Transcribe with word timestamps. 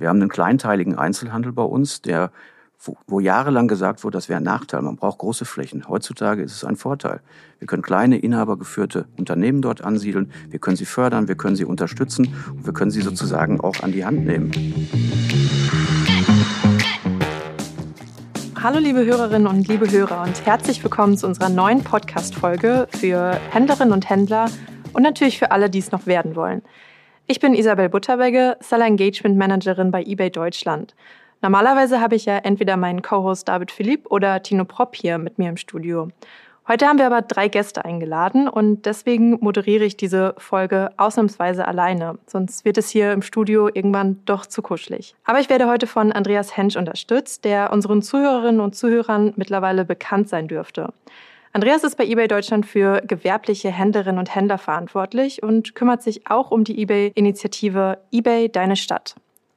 Wir 0.00 0.08
haben 0.08 0.22
einen 0.22 0.30
kleinteiligen 0.30 0.96
Einzelhandel 0.96 1.52
bei 1.52 1.62
uns, 1.62 2.00
der 2.00 2.30
wo, 2.82 2.96
wo 3.06 3.20
jahrelang 3.20 3.68
gesagt 3.68 4.02
wurde, 4.02 4.16
das 4.16 4.30
wäre 4.30 4.38
ein 4.38 4.44
Nachteil. 4.44 4.80
Man 4.80 4.96
braucht 4.96 5.18
große 5.18 5.44
Flächen. 5.44 5.86
Heutzutage 5.86 6.42
ist 6.42 6.52
es 6.52 6.64
ein 6.64 6.76
Vorteil. 6.76 7.20
Wir 7.58 7.66
können 7.66 7.82
kleine, 7.82 8.16
inhabergeführte 8.16 9.04
Unternehmen 9.18 9.60
dort 9.60 9.84
ansiedeln. 9.84 10.32
Wir 10.48 10.58
können 10.58 10.78
sie 10.78 10.86
fördern, 10.86 11.28
wir 11.28 11.34
können 11.34 11.54
sie 11.54 11.66
unterstützen 11.66 12.34
und 12.50 12.64
wir 12.64 12.72
können 12.72 12.90
sie 12.90 13.02
sozusagen 13.02 13.60
auch 13.60 13.82
an 13.82 13.92
die 13.92 14.06
Hand 14.06 14.24
nehmen. 14.24 14.50
Hallo 18.62 18.78
liebe 18.78 19.04
Hörerinnen 19.04 19.46
und 19.46 19.68
liebe 19.68 19.90
Hörer 19.90 20.22
und 20.22 20.46
herzlich 20.46 20.82
willkommen 20.82 21.18
zu 21.18 21.26
unserer 21.26 21.50
neuen 21.50 21.84
Podcast-Folge 21.84 22.88
für 22.98 23.38
Händlerinnen 23.50 23.92
und 23.92 24.08
Händler 24.08 24.46
und 24.94 25.02
natürlich 25.02 25.38
für 25.38 25.50
alle, 25.50 25.68
die 25.68 25.80
es 25.80 25.92
noch 25.92 26.06
werden 26.06 26.36
wollen. 26.36 26.62
Ich 27.30 27.38
bin 27.38 27.54
Isabel 27.54 27.88
Butterwegge, 27.88 28.56
Seller 28.58 28.86
Engagement 28.86 29.38
Managerin 29.38 29.92
bei 29.92 30.02
eBay 30.02 30.30
Deutschland. 30.30 30.96
Normalerweise 31.42 32.00
habe 32.00 32.16
ich 32.16 32.24
ja 32.24 32.38
entweder 32.38 32.76
meinen 32.76 33.02
Co-Host 33.02 33.46
David 33.46 33.70
Philipp 33.70 34.10
oder 34.10 34.42
Tino 34.42 34.64
Propp 34.64 34.96
hier 34.96 35.16
mit 35.16 35.38
mir 35.38 35.48
im 35.48 35.56
Studio. 35.56 36.08
Heute 36.66 36.88
haben 36.88 36.98
wir 36.98 37.06
aber 37.06 37.22
drei 37.22 37.46
Gäste 37.46 37.84
eingeladen 37.84 38.48
und 38.48 38.84
deswegen 38.84 39.38
moderiere 39.40 39.84
ich 39.84 39.96
diese 39.96 40.34
Folge 40.38 40.90
ausnahmsweise 40.96 41.68
alleine. 41.68 42.18
Sonst 42.26 42.64
wird 42.64 42.78
es 42.78 42.90
hier 42.90 43.12
im 43.12 43.22
Studio 43.22 43.68
irgendwann 43.72 44.20
doch 44.24 44.44
zu 44.44 44.60
kuschelig. 44.60 45.14
Aber 45.22 45.38
ich 45.38 45.48
werde 45.48 45.68
heute 45.68 45.86
von 45.86 46.10
Andreas 46.10 46.56
Hensch 46.56 46.74
unterstützt, 46.74 47.44
der 47.44 47.72
unseren 47.72 48.02
Zuhörerinnen 48.02 48.60
und 48.60 48.74
Zuhörern 48.74 49.34
mittlerweile 49.36 49.84
bekannt 49.84 50.28
sein 50.28 50.48
dürfte. 50.48 50.92
Andreas 51.52 51.82
ist 51.82 51.96
bei 51.96 52.06
eBay 52.06 52.28
Deutschland 52.28 52.64
für 52.64 53.02
gewerbliche 53.04 53.72
Händlerinnen 53.72 54.18
und 54.20 54.32
Händler 54.32 54.56
verantwortlich 54.56 55.42
und 55.42 55.74
kümmert 55.74 56.00
sich 56.00 56.28
auch 56.28 56.52
um 56.52 56.62
die 56.62 56.80
eBay-Initiative 56.80 57.98
eBay 58.12 58.48
Deine 58.48 58.76
Stadt. 58.76 59.16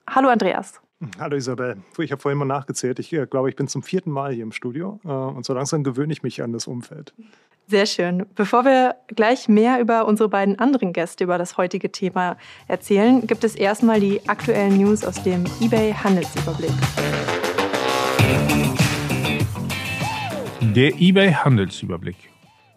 Hallo 0.09 0.29
Andreas. 0.29 0.81
Hallo 1.19 1.35
Isabel. 1.35 1.77
Ich 1.99 2.11
habe 2.11 2.19
vorhin 2.19 2.39
mal 2.39 2.45
nachgezählt. 2.45 2.97
Ich 2.97 3.13
äh, 3.13 3.27
glaube, 3.27 3.49
ich 3.49 3.55
bin 3.55 3.67
zum 3.67 3.83
vierten 3.83 4.09
Mal 4.09 4.33
hier 4.33 4.43
im 4.43 4.51
Studio 4.51 4.99
äh, 5.05 5.09
und 5.09 5.45
so 5.45 5.53
langsam 5.53 5.83
gewöhne 5.83 6.11
ich 6.13 6.23
mich 6.23 6.41
an 6.41 6.51
das 6.51 6.65
Umfeld. 6.65 7.13
Sehr 7.67 7.85
schön. 7.85 8.25
Bevor 8.35 8.65
wir 8.65 8.95
gleich 9.07 9.47
mehr 9.47 9.79
über 9.79 10.07
unsere 10.07 10.29
beiden 10.29 10.57
anderen 10.57 10.93
Gäste 10.93 11.25
über 11.25 11.37
das 11.37 11.57
heutige 11.57 11.91
Thema 11.91 12.37
erzählen, 12.67 13.27
gibt 13.27 13.43
es 13.43 13.55
erstmal 13.55 13.99
die 13.99 14.27
aktuellen 14.27 14.77
News 14.77 15.05
aus 15.05 15.21
dem 15.21 15.43
eBay 15.61 15.93
Handelsüberblick. 15.93 16.71
Der 20.71 20.99
eBay 20.99 21.33
Handelsüberblick. 21.33 22.15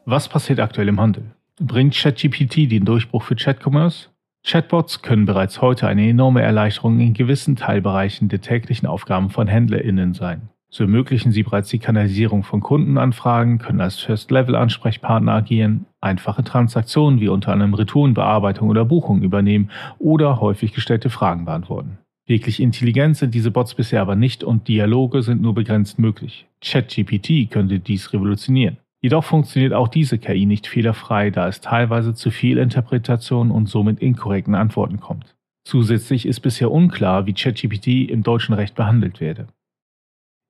Was 0.05 0.29
passiert 0.29 0.61
aktuell 0.61 0.89
im 0.89 1.01
Handel? 1.01 1.31
Bringt 1.59 1.95
ChatGPT 1.95 2.71
den 2.71 2.85
Durchbruch 2.85 3.23
für 3.23 3.37
Chat-Commerce? 3.37 4.09
Chatbots 4.45 5.01
können 5.01 5.25
bereits 5.25 5.63
heute 5.63 5.87
eine 5.87 6.07
enorme 6.07 6.43
Erleichterung 6.43 7.01
in 7.01 7.15
gewissen 7.15 7.57
Teilbereichen 7.57 8.29
der 8.29 8.43
täglichen 8.43 8.87
Aufgaben 8.87 9.31
von 9.31 9.47
HändlerInnen 9.47 10.13
sein. 10.13 10.51
So 10.69 10.85
ermöglichen 10.85 11.33
sie 11.33 11.45
bereits 11.45 11.71
die 11.71 11.79
Kanalisierung 11.79 12.43
von 12.43 12.61
Kundenanfragen, 12.61 13.59
können 13.59 13.81
als 13.81 14.01
First-Level-Ansprechpartner 14.01 15.33
agieren, 15.33 15.87
einfache 16.01 16.45
Transaktionen 16.45 17.21
wie 17.21 17.29
unter 17.29 17.53
anderem 17.53 17.73
Retourenbearbeitung 17.73 18.69
oder 18.69 18.85
Buchung 18.85 19.23
übernehmen 19.23 19.71
oder 19.99 20.41
häufig 20.41 20.75
gestellte 20.75 21.09
Fragen 21.09 21.45
beantworten. 21.47 21.99
Wirklich 22.27 22.59
intelligent 22.61 23.17
sind 23.17 23.35
diese 23.35 23.53
Bots 23.53 23.75
bisher 23.75 24.03
aber 24.03 24.17
nicht 24.17 24.43
und 24.43 24.67
Dialoge 24.67 25.23
sind 25.23 25.41
nur 25.41 25.55
begrenzt 25.55 25.99
möglich. 26.01 26.47
ChatGPT 26.61 27.51
könnte 27.51 27.79
dies 27.79 28.13
revolutionieren. 28.13 28.79
Jedoch 29.01 29.25
funktioniert 29.25 29.73
auch 29.73 29.87
diese 29.87 30.19
KI 30.19 30.47
nicht 30.47 30.67
fehlerfrei, 30.67 31.31
da 31.31 31.47
es 31.47 31.61
teilweise 31.61 32.15
zu 32.15 32.33
Fehlinterpretationen 32.33 33.53
und 33.53 33.69
somit 33.69 34.01
inkorrekten 34.01 34.57
Antworten 34.57 34.99
kommt. 34.99 35.37
Zusätzlich 35.65 36.27
ist 36.27 36.41
bisher 36.41 36.73
unklar, 36.73 37.27
wie 37.27 37.35
ChatGPT 37.35 38.11
im 38.11 38.25
deutschen 38.25 38.55
Recht 38.55 38.75
behandelt 38.75 39.21
werde. 39.21 39.47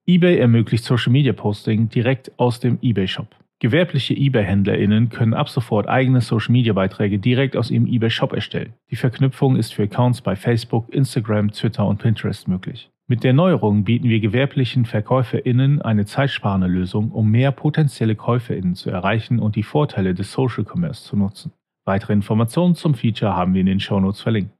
eBay 0.07 0.39
ermöglicht 0.39 0.85
Social 0.85 1.13
Media 1.13 1.35
Posting 1.35 1.91
direkt 1.91 2.33
aus 2.39 2.61
dem 2.61 2.79
eBay 2.81 3.09
Shop. 3.09 3.35
Gewerbliche 3.59 4.12
eBay-HändlerInnen 4.15 5.09
können 5.09 5.33
ab 5.33 5.49
sofort 5.49 5.89
eigene 5.89 6.21
Social-Media-Beiträge 6.21 7.19
direkt 7.19 7.56
aus 7.56 7.71
ihrem 7.71 7.87
eBay-Shop 7.87 8.34
erstellen. 8.34 8.75
Die 8.91 8.97
Verknüpfung 8.97 9.56
ist 9.56 9.72
für 9.72 9.84
Accounts 9.84 10.21
bei 10.21 10.37
Facebook, 10.37 10.93
Instagram, 10.93 11.50
Twitter 11.53 11.87
und 11.87 11.99
Pinterest 11.99 12.49
möglich. 12.49 12.91
Mit 13.09 13.25
der 13.25 13.33
Neuerung 13.33 13.84
bieten 13.84 14.11
wir 14.11 14.21
gewerblichen 14.21 14.84
VerkäuferInnen 14.84 15.81
eine 15.81 16.05
zeitsparende 16.05 16.67
Lösung, 16.67 17.12
um 17.12 17.31
mehr 17.31 17.50
potenzielle 17.50 18.15
KäuferInnen 18.15 18.75
zu 18.75 18.91
erreichen 18.91 19.39
und 19.39 19.56
die 19.56 19.62
Vorteile 19.62 20.12
des 20.12 20.33
Social 20.33 20.65
Commerce 20.65 21.05
zu 21.05 21.17
nutzen. 21.17 21.53
Weitere 21.87 22.12
Informationen 22.12 22.75
zum 22.75 22.94
Feature 22.94 23.37
haben 23.37 23.55
wir 23.55 23.61
in 23.61 23.67
den 23.67 23.81
Shownotes 23.81 24.21
verlinkt. 24.21 24.50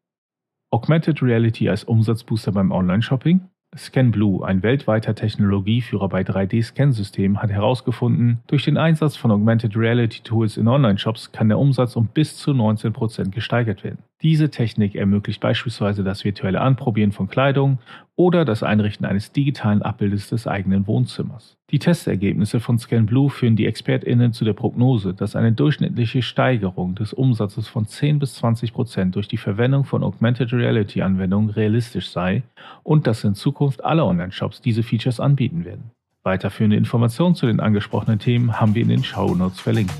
Augmented 0.71 1.23
Reality 1.23 1.69
als 1.69 1.84
Umsatzbooster 1.84 2.53
beim 2.53 2.71
Online-Shopping 2.71 3.41
ScanBlue, 3.77 4.45
ein 4.45 4.63
weltweiter 4.63 5.15
Technologieführer 5.15 6.09
bei 6.09 6.23
3D-Scansystemen, 6.23 7.39
hat 7.39 7.51
herausgefunden, 7.51 8.41
durch 8.47 8.65
den 8.65 8.77
Einsatz 8.77 9.17
von 9.17 9.31
Augmented 9.31 9.77
Reality 9.77 10.23
Tools 10.23 10.57
in 10.57 10.69
Online-Shops 10.69 11.33
kann 11.33 11.49
der 11.49 11.59
Umsatz 11.59 11.97
um 11.97 12.07
bis 12.07 12.37
zu 12.37 12.53
19% 12.53 13.31
gesteigert 13.31 13.85
werden. 13.85 13.99
Diese 14.22 14.50
Technik 14.50 14.94
ermöglicht 14.94 15.41
beispielsweise 15.41 16.03
das 16.03 16.25
virtuelle 16.25 16.62
Anprobieren 16.62 17.12
von 17.12 17.28
Kleidung 17.28 17.78
oder 18.15 18.47
das 18.47 18.62
Einrichten 18.62 19.04
eines 19.04 19.31
digitalen 19.31 19.82
Abbildes 19.82 20.31
des 20.31 20.47
eigenen 20.47 20.87
Wohnzimmers. 20.87 21.59
Die 21.71 21.78
Testergebnisse 21.78 22.59
von 22.59 22.78
ScanBlue 22.78 23.28
führen 23.28 23.56
die 23.56 23.66
ExpertInnen 23.66 24.32
zu 24.32 24.47
der 24.47 24.54
Prognose, 24.54 25.12
dass 25.12 25.37
eine 25.37 25.53
durchschnittliche 25.53 26.22
Steigerung 26.22 26.94
des 26.94 27.12
Umsatzes 27.12 27.69
von 27.69 27.87
10 27.87 28.19
bis 28.19 28.37
20 28.37 28.72
Prozent 28.72 29.16
durch 29.16 29.28
die 29.28 29.37
Verwendung 29.37 29.84
von 29.84 30.03
Augmented 30.03 30.50
Reality 30.54 31.03
Anwendungen 31.03 31.50
realistisch 31.50 32.09
sei 32.09 32.43
und 32.84 33.06
dass 33.06 33.22
in 33.22 33.34
Zukunft 33.34 33.84
alle 33.84 34.04
Online-Shops 34.04 34.62
diese 34.62 34.83
Features 34.83 35.21
anbieten 35.21 35.66
werden. 35.66 35.91
Weiterführende 36.22 36.77
Informationen 36.77 37.34
zu 37.34 37.47
den 37.47 37.60
angesprochenen 37.60 38.19
Themen 38.19 38.59
haben 38.59 38.75
wir 38.75 38.83
in 38.83 38.88
den 38.88 39.04
Show 39.04 39.34
Notes 39.34 39.60
verlinkt. 39.60 39.93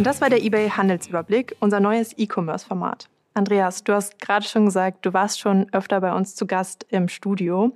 Und 0.00 0.06
das 0.06 0.22
war 0.22 0.30
der 0.30 0.42
eBay 0.42 0.70
Handelsüberblick, 0.70 1.56
unser 1.60 1.78
neues 1.78 2.16
E-Commerce-Format. 2.16 3.10
Andreas, 3.34 3.84
du 3.84 3.92
hast 3.92 4.18
gerade 4.18 4.46
schon 4.46 4.64
gesagt, 4.64 5.04
du 5.04 5.12
warst 5.12 5.38
schon 5.38 5.66
öfter 5.72 6.00
bei 6.00 6.14
uns 6.14 6.34
zu 6.34 6.46
Gast 6.46 6.86
im 6.88 7.08
Studio. 7.08 7.72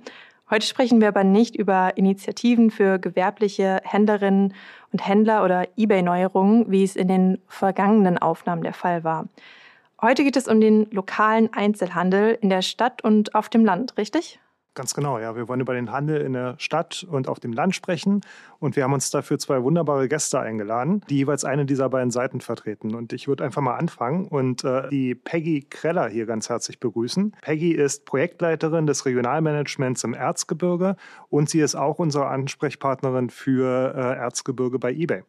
Heute 0.49 0.65
sprechen 0.65 0.99
wir 1.01 1.09
aber 1.09 1.23
nicht 1.23 1.55
über 1.55 1.95
Initiativen 1.97 2.71
für 2.71 2.97
gewerbliche 2.97 3.79
Händlerinnen 3.83 4.55
und 4.91 5.07
Händler 5.07 5.43
oder 5.43 5.67
eBay-Neuerungen, 5.77 6.71
wie 6.71 6.83
es 6.83 6.95
in 6.95 7.09
den 7.09 7.41
vergangenen 7.47 8.17
Aufnahmen 8.17 8.63
der 8.63 8.73
Fall 8.73 9.03
war. 9.03 9.27
Heute 10.01 10.23
geht 10.23 10.35
es 10.35 10.47
um 10.47 10.59
den 10.59 10.89
lokalen 10.89 11.53
Einzelhandel 11.53 12.39
in 12.41 12.49
der 12.49 12.63
Stadt 12.63 13.03
und 13.03 13.35
auf 13.35 13.49
dem 13.49 13.63
Land, 13.63 13.99
richtig? 13.99 14.39
Ganz 14.75 14.93
genau, 14.93 15.19
ja. 15.19 15.37
Wir 15.37 15.47
wollen 15.47 15.61
über 15.61 15.73
den 15.73 15.89
Handel 15.93 16.19
in 16.19 16.33
der 16.33 16.55
Stadt 16.57 17.07
und 17.09 17.29
auf 17.29 17.39
dem 17.39 17.53
Land 17.53 17.73
sprechen. 17.75 18.19
Und 18.59 18.75
wir 18.75 18.83
haben 18.83 18.91
uns 18.91 19.09
dafür 19.09 19.39
zwei 19.39 19.63
wunderbare 19.63 20.09
Gäste 20.09 20.37
eingeladen, 20.41 21.01
die 21.09 21.15
jeweils 21.15 21.45
eine 21.45 21.65
dieser 21.65 21.87
beiden 21.87 22.11
Seiten 22.11 22.41
vertreten. 22.41 22.93
Und 22.93 23.13
ich 23.13 23.29
würde 23.29 23.45
einfach 23.45 23.61
mal 23.61 23.77
anfangen 23.77 24.27
und 24.27 24.65
äh, 24.65 24.89
die 24.89 25.15
Peggy 25.15 25.65
Kreller 25.69 26.09
hier 26.09 26.25
ganz 26.25 26.49
herzlich 26.49 26.81
begrüßen. 26.81 27.37
Peggy 27.41 27.71
ist 27.71 28.03
Projektleiterin 28.03 28.85
des 28.85 29.05
Regionalmanagements 29.05 30.03
im 30.03 30.13
Erzgebirge 30.13 30.97
und 31.29 31.49
sie 31.49 31.61
ist 31.61 31.75
auch 31.75 31.97
unsere 31.97 32.27
Ansprechpartnerin 32.27 33.29
für 33.29 33.95
äh, 33.95 34.17
Erzgebirge 34.17 34.77
bei 34.77 34.91
eBay 34.91 35.23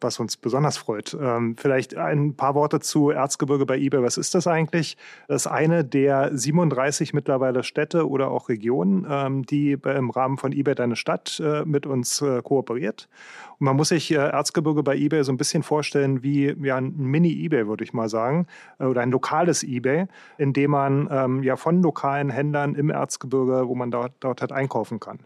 was 0.00 0.20
uns 0.20 0.36
besonders 0.36 0.76
freut. 0.76 1.16
Ähm, 1.18 1.56
vielleicht 1.56 1.96
ein 1.96 2.34
paar 2.34 2.54
Worte 2.54 2.80
zu 2.80 3.10
Erzgebirge 3.10 3.64
bei 3.64 3.78
eBay. 3.78 4.02
Was 4.02 4.18
ist 4.18 4.34
das 4.34 4.46
eigentlich? 4.46 4.96
Das 5.26 5.46
ist 5.46 5.46
eine 5.46 5.84
der 5.84 6.36
37 6.36 7.14
mittlerweile 7.14 7.64
Städte 7.64 8.08
oder 8.08 8.30
auch 8.30 8.48
Regionen, 8.48 9.06
ähm, 9.08 9.44
die 9.44 9.72
im 9.72 10.10
Rahmen 10.10 10.36
von 10.36 10.52
eBay 10.52 10.74
Deine 10.74 10.96
Stadt 10.96 11.40
äh, 11.40 11.64
mit 11.64 11.86
uns 11.86 12.20
äh, 12.20 12.42
kooperiert. 12.42 13.08
Und 13.58 13.64
man 13.64 13.76
muss 13.76 13.88
sich 13.88 14.10
äh, 14.10 14.16
Erzgebirge 14.16 14.82
bei 14.82 14.96
eBay 14.96 15.24
so 15.24 15.32
ein 15.32 15.38
bisschen 15.38 15.62
vorstellen 15.62 16.22
wie 16.22 16.54
ja, 16.62 16.76
ein 16.76 16.94
Mini-eBay, 16.96 17.66
würde 17.66 17.84
ich 17.84 17.94
mal 17.94 18.10
sagen, 18.10 18.46
äh, 18.78 18.84
oder 18.84 19.00
ein 19.00 19.10
lokales 19.10 19.62
eBay, 19.62 20.06
in 20.36 20.52
dem 20.52 20.72
man 20.72 21.08
ähm, 21.10 21.42
ja 21.42 21.56
von 21.56 21.82
lokalen 21.82 22.28
Händlern 22.28 22.74
im 22.74 22.90
Erzgebirge, 22.90 23.66
wo 23.66 23.74
man 23.74 23.90
dort, 23.90 24.12
dort 24.20 24.42
halt 24.42 24.52
einkaufen 24.52 25.00
kann. 25.00 25.20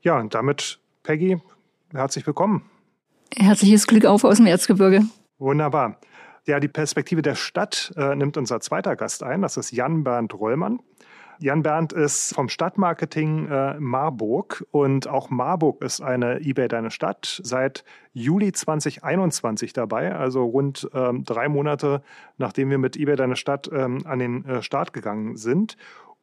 Ja, 0.00 0.18
und 0.18 0.34
damit, 0.34 0.80
Peggy, 1.02 1.40
herzlich 1.92 2.26
willkommen. 2.26 2.71
Herzliches 3.36 3.86
Glück 3.86 4.04
auf 4.04 4.24
aus 4.24 4.36
dem 4.36 4.46
Erzgebirge. 4.46 5.02
Wunderbar. 5.38 5.98
Ja, 6.46 6.60
die 6.60 6.68
Perspektive 6.68 7.22
der 7.22 7.34
Stadt 7.34 7.92
äh, 7.96 8.14
nimmt 8.16 8.36
unser 8.36 8.60
zweiter 8.60 8.96
Gast 8.96 9.22
ein. 9.22 9.42
Das 9.42 9.56
ist 9.56 9.70
Jan 9.70 10.02
Bernd 10.04 10.34
Rollmann. 10.34 10.80
Jan 11.38 11.62
Bernd 11.62 11.92
ist 11.92 12.34
vom 12.34 12.48
Stadtmarketing 12.48 13.48
äh, 13.48 13.74
Marburg 13.80 14.64
und 14.70 15.08
auch 15.08 15.30
Marburg 15.30 15.82
ist 15.82 16.00
eine 16.00 16.40
eBay 16.40 16.68
Deine 16.68 16.90
Stadt 16.90 17.40
seit 17.42 17.84
Juli 18.12 18.52
2021 18.52 19.72
dabei, 19.72 20.14
also 20.14 20.44
rund 20.44 20.88
ähm, 20.94 21.24
drei 21.24 21.48
Monate 21.48 22.02
nachdem 22.38 22.70
wir 22.70 22.78
mit 22.78 22.96
eBay 22.96 23.16
Deine 23.16 23.36
Stadt 23.36 23.68
ähm, 23.72 24.02
an 24.04 24.20
den 24.20 24.44
äh, 24.44 24.62
Start 24.62 24.92
gegangen 24.92 25.36
sind. 25.36 25.76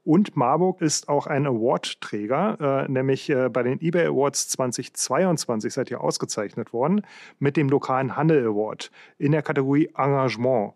Und 0.03 0.35
Marburg 0.35 0.81
ist 0.81 1.09
auch 1.09 1.27
ein 1.27 1.45
Award-Träger, 1.45 2.85
äh, 2.87 2.91
nämlich 2.91 3.29
äh, 3.29 3.49
bei 3.49 3.63
den 3.63 3.81
eBay 3.81 4.07
Awards 4.07 4.47
2022 4.49 5.73
seid 5.73 5.91
ihr 5.91 6.01
ausgezeichnet 6.01 6.73
worden 6.73 7.01
mit 7.37 7.57
dem 7.57 7.69
lokalen 7.69 8.15
Handel 8.15 8.45
Award 8.45 8.91
in 9.17 9.33
der 9.33 9.41
Kategorie 9.41 9.89
Engagement. 9.97 10.73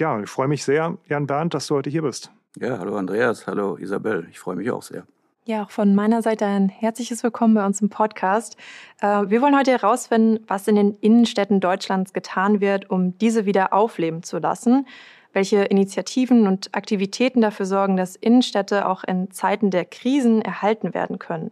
Ja, 0.00 0.18
ich 0.20 0.30
freue 0.30 0.48
mich 0.48 0.64
sehr, 0.64 0.96
Jan 1.08 1.26
Bernd, 1.26 1.54
dass 1.54 1.66
du 1.66 1.76
heute 1.76 1.90
hier 1.90 2.02
bist. 2.02 2.32
Ja, 2.56 2.78
hallo 2.78 2.96
Andreas, 2.96 3.46
hallo 3.46 3.76
Isabel. 3.76 4.26
Ich 4.30 4.38
freue 4.38 4.56
mich 4.56 4.70
auch 4.70 4.82
sehr. 4.82 5.06
Ja, 5.46 5.64
auch 5.64 5.70
von 5.70 5.94
meiner 5.94 6.22
Seite 6.22 6.46
ein 6.46 6.70
herzliches 6.70 7.22
Willkommen 7.22 7.54
bei 7.54 7.66
uns 7.66 7.82
im 7.82 7.90
Podcast. 7.90 8.56
Äh, 9.02 9.24
wir 9.28 9.42
wollen 9.42 9.58
heute 9.58 9.72
herausfinden, 9.72 10.42
was 10.46 10.66
in 10.68 10.76
den 10.76 10.94
Innenstädten 10.94 11.60
Deutschlands 11.60 12.14
getan 12.14 12.62
wird, 12.62 12.88
um 12.88 13.18
diese 13.18 13.44
wieder 13.44 13.74
aufleben 13.74 14.22
zu 14.22 14.38
lassen. 14.38 14.86
Welche 15.34 15.64
Initiativen 15.64 16.46
und 16.46 16.74
Aktivitäten 16.74 17.42
dafür 17.42 17.66
sorgen, 17.66 17.96
dass 17.98 18.16
Innenstädte 18.16 18.88
auch 18.88 19.04
in 19.04 19.30
Zeiten 19.30 19.70
der 19.70 19.84
Krisen 19.84 20.40
erhalten 20.40 20.94
werden 20.94 21.18
können. 21.18 21.50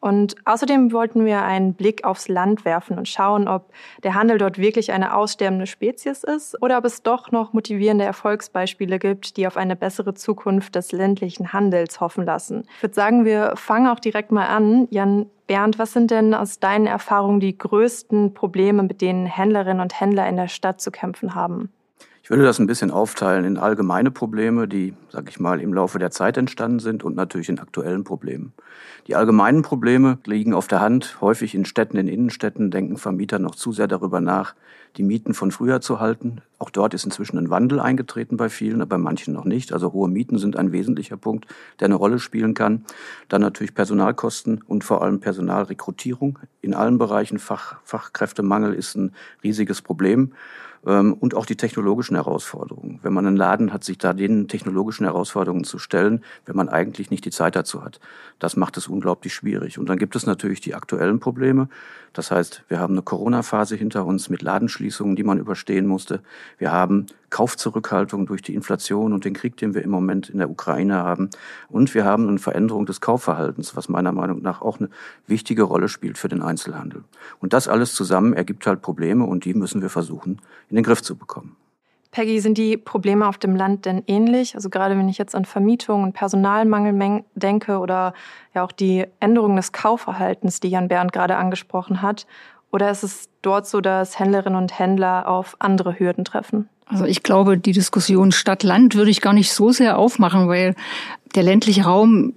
Und 0.00 0.36
außerdem 0.44 0.92
wollten 0.92 1.24
wir 1.24 1.42
einen 1.42 1.74
Blick 1.74 2.04
aufs 2.04 2.28
Land 2.28 2.64
werfen 2.64 2.96
und 2.96 3.08
schauen, 3.08 3.48
ob 3.48 3.72
der 4.04 4.14
Handel 4.14 4.38
dort 4.38 4.58
wirklich 4.58 4.92
eine 4.92 5.16
aussterbende 5.16 5.66
Spezies 5.66 6.22
ist 6.22 6.62
oder 6.62 6.78
ob 6.78 6.84
es 6.84 7.02
doch 7.02 7.32
noch 7.32 7.52
motivierende 7.52 8.04
Erfolgsbeispiele 8.04 9.00
gibt, 9.00 9.36
die 9.36 9.48
auf 9.48 9.56
eine 9.56 9.74
bessere 9.74 10.14
Zukunft 10.14 10.76
des 10.76 10.92
ländlichen 10.92 11.52
Handels 11.52 12.00
hoffen 12.00 12.24
lassen. 12.24 12.64
Ich 12.76 12.82
würde 12.82 12.94
sagen, 12.94 13.24
wir 13.24 13.54
fangen 13.56 13.88
auch 13.88 13.98
direkt 13.98 14.30
mal 14.30 14.46
an. 14.46 14.86
Jan 14.90 15.26
Bernd, 15.46 15.78
was 15.78 15.92
sind 15.92 16.10
denn 16.10 16.34
aus 16.34 16.60
deinen 16.60 16.86
Erfahrungen 16.86 17.40
die 17.40 17.56
größten 17.56 18.34
Probleme, 18.34 18.82
mit 18.82 19.00
denen 19.00 19.26
Händlerinnen 19.26 19.80
und 19.80 19.98
Händler 19.98 20.28
in 20.28 20.36
der 20.36 20.48
Stadt 20.48 20.80
zu 20.80 20.90
kämpfen 20.90 21.34
haben? 21.34 21.70
Ich 22.26 22.30
würde 22.30 22.42
das 22.42 22.58
ein 22.58 22.66
bisschen 22.66 22.90
aufteilen 22.90 23.44
in 23.44 23.56
allgemeine 23.56 24.10
Probleme, 24.10 24.66
die, 24.66 24.94
sag 25.10 25.28
ich 25.28 25.38
mal, 25.38 25.60
im 25.60 25.72
Laufe 25.72 26.00
der 26.00 26.10
Zeit 26.10 26.36
entstanden 26.36 26.80
sind 26.80 27.04
und 27.04 27.14
natürlich 27.14 27.48
in 27.48 27.60
aktuellen 27.60 28.02
Problemen. 28.02 28.52
Die 29.06 29.14
allgemeinen 29.14 29.62
Probleme 29.62 30.18
liegen 30.26 30.52
auf 30.52 30.66
der 30.66 30.80
Hand. 30.80 31.18
Häufig 31.20 31.54
in 31.54 31.64
Städten, 31.64 31.96
in 31.98 32.08
Innenstädten 32.08 32.72
denken 32.72 32.96
Vermieter 32.96 33.38
noch 33.38 33.54
zu 33.54 33.70
sehr 33.70 33.86
darüber 33.86 34.20
nach, 34.20 34.56
die 34.96 35.04
Mieten 35.04 35.34
von 35.34 35.52
früher 35.52 35.80
zu 35.80 36.00
halten. 36.00 36.40
Auch 36.58 36.70
dort 36.70 36.94
ist 36.94 37.04
inzwischen 37.04 37.38
ein 37.38 37.48
Wandel 37.48 37.78
eingetreten 37.78 38.36
bei 38.36 38.48
vielen, 38.48 38.80
aber 38.80 38.96
bei 38.96 38.98
manchen 38.98 39.32
noch 39.32 39.44
nicht. 39.44 39.72
Also 39.72 39.92
hohe 39.92 40.08
Mieten 40.08 40.38
sind 40.38 40.56
ein 40.56 40.72
wesentlicher 40.72 41.16
Punkt, 41.16 41.46
der 41.78 41.84
eine 41.84 41.94
Rolle 41.94 42.18
spielen 42.18 42.54
kann. 42.54 42.86
Dann 43.28 43.40
natürlich 43.40 43.72
Personalkosten 43.72 44.62
und 44.66 44.82
vor 44.82 45.00
allem 45.00 45.20
Personalrekrutierung. 45.20 46.40
In 46.60 46.74
allen 46.74 46.98
Bereichen 46.98 47.38
Fach, 47.38 47.76
Fachkräftemangel 47.84 48.74
ist 48.74 48.96
ein 48.96 49.12
riesiges 49.44 49.80
Problem. 49.80 50.32
Ähm, 50.86 51.14
und 51.14 51.34
auch 51.34 51.46
die 51.46 51.56
technologischen 51.56 52.14
Herausforderungen. 52.14 53.00
Wenn 53.02 53.12
man 53.12 53.26
einen 53.26 53.36
Laden 53.36 53.72
hat, 53.72 53.84
sich 53.84 53.98
da 53.98 54.12
den 54.12 54.48
technologischen 54.48 55.04
Herausforderungen 55.04 55.64
zu 55.64 55.78
stellen, 55.78 56.22
wenn 56.44 56.56
man 56.56 56.68
eigentlich 56.68 57.10
nicht 57.10 57.24
die 57.24 57.30
Zeit 57.30 57.56
dazu 57.56 57.84
hat. 57.84 57.98
Das 58.38 58.56
macht 58.56 58.76
es 58.76 58.86
unglaublich 58.86 59.34
schwierig. 59.34 59.78
Und 59.78 59.88
dann 59.88 59.98
gibt 59.98 60.14
es 60.14 60.26
natürlich 60.26 60.60
die 60.60 60.74
aktuellen 60.74 61.18
Probleme. 61.18 61.68
Das 62.12 62.30
heißt, 62.30 62.62
wir 62.68 62.78
haben 62.78 62.94
eine 62.94 63.02
Corona-Phase 63.02 63.76
hinter 63.76 64.06
uns 64.06 64.30
mit 64.30 64.42
Ladenschließungen, 64.42 65.16
die 65.16 65.24
man 65.24 65.38
überstehen 65.38 65.86
musste. 65.86 66.22
Wir 66.58 66.72
haben 66.72 67.06
Kaufzurückhaltung 67.30 68.26
durch 68.26 68.42
die 68.42 68.54
Inflation 68.54 69.12
und 69.12 69.24
den 69.24 69.34
Krieg, 69.34 69.56
den 69.56 69.74
wir 69.74 69.82
im 69.82 69.90
Moment 69.90 70.28
in 70.28 70.38
der 70.38 70.50
Ukraine 70.50 70.96
haben. 70.96 71.30
Und 71.68 71.94
wir 71.94 72.04
haben 72.04 72.28
eine 72.28 72.38
Veränderung 72.38 72.86
des 72.86 73.00
Kaufverhaltens, 73.00 73.76
was 73.76 73.88
meiner 73.88 74.12
Meinung 74.12 74.42
nach 74.42 74.62
auch 74.62 74.78
eine 74.78 74.90
wichtige 75.26 75.64
Rolle 75.64 75.88
spielt 75.88 76.18
für 76.18 76.28
den 76.28 76.42
Einzelhandel. 76.42 77.04
Und 77.40 77.52
das 77.52 77.68
alles 77.68 77.94
zusammen 77.94 78.32
ergibt 78.32 78.66
halt 78.66 78.82
Probleme 78.82 79.24
und 79.24 79.44
die 79.44 79.54
müssen 79.54 79.82
wir 79.82 79.90
versuchen, 79.90 80.40
in 80.68 80.76
den 80.76 80.84
Griff 80.84 81.02
zu 81.02 81.16
bekommen. 81.16 81.56
Peggy, 82.16 82.40
sind 82.40 82.56
die 82.56 82.78
Probleme 82.78 83.28
auf 83.28 83.36
dem 83.36 83.54
Land 83.56 83.84
denn 83.84 84.02
ähnlich? 84.06 84.54
Also 84.54 84.70
gerade 84.70 84.96
wenn 84.96 85.08
ich 85.08 85.18
jetzt 85.18 85.34
an 85.34 85.44
Vermietung 85.44 86.02
und 86.02 86.14
Personalmangel 86.14 87.24
denke 87.34 87.78
oder 87.78 88.14
ja 88.54 88.64
auch 88.64 88.72
die 88.72 89.04
Änderung 89.20 89.56
des 89.56 89.72
Kaufverhaltens, 89.72 90.60
die 90.60 90.70
Jan 90.70 90.88
Bernd 90.88 91.12
gerade 91.12 91.36
angesprochen 91.36 92.00
hat. 92.00 92.26
Oder 92.72 92.90
ist 92.90 93.02
es 93.02 93.28
dort 93.42 93.66
so, 93.66 93.82
dass 93.82 94.18
Händlerinnen 94.18 94.58
und 94.58 94.78
Händler 94.78 95.28
auf 95.28 95.56
andere 95.58 95.98
Hürden 95.98 96.24
treffen? 96.24 96.70
Also 96.88 97.04
ich 97.04 97.24
glaube, 97.24 97.58
die 97.58 97.72
Diskussion 97.72 98.30
Stadt-Land 98.30 98.94
würde 98.94 99.10
ich 99.10 99.20
gar 99.20 99.32
nicht 99.32 99.52
so 99.52 99.72
sehr 99.72 99.98
aufmachen, 99.98 100.46
weil 100.46 100.76
der 101.34 101.42
ländliche 101.42 101.82
Raum, 101.82 102.32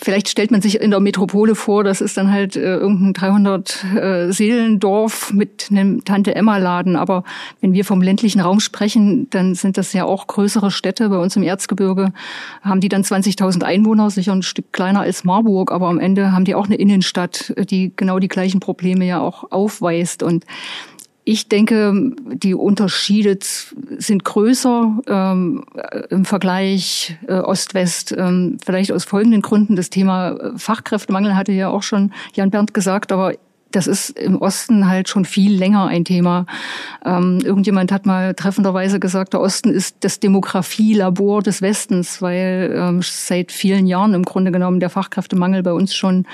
vielleicht 0.00 0.28
stellt 0.28 0.50
man 0.50 0.60
sich 0.60 0.80
in 0.80 0.90
der 0.90 1.00
Metropole 1.00 1.54
vor, 1.54 1.82
das 1.84 2.00
ist 2.00 2.16
dann 2.16 2.30
halt 2.30 2.54
äh, 2.54 2.76
irgendein 2.76 3.14
300 3.14 3.84
äh, 3.94 4.32
Seelendorf 4.32 5.32
mit 5.32 5.68
einem 5.70 6.04
Tante-Emma-Laden. 6.04 6.96
Aber 6.96 7.24
wenn 7.60 7.72
wir 7.72 7.84
vom 7.84 8.02
ländlichen 8.02 8.40
Raum 8.40 8.60
sprechen, 8.60 9.28
dann 9.30 9.54
sind 9.54 9.76
das 9.78 9.92
ja 9.94 10.04
auch 10.04 10.26
größere 10.26 10.70
Städte. 10.70 11.08
Bei 11.08 11.18
uns 11.18 11.34
im 11.34 11.42
Erzgebirge 11.42 12.12
haben 12.62 12.80
die 12.80 12.88
dann 12.88 13.02
20.000 13.02 13.64
Einwohner, 13.64 14.10
sicher 14.10 14.32
ein 14.32 14.42
Stück 14.42 14.72
kleiner 14.72 15.00
als 15.00 15.24
Marburg, 15.24 15.72
aber 15.72 15.88
am 15.88 15.98
Ende 15.98 16.30
haben 16.32 16.44
die 16.44 16.54
auch 16.54 16.66
eine 16.66 16.76
Innenstadt, 16.76 17.54
die 17.70 17.92
genau 17.96 18.18
die 18.18 18.28
gleichen 18.28 18.60
Probleme 18.60 19.06
ja 19.06 19.20
auch 19.20 19.50
aufweist. 19.50 20.22
Und 20.22 20.44
ich 21.28 21.46
denke, 21.46 21.92
die 22.32 22.54
Unterschiede 22.54 23.38
sind 23.42 24.24
größer 24.24 24.98
ähm, 25.06 25.62
im 26.08 26.24
Vergleich 26.24 27.18
äh, 27.28 27.34
Ost-West. 27.34 28.14
Ähm, 28.16 28.56
vielleicht 28.64 28.92
aus 28.92 29.04
folgenden 29.04 29.42
Gründen. 29.42 29.76
Das 29.76 29.90
Thema 29.90 30.30
äh, 30.30 30.58
Fachkräftemangel 30.58 31.36
hatte 31.36 31.52
ja 31.52 31.68
auch 31.68 31.82
schon 31.82 32.14
Jan 32.32 32.50
Bernd 32.50 32.72
gesagt, 32.72 33.12
aber 33.12 33.34
das 33.70 33.86
ist 33.86 34.10
im 34.18 34.40
Osten 34.40 34.88
halt 34.88 35.08
schon 35.08 35.24
viel 35.24 35.54
länger 35.54 35.86
ein 35.86 36.04
Thema. 36.04 36.46
Ähm, 37.04 37.40
irgendjemand 37.44 37.92
hat 37.92 38.06
mal 38.06 38.34
treffenderweise 38.34 38.98
gesagt, 38.98 39.34
der 39.34 39.40
Osten 39.40 39.70
ist 39.70 39.96
das 40.00 40.20
Demografielabor 40.20 41.42
des 41.42 41.60
Westens, 41.60 42.22
weil 42.22 42.74
ähm, 42.74 43.00
seit 43.02 43.52
vielen 43.52 43.86
Jahren 43.86 44.14
im 44.14 44.24
Grunde 44.24 44.52
genommen 44.52 44.80
der 44.80 44.90
Fachkräftemangel 44.90 45.62
bei 45.62 45.72
uns 45.72 45.94
schon 45.94 46.26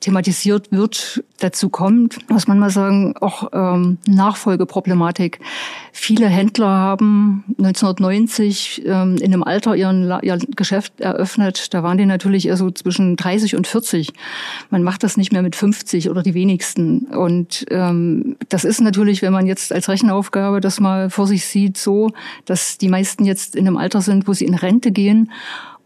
thematisiert 0.00 0.70
wird. 0.70 1.24
Dazu 1.40 1.68
kommt, 1.68 2.30
muss 2.30 2.46
man 2.46 2.58
mal 2.58 2.70
sagen, 2.70 3.16
auch 3.16 3.48
ähm, 3.52 3.98
Nachfolgeproblematik. 4.06 5.40
Viele 5.92 6.28
Händler 6.28 6.68
haben 6.68 7.44
1990 7.58 8.82
ähm, 8.86 9.16
in 9.16 9.32
einem 9.32 9.42
Alter 9.42 9.74
ihren, 9.74 10.12
ihr 10.22 10.38
Geschäft 10.54 11.00
eröffnet. 11.00 11.74
Da 11.74 11.82
waren 11.82 11.98
die 11.98 12.06
natürlich 12.06 12.46
eher 12.46 12.56
so 12.56 12.70
zwischen 12.70 13.16
30 13.16 13.56
und 13.56 13.66
40. 13.66 14.12
Man 14.70 14.82
macht 14.82 15.02
das 15.02 15.16
nicht 15.16 15.32
mehr 15.32 15.42
mit 15.42 15.56
50 15.56 16.10
oder 16.10 16.22
die 16.22 16.34
wenigsten 16.34 16.67
nächsten. 16.76 17.06
Und 17.14 17.66
ähm, 17.70 18.36
das 18.48 18.64
ist 18.64 18.80
natürlich, 18.80 19.22
wenn 19.22 19.32
man 19.32 19.46
jetzt 19.46 19.72
als 19.72 19.88
Rechenaufgabe 19.88 20.60
das 20.60 20.80
mal 20.80 21.10
vor 21.10 21.26
sich 21.26 21.46
sieht, 21.46 21.76
so, 21.76 22.10
dass 22.44 22.78
die 22.78 22.88
meisten 22.88 23.24
jetzt 23.24 23.56
in 23.56 23.66
einem 23.66 23.76
Alter 23.76 24.00
sind, 24.00 24.28
wo 24.28 24.32
sie 24.32 24.44
in 24.44 24.54
Rente 24.54 24.92
gehen 24.92 25.30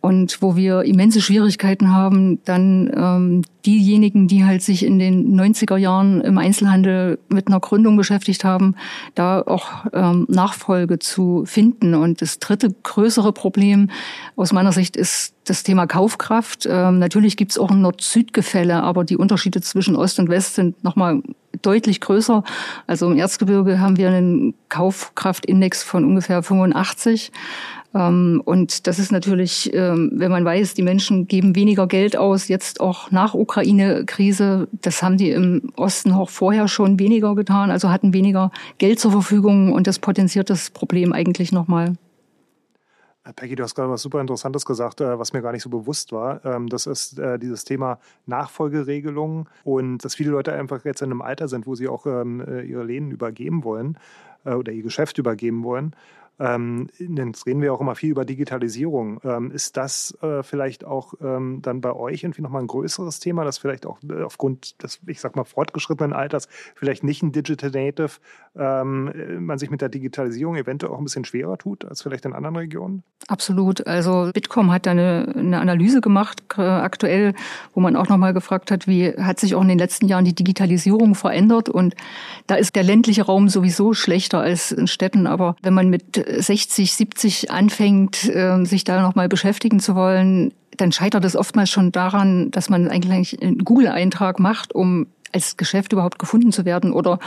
und 0.02 0.42
wo 0.42 0.56
wir 0.56 0.82
immense 0.82 1.20
Schwierigkeiten 1.20 1.94
haben, 1.94 2.42
dann 2.44 2.90
ähm, 2.94 3.42
diejenigen, 3.64 4.26
die 4.26 4.44
halt 4.44 4.60
sich 4.60 4.84
in 4.84 4.98
den 4.98 5.40
90er 5.40 5.76
Jahren 5.76 6.20
im 6.22 6.38
Einzelhandel 6.38 7.20
mit 7.28 7.46
einer 7.46 7.60
Gründung 7.60 7.96
beschäftigt 7.96 8.42
haben, 8.42 8.74
da 9.14 9.40
auch 9.40 9.86
ähm, 9.92 10.26
Nachfolge 10.28 10.98
zu 10.98 11.44
finden. 11.46 11.94
Und 11.94 12.20
das 12.20 12.40
dritte 12.40 12.74
größere 12.82 13.32
Problem 13.32 13.90
aus 14.34 14.52
meiner 14.52 14.72
Sicht 14.72 14.96
ist 14.96 15.34
das 15.44 15.62
Thema 15.62 15.86
Kaufkraft. 15.86 16.66
Ähm, 16.68 16.98
natürlich 16.98 17.36
gibt 17.36 17.52
es 17.52 17.58
auch 17.58 17.70
ein 17.70 17.80
Nord-Süd-Gefälle, 17.80 18.82
aber 18.82 19.04
die 19.04 19.16
Unterschiede 19.16 19.60
zwischen 19.60 19.94
Ost 19.94 20.18
und 20.18 20.28
West 20.28 20.56
sind 20.56 20.82
nochmal 20.82 21.22
deutlich 21.62 22.00
größer. 22.00 22.42
Also 22.88 23.08
im 23.08 23.16
Erzgebirge 23.16 23.78
haben 23.78 23.96
wir 23.96 24.08
einen 24.08 24.54
Kaufkraftindex 24.68 25.84
von 25.84 26.04
ungefähr 26.04 26.42
85. 26.42 27.30
Ähm, 27.94 28.42
und 28.44 28.86
das 28.86 28.98
ist 28.98 29.12
natürlich, 29.12 29.72
ähm, 29.74 30.12
wenn 30.14 30.30
man 30.30 30.44
weiß, 30.44 30.74
die 30.74 30.82
Menschen 30.82 31.26
geben 31.26 31.54
weniger 31.54 31.86
Geld 31.86 32.16
aus, 32.16 32.48
jetzt 32.48 32.80
auch 32.80 33.10
nach 33.10 33.34
Ukraine-Krise, 33.34 34.68
das 34.72 35.02
haben 35.02 35.18
die 35.18 35.30
im 35.30 35.72
Osten 35.76 36.12
auch 36.12 36.30
vorher 36.30 36.68
schon 36.68 36.98
weniger 36.98 37.34
getan, 37.34 37.70
also 37.70 37.90
hatten 37.90 38.12
weniger 38.12 38.50
Geld 38.78 38.98
zur 38.98 39.12
Verfügung 39.12 39.72
und 39.72 39.86
das 39.86 39.98
potenziert 39.98 40.48
das 40.48 40.70
Problem 40.70 41.12
eigentlich 41.12 41.52
nochmal. 41.52 41.94
Äh, 43.24 43.32
Peggy, 43.34 43.54
du 43.54 43.62
hast 43.62 43.74
gerade 43.74 43.90
was 43.90 44.02
super 44.02 44.20
Interessantes 44.20 44.64
gesagt, 44.64 45.00
äh, 45.00 45.18
was 45.18 45.32
mir 45.32 45.42
gar 45.42 45.52
nicht 45.52 45.62
so 45.62 45.70
bewusst 45.70 46.12
war. 46.12 46.44
Ähm, 46.44 46.68
das 46.68 46.86
ist 46.86 47.18
äh, 47.18 47.38
dieses 47.38 47.64
Thema 47.64 47.98
Nachfolgeregelungen 48.26 49.46
und 49.64 49.98
dass 49.98 50.14
viele 50.14 50.30
Leute 50.30 50.52
einfach 50.52 50.84
jetzt 50.84 51.02
in 51.02 51.10
einem 51.10 51.22
Alter 51.22 51.48
sind, 51.48 51.66
wo 51.66 51.74
sie 51.74 51.88
auch 51.88 52.06
ihre 52.06 52.84
Läden 52.84 53.10
übergeben 53.10 53.64
wollen 53.64 53.96
oder 54.44 54.72
ihr 54.72 54.82
Geschäft 54.82 55.18
übergeben 55.18 55.62
wollen. 55.62 55.94
Ähm, 56.38 56.88
jetzt 56.98 57.46
reden 57.46 57.60
wir 57.60 57.72
auch 57.72 57.80
immer 57.80 57.94
viel 57.94 58.10
über 58.10 58.24
Digitalisierung. 58.24 59.20
Ähm, 59.22 59.50
ist 59.50 59.76
das 59.76 60.16
äh, 60.22 60.42
vielleicht 60.42 60.84
auch 60.84 61.14
ähm, 61.20 61.60
dann 61.62 61.80
bei 61.80 61.92
euch 61.92 62.24
irgendwie 62.24 62.42
nochmal 62.42 62.62
ein 62.62 62.66
größeres 62.66 63.20
Thema, 63.20 63.44
das 63.44 63.58
vielleicht 63.58 63.86
auch 63.86 63.98
äh, 64.08 64.22
aufgrund 64.22 64.82
des, 64.82 65.00
ich 65.06 65.20
sag 65.20 65.36
mal, 65.36 65.44
fortgeschrittenen 65.44 66.12
Alters 66.12 66.48
vielleicht 66.74 67.04
nicht 67.04 67.22
ein 67.22 67.32
Digital 67.32 67.70
Native 67.70 68.12
ähm, 68.56 69.12
äh, 69.14 69.40
man 69.40 69.58
sich 69.58 69.70
mit 69.70 69.80
der 69.80 69.88
Digitalisierung 69.88 70.56
eventuell 70.56 70.92
auch 70.92 70.98
ein 70.98 71.04
bisschen 71.04 71.24
schwerer 71.24 71.58
tut 71.58 71.84
als 71.84 72.02
vielleicht 72.02 72.24
in 72.24 72.32
anderen 72.32 72.56
Regionen? 72.56 73.02
Absolut. 73.28 73.86
Also 73.86 74.30
Bitkom 74.32 74.72
hat 74.72 74.86
da 74.86 74.90
eine, 74.92 75.32
eine 75.36 75.60
Analyse 75.60 76.00
gemacht 76.00 76.42
aktuell, 76.58 77.34
wo 77.72 77.80
man 77.80 77.94
auch 77.94 78.08
nochmal 78.08 78.34
gefragt 78.34 78.70
hat, 78.70 78.88
wie 78.88 79.10
hat 79.16 79.38
sich 79.38 79.54
auch 79.54 79.62
in 79.62 79.68
den 79.68 79.78
letzten 79.78 80.06
Jahren 80.06 80.24
die 80.24 80.34
Digitalisierung 80.34 81.14
verändert 81.14 81.68
und 81.68 81.94
da 82.46 82.56
ist 82.56 82.74
der 82.74 82.82
ländliche 82.82 83.22
Raum 83.22 83.48
sowieso 83.48 83.94
schlechter 83.94 84.40
als 84.40 84.72
in 84.72 84.86
Städten, 84.86 85.26
aber 85.26 85.56
wenn 85.62 85.74
man 85.74 85.88
mit 85.88 86.16
60, 86.40 86.92
70 86.92 87.50
anfängt, 87.50 88.30
ähm, 88.32 88.66
sich 88.66 88.84
da 88.84 89.02
nochmal 89.02 89.28
beschäftigen 89.28 89.80
zu 89.80 89.94
wollen, 89.94 90.52
dann 90.76 90.92
scheitert 90.92 91.24
es 91.24 91.36
oftmals 91.36 91.70
schon 91.70 91.92
daran, 91.92 92.50
dass 92.50 92.70
man 92.70 92.88
eigentlich 92.88 93.40
einen 93.42 93.58
Google-Eintrag 93.58 94.38
macht, 94.38 94.74
um 94.74 95.06
als 95.32 95.56
Geschäft 95.56 95.92
überhaupt 95.92 96.18
gefunden 96.18 96.52
zu 96.52 96.64
werden 96.64 96.92
oder 96.92 97.18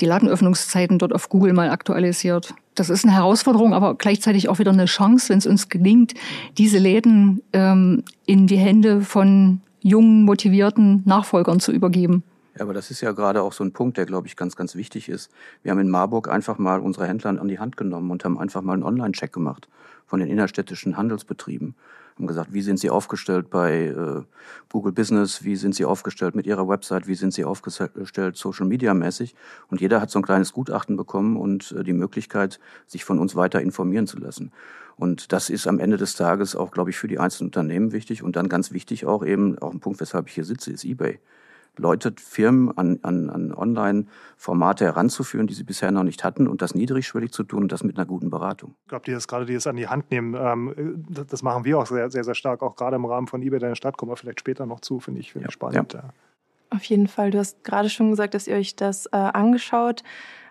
die 0.00 0.06
Ladenöffnungszeiten 0.06 0.98
dort 0.98 1.14
auf 1.14 1.28
Google 1.28 1.52
mal 1.52 1.70
aktualisiert. 1.70 2.54
das 2.74 2.90
ist 2.90 3.04
eine 3.04 3.14
Herausforderung, 3.14 3.72
aber 3.72 3.94
gleichzeitig 3.94 4.48
auch 4.48 4.58
wieder 4.58 4.72
eine 4.72 4.86
Chance, 4.86 5.28
wenn 5.28 5.38
es 5.38 5.46
uns 5.46 5.68
gelingt, 5.68 6.14
diese 6.58 6.78
Läden 6.78 7.40
ähm, 7.52 8.02
in 8.26 8.46
die 8.46 8.56
Hände 8.56 9.00
von 9.00 9.60
jungen, 9.80 10.24
motivierten 10.24 11.02
Nachfolgern 11.04 11.60
zu 11.60 11.70
übergeben. 11.70 12.24
Ja, 12.56 12.62
aber 12.62 12.72
das 12.72 12.90
ist 12.90 13.00
ja 13.00 13.12
gerade 13.12 13.42
auch 13.42 13.52
so 13.52 13.64
ein 13.64 13.72
Punkt, 13.72 13.96
der, 13.96 14.06
glaube 14.06 14.28
ich, 14.28 14.36
ganz, 14.36 14.54
ganz 14.54 14.76
wichtig 14.76 15.08
ist. 15.08 15.30
Wir 15.62 15.72
haben 15.72 15.80
in 15.80 15.90
Marburg 15.90 16.28
einfach 16.28 16.58
mal 16.58 16.80
unsere 16.80 17.06
Händler 17.06 17.40
an 17.40 17.48
die 17.48 17.58
Hand 17.58 17.76
genommen 17.76 18.10
und 18.10 18.24
haben 18.24 18.38
einfach 18.38 18.62
mal 18.62 18.74
einen 18.74 18.84
Online-Check 18.84 19.32
gemacht 19.32 19.68
von 20.06 20.20
den 20.20 20.28
innerstädtischen 20.28 20.96
Handelsbetrieben. 20.96 21.74
Haben 22.16 22.26
gesagt, 22.28 22.52
wie 22.52 22.62
sind 22.62 22.78
sie 22.78 22.90
aufgestellt 22.90 23.50
bei 23.50 23.86
äh, 23.86 24.22
Google 24.68 24.92
Business, 24.92 25.42
wie 25.42 25.56
sind 25.56 25.74
sie 25.74 25.84
aufgestellt 25.84 26.36
mit 26.36 26.46
ihrer 26.46 26.68
Website, 26.68 27.08
wie 27.08 27.16
sind 27.16 27.34
sie 27.34 27.44
aufgestellt 27.44 28.36
Social 28.36 28.66
Media 28.66 28.94
mäßig. 28.94 29.34
Und 29.66 29.80
jeder 29.80 30.00
hat 30.00 30.12
so 30.12 30.20
ein 30.20 30.24
kleines 30.24 30.52
Gutachten 30.52 30.96
bekommen 30.96 31.36
und 31.36 31.72
äh, 31.72 31.82
die 31.82 31.92
Möglichkeit, 31.92 32.60
sich 32.86 33.04
von 33.04 33.18
uns 33.18 33.34
weiter 33.34 33.60
informieren 33.60 34.06
zu 34.06 34.18
lassen. 34.18 34.52
Und 34.96 35.32
das 35.32 35.50
ist 35.50 35.66
am 35.66 35.80
Ende 35.80 35.96
des 35.96 36.14
Tages 36.14 36.54
auch, 36.54 36.70
glaube 36.70 36.90
ich, 36.90 36.96
für 36.96 37.08
die 37.08 37.18
einzelnen 37.18 37.48
Unternehmen 37.48 37.90
wichtig. 37.90 38.22
Und 38.22 38.36
dann 38.36 38.48
ganz 38.48 38.70
wichtig 38.70 39.06
auch 39.06 39.24
eben, 39.24 39.58
auch 39.58 39.72
ein 39.72 39.80
Punkt, 39.80 39.98
weshalb 39.98 40.28
ich 40.28 40.34
hier 40.34 40.44
sitze, 40.44 40.70
ist 40.70 40.84
eBay. 40.84 41.18
Leute, 41.76 42.14
Firmen 42.18 42.76
an, 42.76 42.98
an, 43.02 43.30
an 43.30 43.54
Online-Formate 43.54 44.84
heranzuführen, 44.84 45.46
die 45.46 45.54
sie 45.54 45.64
bisher 45.64 45.90
noch 45.90 46.04
nicht 46.04 46.24
hatten 46.24 46.46
und 46.46 46.62
das 46.62 46.74
niedrigschwellig 46.74 47.32
zu 47.32 47.42
tun 47.42 47.62
und 47.62 47.72
das 47.72 47.82
mit 47.82 47.96
einer 47.96 48.06
guten 48.06 48.30
Beratung. 48.30 48.74
Ich 48.82 48.88
glaube, 48.88 49.04
die 49.04 49.12
das 49.12 49.28
gerade 49.28 49.46
die 49.46 49.54
das 49.54 49.66
an 49.66 49.76
die 49.76 49.88
Hand 49.88 50.10
nehmen, 50.10 50.34
ähm, 50.38 51.04
das 51.08 51.42
machen 51.42 51.64
wir 51.64 51.78
auch 51.78 51.86
sehr, 51.86 52.10
sehr, 52.10 52.24
sehr 52.24 52.34
stark, 52.34 52.62
auch 52.62 52.76
gerade 52.76 52.96
im 52.96 53.04
Rahmen 53.04 53.26
von 53.26 53.42
eBay 53.42 53.58
Deine 53.58 53.76
Stadt, 53.76 53.96
kommen 53.96 54.12
wir 54.12 54.16
vielleicht 54.16 54.40
später 54.40 54.66
noch 54.66 54.80
zu, 54.80 55.00
finde 55.00 55.20
ich, 55.20 55.32
find 55.32 55.44
ja. 55.44 55.50
spannend. 55.50 55.94
Ja. 55.94 56.10
Auf 56.70 56.84
jeden 56.84 57.06
Fall. 57.06 57.30
Du 57.30 57.38
hast 57.38 57.62
gerade 57.62 57.88
schon 57.88 58.10
gesagt, 58.10 58.34
dass 58.34 58.48
ihr 58.48 58.56
euch 58.56 58.74
das 58.74 59.06
äh, 59.06 59.16
angeschaut 59.16 60.02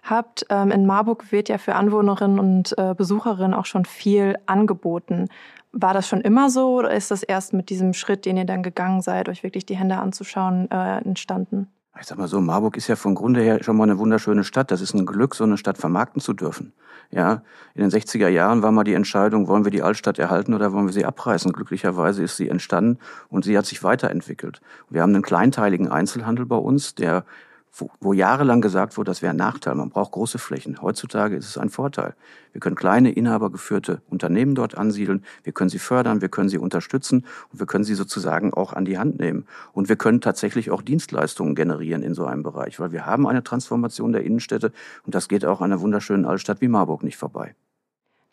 habt. 0.03 0.45
Ähm, 0.49 0.71
in 0.71 0.85
Marburg 0.85 1.31
wird 1.31 1.49
ja 1.49 1.57
für 1.57 1.75
Anwohnerinnen 1.75 2.39
und 2.39 2.77
äh, 2.77 2.93
Besucherinnen 2.95 3.53
auch 3.53 3.65
schon 3.65 3.85
viel 3.85 4.37
angeboten. 4.45 5.29
War 5.71 5.93
das 5.93 6.07
schon 6.07 6.21
immer 6.21 6.49
so 6.49 6.77
oder 6.77 6.91
ist 6.91 7.09
das 7.09 7.23
erst 7.23 7.53
mit 7.53 7.69
diesem 7.69 7.93
Schritt, 7.93 8.25
den 8.25 8.37
ihr 8.37 8.45
dann 8.45 8.61
gegangen 8.61 9.01
seid, 9.01 9.27
euch 9.27 9.43
wirklich 9.43 9.65
die 9.65 9.75
Hände 9.75 9.97
anzuschauen, 9.97 10.69
äh, 10.69 10.97
entstanden? 10.99 11.67
Ich 11.99 12.07
sag 12.07 12.17
mal 12.17 12.27
so, 12.27 12.41
Marburg 12.41 12.75
ist 12.75 12.87
ja 12.87 12.95
von 12.95 13.13
Grunde 13.13 13.41
her 13.41 13.63
schon 13.63 13.77
mal 13.77 13.83
eine 13.83 13.99
wunderschöne 13.99 14.43
Stadt. 14.43 14.71
Das 14.71 14.81
ist 14.81 14.95
ein 14.95 15.05
Glück, 15.05 15.35
so 15.35 15.43
eine 15.43 15.57
Stadt 15.57 15.77
vermarkten 15.77 16.21
zu 16.21 16.33
dürfen. 16.33 16.73
Ja, 17.11 17.43
in 17.75 17.81
den 17.81 17.91
60er 17.91 18.27
Jahren 18.27 18.63
war 18.63 18.71
mal 18.71 18.83
die 18.83 18.95
Entscheidung, 18.95 19.47
wollen 19.47 19.63
wir 19.63 19.71
die 19.71 19.83
Altstadt 19.83 20.17
erhalten 20.17 20.55
oder 20.55 20.73
wollen 20.73 20.87
wir 20.87 20.93
sie 20.93 21.05
abreißen? 21.05 21.53
Glücklicherweise 21.53 22.23
ist 22.23 22.37
sie 22.37 22.49
entstanden 22.49 22.97
und 23.29 23.45
sie 23.45 23.55
hat 23.55 23.67
sich 23.67 23.83
weiterentwickelt. 23.83 24.61
Wir 24.89 25.03
haben 25.03 25.13
einen 25.13 25.21
kleinteiligen 25.21 25.87
Einzelhandel 25.87 26.47
bei 26.47 26.55
uns, 26.55 26.95
der 26.95 27.25
wo, 27.75 27.89
wo 27.99 28.13
jahrelang 28.13 28.61
gesagt 28.61 28.97
wurde, 28.97 29.09
das 29.09 29.21
wäre 29.21 29.31
ein 29.31 29.37
Nachteil. 29.37 29.75
Man 29.75 29.89
braucht 29.89 30.11
große 30.11 30.37
Flächen. 30.37 30.81
Heutzutage 30.81 31.35
ist 31.35 31.47
es 31.47 31.57
ein 31.57 31.69
Vorteil. 31.69 32.15
Wir 32.51 32.61
können 32.61 32.75
kleine, 32.75 33.11
inhabergeführte 33.11 34.01
Unternehmen 34.09 34.53
dort 34.53 34.77
ansiedeln. 34.77 35.25
Wir 35.43 35.53
können 35.53 35.71
sie 35.71 35.79
fördern, 35.79 36.21
wir 36.21 36.29
können 36.29 36.49
sie 36.49 36.59
unterstützen 36.59 37.25
und 37.51 37.59
wir 37.59 37.65
können 37.65 37.83
sie 37.83 37.95
sozusagen 37.95 38.53
auch 38.53 38.73
an 38.73 38.85
die 38.85 38.99
Hand 38.99 39.19
nehmen. 39.19 39.45
Und 39.73 39.89
wir 39.89 39.95
können 39.95 40.21
tatsächlich 40.21 40.69
auch 40.69 40.83
Dienstleistungen 40.83 41.55
generieren 41.55 42.03
in 42.03 42.13
so 42.13 42.25
einem 42.25 42.43
Bereich, 42.43 42.79
weil 42.79 42.91
wir 42.91 43.07
haben 43.07 43.27
eine 43.27 43.43
Transformation 43.43 44.11
der 44.11 44.23
Innenstädte 44.23 44.71
und 45.03 45.15
das 45.15 45.27
geht 45.27 45.43
auch 45.43 45.61
an 45.61 45.71
einer 45.71 45.81
wunderschönen 45.81 46.25
Altstadt 46.25 46.61
wie 46.61 46.67
Marburg 46.67 47.03
nicht 47.03 47.17
vorbei. 47.17 47.55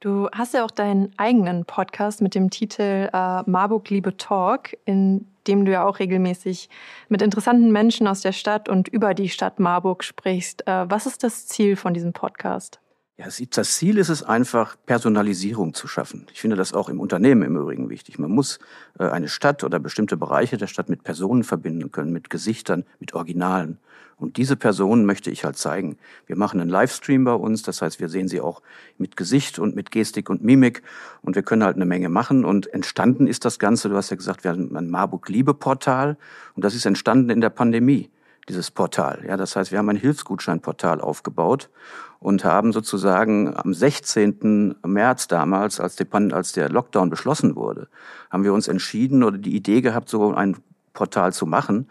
Du 0.00 0.30
hast 0.32 0.54
ja 0.54 0.64
auch 0.64 0.70
deinen 0.70 1.12
eigenen 1.18 1.66
Podcast 1.66 2.22
mit 2.22 2.34
dem 2.34 2.48
Titel 2.48 3.10
äh, 3.12 3.42
Marburg 3.44 3.90
Liebe 3.90 4.16
Talk, 4.16 4.74
in 4.86 5.26
dem 5.46 5.66
du 5.66 5.72
ja 5.72 5.84
auch 5.84 5.98
regelmäßig 5.98 6.70
mit 7.10 7.20
interessanten 7.20 7.70
Menschen 7.70 8.06
aus 8.06 8.22
der 8.22 8.32
Stadt 8.32 8.70
und 8.70 8.88
über 8.88 9.12
die 9.12 9.28
Stadt 9.28 9.60
Marburg 9.60 10.02
sprichst. 10.02 10.66
Äh, 10.66 10.90
was 10.90 11.04
ist 11.04 11.22
das 11.22 11.46
Ziel 11.46 11.76
von 11.76 11.92
diesem 11.92 12.14
Podcast? 12.14 12.80
Ja, 13.18 13.26
das 13.26 13.74
Ziel 13.74 13.98
ist 13.98 14.08
es 14.08 14.22
einfach, 14.22 14.76
Personalisierung 14.86 15.74
zu 15.74 15.86
schaffen. 15.86 16.26
Ich 16.32 16.40
finde 16.40 16.56
das 16.56 16.72
auch 16.72 16.88
im 16.88 16.98
Unternehmen 16.98 17.42
im 17.42 17.58
Übrigen 17.58 17.90
wichtig. 17.90 18.18
Man 18.18 18.30
muss 18.30 18.58
äh, 18.98 19.04
eine 19.04 19.28
Stadt 19.28 19.64
oder 19.64 19.78
bestimmte 19.80 20.16
Bereiche 20.16 20.56
der 20.56 20.68
Stadt 20.68 20.88
mit 20.88 21.04
Personen 21.04 21.44
verbinden 21.44 21.90
können, 21.92 22.10
mit 22.10 22.30
Gesichtern, 22.30 22.86
mit 23.00 23.12
Originalen. 23.12 23.78
Und 24.20 24.36
diese 24.36 24.54
Personen 24.54 25.06
möchte 25.06 25.30
ich 25.30 25.44
halt 25.44 25.56
zeigen. 25.56 25.96
Wir 26.26 26.36
machen 26.36 26.60
einen 26.60 26.68
Livestream 26.68 27.24
bei 27.24 27.32
uns, 27.32 27.62
das 27.62 27.80
heißt, 27.80 28.00
wir 28.00 28.10
sehen 28.10 28.28
sie 28.28 28.40
auch 28.40 28.60
mit 28.98 29.16
Gesicht 29.16 29.58
und 29.58 29.74
mit 29.74 29.90
Gestik 29.90 30.28
und 30.28 30.44
Mimik 30.44 30.82
und 31.22 31.36
wir 31.36 31.42
können 31.42 31.64
halt 31.64 31.76
eine 31.76 31.86
Menge 31.86 32.10
machen. 32.10 32.44
Und 32.44 32.72
entstanden 32.72 33.26
ist 33.26 33.46
das 33.46 33.58
Ganze, 33.58 33.88
du 33.88 33.96
hast 33.96 34.10
ja 34.10 34.16
gesagt, 34.16 34.44
wir 34.44 34.50
haben 34.50 34.76
ein 34.76 34.90
Marburg-Liebe-Portal 34.90 36.18
und 36.54 36.64
das 36.64 36.74
ist 36.74 36.84
entstanden 36.84 37.30
in 37.30 37.40
der 37.40 37.48
Pandemie 37.48 38.10
dieses 38.46 38.70
Portal. 38.70 39.24
Ja, 39.26 39.38
das 39.38 39.56
heißt, 39.56 39.70
wir 39.72 39.78
haben 39.78 39.88
ein 39.88 39.96
Hilfsgutscheinportal 39.96 41.00
aufgebaut 41.00 41.70
und 42.18 42.44
haben 42.44 42.72
sozusagen 42.72 43.56
am 43.56 43.72
16. 43.72 44.76
März 44.84 45.28
damals, 45.28 45.80
als, 45.80 45.96
als 46.12 46.52
der 46.52 46.68
Lockdown 46.68 47.08
beschlossen 47.08 47.56
wurde, 47.56 47.88
haben 48.28 48.44
wir 48.44 48.52
uns 48.52 48.68
entschieden 48.68 49.22
oder 49.22 49.38
die 49.38 49.56
Idee 49.56 49.80
gehabt, 49.80 50.10
so 50.10 50.34
ein 50.34 50.58
Portal 50.92 51.32
zu 51.32 51.46
machen 51.46 51.88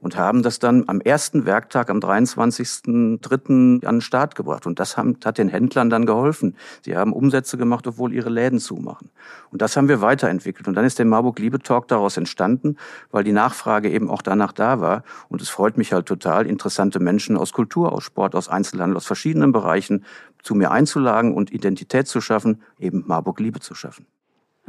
und 0.00 0.16
haben 0.16 0.42
das 0.42 0.58
dann 0.58 0.84
am 0.86 1.00
ersten 1.00 1.44
Werktag, 1.44 1.90
am 1.90 1.98
23.03. 1.98 3.84
an 3.84 3.96
den 3.96 4.00
Start 4.00 4.34
gebracht. 4.34 4.66
Und 4.66 4.78
das 4.78 4.96
haben, 4.96 5.16
hat 5.24 5.38
den 5.38 5.48
Händlern 5.48 5.90
dann 5.90 6.06
geholfen. 6.06 6.56
Sie 6.82 6.96
haben 6.96 7.12
Umsätze 7.12 7.56
gemacht, 7.56 7.86
obwohl 7.86 8.12
ihre 8.12 8.30
Läden 8.30 8.60
zumachen. 8.60 9.10
Und 9.50 9.62
das 9.62 9.76
haben 9.76 9.88
wir 9.88 10.00
weiterentwickelt. 10.00 10.68
Und 10.68 10.74
dann 10.74 10.84
ist 10.84 10.98
der 10.98 11.06
Marburg 11.06 11.38
Liebe 11.38 11.58
Talk 11.58 11.88
daraus 11.88 12.16
entstanden, 12.16 12.76
weil 13.10 13.24
die 13.24 13.32
Nachfrage 13.32 13.90
eben 13.90 14.08
auch 14.10 14.22
danach 14.22 14.52
da 14.52 14.80
war. 14.80 15.02
Und 15.28 15.42
es 15.42 15.48
freut 15.48 15.76
mich 15.76 15.92
halt 15.92 16.06
total, 16.06 16.46
interessante 16.46 17.00
Menschen 17.00 17.36
aus 17.36 17.52
Kultur, 17.52 17.92
aus 17.92 18.04
Sport, 18.04 18.34
aus 18.34 18.48
Einzelhandel, 18.48 18.96
aus 18.96 19.06
verschiedenen 19.06 19.52
Bereichen 19.52 20.04
zu 20.42 20.54
mir 20.54 20.70
einzuladen 20.70 21.34
und 21.34 21.52
Identität 21.52 22.06
zu 22.06 22.20
schaffen, 22.20 22.62
eben 22.78 23.04
Marburg 23.06 23.40
Liebe 23.40 23.60
zu 23.60 23.74
schaffen. 23.74 24.06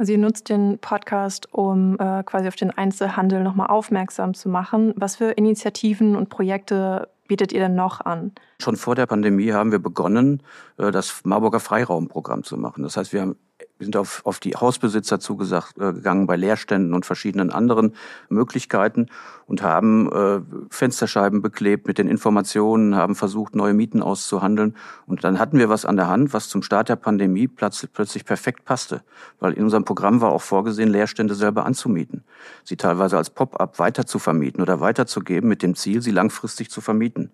Ihr 0.08 0.18
nutzt 0.18 0.48
den 0.48 0.78
Podcast, 0.78 1.52
um 1.52 1.94
äh, 1.98 2.22
quasi 2.24 2.48
auf 2.48 2.56
den 2.56 2.70
Einzelhandel 2.70 3.42
nochmal 3.42 3.68
aufmerksam 3.68 4.34
zu 4.34 4.48
machen. 4.48 4.94
Was 4.96 5.16
für 5.16 5.32
Initiativen 5.32 6.16
und 6.16 6.28
Projekte 6.30 7.08
bietet 7.28 7.52
ihr 7.52 7.60
denn 7.60 7.74
noch 7.74 8.00
an? 8.00 8.32
Schon 8.60 8.76
vor 8.76 8.94
der 8.94 9.06
Pandemie 9.06 9.52
haben 9.52 9.72
wir 9.72 9.78
begonnen, 9.78 10.42
äh, 10.78 10.90
das 10.90 11.20
Marburger 11.24 11.60
Freiraumprogramm 11.60 12.44
zu 12.44 12.56
machen. 12.56 12.82
Das 12.82 12.96
heißt, 12.96 13.12
wir 13.12 13.20
haben 13.20 13.36
wir 13.80 13.86
sind 13.86 13.96
auf, 13.96 14.20
auf 14.24 14.40
die 14.40 14.54
Hausbesitzer 14.54 15.20
zugegangen 15.20 16.26
bei 16.26 16.36
Leerständen 16.36 16.92
und 16.92 17.06
verschiedenen 17.06 17.50
anderen 17.50 17.94
Möglichkeiten 18.28 19.06
und 19.46 19.62
haben 19.62 20.12
äh, 20.12 20.42
Fensterscheiben 20.68 21.40
beklebt 21.40 21.86
mit 21.86 21.96
den 21.96 22.06
Informationen, 22.06 22.94
haben 22.94 23.14
versucht, 23.14 23.56
neue 23.56 23.72
Mieten 23.72 24.02
auszuhandeln. 24.02 24.76
Und 25.06 25.24
dann 25.24 25.38
hatten 25.38 25.58
wir 25.58 25.70
was 25.70 25.86
an 25.86 25.96
der 25.96 26.08
Hand, 26.08 26.34
was 26.34 26.50
zum 26.50 26.62
Start 26.62 26.90
der 26.90 26.96
Pandemie 26.96 27.48
plötzlich 27.48 28.26
perfekt 28.26 28.66
passte. 28.66 29.00
Weil 29.38 29.54
in 29.54 29.64
unserem 29.64 29.86
Programm 29.86 30.20
war 30.20 30.30
auch 30.30 30.42
vorgesehen, 30.42 30.90
Leerstände 30.90 31.34
selber 31.34 31.64
anzumieten. 31.64 32.22
Sie 32.64 32.76
teilweise 32.76 33.16
als 33.16 33.30
Pop-up 33.30 33.78
weiter 33.78 34.04
zu 34.04 34.18
vermieten 34.18 34.60
oder 34.60 34.80
weiterzugeben 34.80 35.48
mit 35.48 35.62
dem 35.62 35.74
Ziel, 35.74 36.02
sie 36.02 36.10
langfristig 36.10 36.70
zu 36.70 36.82
vermieten. 36.82 37.30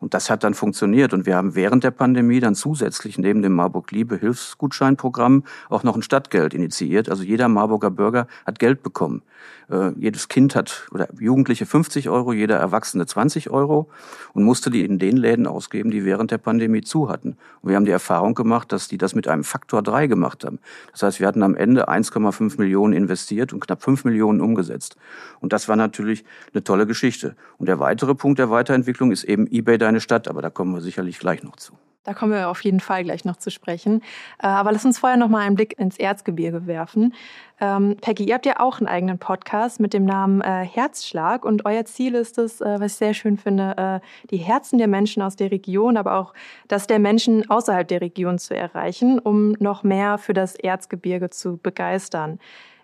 Und 0.00 0.14
das 0.14 0.30
hat 0.30 0.42
dann 0.42 0.54
funktioniert. 0.54 1.12
Und 1.12 1.26
wir 1.26 1.36
haben 1.36 1.54
während 1.54 1.84
der 1.84 1.90
Pandemie 1.90 2.40
dann 2.40 2.54
zusätzlich 2.54 3.18
neben 3.18 3.42
dem 3.42 3.52
Marburg 3.52 3.92
Liebe 3.92 4.16
Hilfsgutscheinprogramm 4.16 5.44
auch 5.68 5.82
noch 5.82 5.94
ein 5.94 6.02
Stadtgeld 6.02 6.54
initiiert. 6.54 7.08
Also 7.08 7.22
jeder 7.22 7.48
Marburger 7.48 7.90
Bürger 7.90 8.26
hat 8.46 8.58
Geld 8.58 8.82
bekommen. 8.82 9.22
Äh, 9.70 9.92
jedes 9.98 10.28
Kind 10.28 10.56
hat 10.56 10.88
oder 10.90 11.08
Jugendliche 11.18 11.64
50 11.64 12.08
Euro, 12.08 12.32
jeder 12.32 12.56
Erwachsene 12.56 13.06
20 13.06 13.50
Euro 13.50 13.88
und 14.32 14.42
musste 14.42 14.68
die 14.68 14.84
in 14.84 14.98
den 14.98 15.16
Läden 15.16 15.46
ausgeben, 15.46 15.92
die 15.92 16.04
während 16.04 16.32
der 16.32 16.38
Pandemie 16.38 16.80
zu 16.80 17.08
hatten. 17.08 17.36
Und 17.62 17.68
wir 17.68 17.76
haben 17.76 17.84
die 17.84 17.92
Erfahrung 17.92 18.34
gemacht, 18.34 18.72
dass 18.72 18.88
die 18.88 18.98
das 18.98 19.14
mit 19.14 19.28
einem 19.28 19.44
Faktor 19.44 19.82
drei 19.82 20.08
gemacht 20.08 20.44
haben. 20.44 20.58
Das 20.90 21.04
heißt, 21.04 21.20
wir 21.20 21.28
hatten 21.28 21.44
am 21.44 21.54
Ende 21.54 21.88
1,5 21.88 22.58
Millionen 22.58 22.94
investiert 22.94 23.52
und 23.52 23.60
knapp 23.60 23.82
5 23.82 24.04
Millionen 24.04 24.40
umgesetzt. 24.40 24.96
Und 25.38 25.52
das 25.52 25.68
war 25.68 25.76
natürlich 25.76 26.24
eine 26.52 26.64
tolle 26.64 26.86
Geschichte. 26.86 27.36
Und 27.58 27.66
der 27.66 27.78
weitere 27.78 28.16
Punkt 28.16 28.40
der 28.40 28.50
Weiterentwicklung 28.50 29.12
ist 29.12 29.22
eben 29.22 29.46
eBay 29.46 29.78
Deine 29.90 30.00
Stadt, 30.00 30.28
aber 30.28 30.40
da 30.40 30.50
kommen 30.50 30.72
wir 30.72 30.80
sicherlich 30.80 31.18
gleich 31.18 31.42
noch 31.42 31.56
zu. 31.56 31.72
Da 32.04 32.14
kommen 32.14 32.30
wir 32.30 32.48
auf 32.48 32.62
jeden 32.62 32.78
Fall 32.78 33.02
gleich 33.02 33.24
noch 33.24 33.38
zu 33.38 33.50
sprechen. 33.50 34.02
Äh, 34.38 34.46
aber 34.46 34.70
lass 34.70 34.84
uns 34.84 35.00
vorher 35.00 35.18
noch 35.18 35.28
mal 35.28 35.40
einen 35.40 35.56
Blick 35.56 35.76
ins 35.80 35.98
Erzgebirge 35.98 36.68
werfen. 36.68 37.12
Ähm, 37.60 37.96
Peggy, 38.00 38.22
ihr 38.22 38.34
habt 38.34 38.46
ja 38.46 38.60
auch 38.60 38.78
einen 38.78 38.86
eigenen 38.86 39.18
Podcast 39.18 39.80
mit 39.80 39.92
dem 39.92 40.04
Namen 40.04 40.42
äh, 40.42 40.64
Herzschlag 40.64 41.44
und 41.44 41.66
euer 41.66 41.84
Ziel 41.86 42.14
ist 42.14 42.38
es, 42.38 42.60
äh, 42.60 42.78
was 42.78 42.92
ich 42.92 42.98
sehr 42.98 43.14
schön 43.14 43.36
finde, 43.36 44.00
die 44.30 44.36
Herzen 44.36 44.78
der 44.78 44.86
Menschen 44.86 45.24
aus 45.24 45.34
der 45.34 45.50
Region, 45.50 45.96
aber 45.96 46.14
auch 46.14 46.34
das 46.68 46.86
der 46.86 47.00
Menschen 47.00 47.50
außerhalb 47.50 47.88
der 47.88 48.00
Region 48.00 48.38
zu 48.38 48.54
erreichen, 48.54 49.18
um 49.18 49.56
noch 49.58 49.82
mehr 49.82 50.18
für 50.18 50.34
das 50.34 50.54
Erzgebirge 50.54 51.30
zu 51.30 51.56
begeistern. 51.56 52.38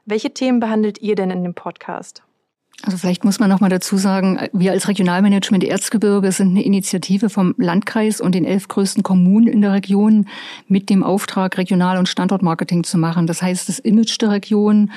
Welche 0.07 0.35
Themen 0.35 0.59
behandelt 0.59 1.01
ihr 1.01 1.15
denn 1.15 1.31
in 1.31 1.45
dem 1.45 1.55
Podcast? 1.55 2.25
Also 2.83 2.99
vielleicht 2.99 3.25
muss 3.25 3.40
man 3.40 3.49
noch 3.49 3.61
mal 3.61 3.71
dazu 3.71 3.97
sagen, 3.97 4.38
wir 4.52 4.73
als 4.73 4.87
Regionalmanagement 4.87 5.64
Erzgebirge 5.64 6.30
sind 6.30 6.50
eine 6.50 6.62
Initiative 6.62 7.30
vom 7.30 7.54
Landkreis 7.56 8.21
und 8.21 8.35
den 8.35 8.45
elf 8.45 8.68
größten 8.68 9.02
Kommunen 9.02 9.49
in 9.49 9.62
der 9.62 9.73
Region 9.73 10.26
mit 10.68 10.90
dem 10.90 11.02
Auftrag, 11.02 11.56
Regional- 11.56 11.99
und 11.99 12.09
Standortmarketing 12.09 12.85
zu 12.85 12.99
machen. 12.99 13.26
Das 13.26 13.40
heißt, 13.40 13.68
das 13.71 13.78
Image 13.78 14.21
der 14.21 14.30
Region 14.30 14.92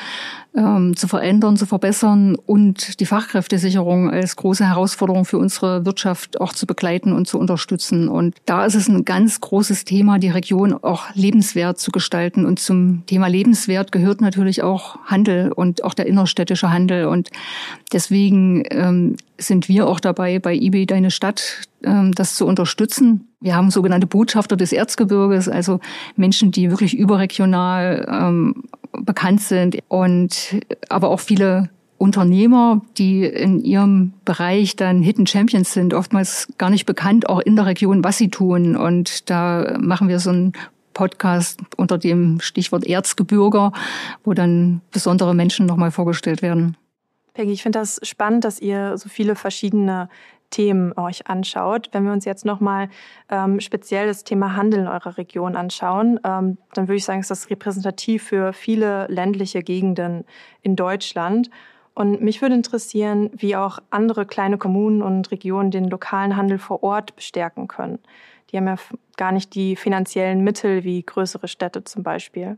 ähm, 0.60 0.96
zu 0.96 1.08
verändern, 1.08 1.56
zu 1.56 1.66
verbessern 1.66 2.36
und 2.36 3.00
die 3.00 3.06
Fachkräftesicherung 3.06 4.12
als 4.12 4.36
große 4.36 4.68
Herausforderung 4.68 5.24
für 5.24 5.38
unsere 5.38 5.86
Wirtschaft 5.86 6.42
auch 6.42 6.54
zu 6.54 6.68
begleiten 6.68 7.14
und 7.14 7.28
zu 7.28 7.40
unterstützen. 7.40 8.10
Und 8.10 8.36
da 8.46 8.66
ist 8.66 8.76
es 8.76 8.90
ein 8.90 9.06
ganz 9.06 9.40
großes 9.40 9.86
Thema, 9.86 10.20
die 10.20 10.30
Region 10.30 10.74
auch 10.74 11.06
lebenswert 11.14 11.80
zu 11.80 11.92
gestalten. 11.92 12.46
Und 12.46 12.60
zum 12.60 13.06
Thema 13.06 13.28
Lebenswert 13.28 13.92
gehört 13.92 14.20
natürlich 14.20 14.62
auch 14.62 14.98
Handel 15.06 15.52
und 15.52 15.84
auch 15.84 15.94
der 15.94 16.08
innerstädtische 16.08 16.72
Handel. 16.72 17.06
Und 17.06 17.30
deswegen 17.94 18.64
ähm, 18.70 19.16
sind 19.38 19.70
wir 19.70 19.88
auch 19.88 20.02
dabei, 20.02 20.40
bei 20.40 20.54
eBay 20.56 20.86
Deine 20.86 21.12
Stadt 21.12 21.62
ähm, 21.84 22.12
das 22.14 22.36
zu 22.36 22.46
unterstützen. 22.46 23.30
Wir 23.40 23.56
haben 23.56 23.72
sogenannte 23.72 24.08
Botschafter 24.08 24.58
des 24.58 24.74
Erzgebirges, 24.74 25.48
also 25.48 25.80
Menschen, 26.18 26.52
die 26.52 26.70
wirklich 26.70 26.98
überregional 26.98 28.06
ähm, 28.12 28.64
bekannt 28.92 29.42
sind 29.42 29.80
und 29.88 30.60
aber 30.90 31.10
auch 31.10 31.20
viele 31.20 31.70
Unternehmer, 31.98 32.82
die 32.98 33.26
in 33.26 33.60
ihrem 33.60 34.14
Bereich 34.24 34.76
dann 34.76 35.02
Hidden 35.02 35.28
Champions 35.28 35.74
sind, 35.74 35.94
oftmals 35.94 36.48
gar 36.58 36.70
nicht 36.70 36.86
bekannt, 36.86 37.28
auch 37.28 37.40
in 37.40 37.56
der 37.56 37.66
Region, 37.66 38.04
was 38.04 38.18
sie 38.18 38.30
tun. 38.30 38.76
Und 38.76 39.30
da 39.30 39.78
machen 39.80 40.08
wir 40.08 40.20
so 40.20 40.30
einen 40.30 40.54
Podcast 40.94 41.60
unter 41.78 41.98
dem 41.98 42.40
Stichwort 42.40 42.86
Erzgebirger, 42.86 43.74
wo 44.24 44.34
dann 44.34 44.82
besondere 44.92 45.36
Menschen 45.36 45.66
nochmal 45.66 45.92
vorgestellt 45.92 46.42
werden. 46.42 46.78
Peggy, 47.34 47.52
ich 47.52 47.64
finde 47.64 47.80
das 47.80 48.00
spannend, 48.04 48.44
dass 48.44 48.60
ihr 48.60 48.98
so 48.98 49.10
viele 49.10 49.36
verschiedene 49.36 50.10
Themen 50.50 50.98
euch 50.98 51.28
anschaut. 51.28 51.90
Wenn 51.92 52.06
wir 52.06 52.12
uns 52.12 52.26
jetzt 52.26 52.46
nochmal 52.46 52.90
ähm, 53.30 53.60
speziell 53.60 54.08
das 54.08 54.24
Thema 54.24 54.56
Handel 54.56 54.82
in 54.82 54.88
eurer 54.88 55.18
Region 55.18 55.56
anschauen, 55.56 56.20
ähm, 56.24 56.58
dann 56.74 56.88
würde 56.88 56.98
ich 56.98 57.06
sagen, 57.06 57.20
ist 57.20 57.32
das 57.32 57.50
repräsentativ 57.50 58.24
für 58.24 58.54
viele 58.54 59.08
ländliche 59.08 59.62
Gegenden 59.62 60.26
in 60.62 60.76
Deutschland. 60.76 61.50
Und 61.94 62.22
mich 62.22 62.42
würde 62.42 62.56
interessieren, 62.56 63.30
wie 63.36 63.56
auch 63.56 63.80
andere 63.90 64.26
kleine 64.26 64.58
Kommunen 64.58 65.02
und 65.02 65.32
Regionen 65.32 65.72
den 65.72 65.90
lokalen 65.90 66.38
Handel 66.38 66.58
vor 66.58 66.82
Ort 66.84 67.16
bestärken 67.16 67.68
können. 67.68 68.00
Die 68.52 68.58
haben 68.58 68.68
ja 68.68 68.78
gar 69.18 69.32
nicht 69.32 69.54
die 69.54 69.76
finanziellen 69.76 70.44
Mittel 70.44 70.84
wie 70.84 71.04
größere 71.04 71.48
Städte 71.48 71.84
zum 71.84 72.04
Beispiel. 72.04 72.58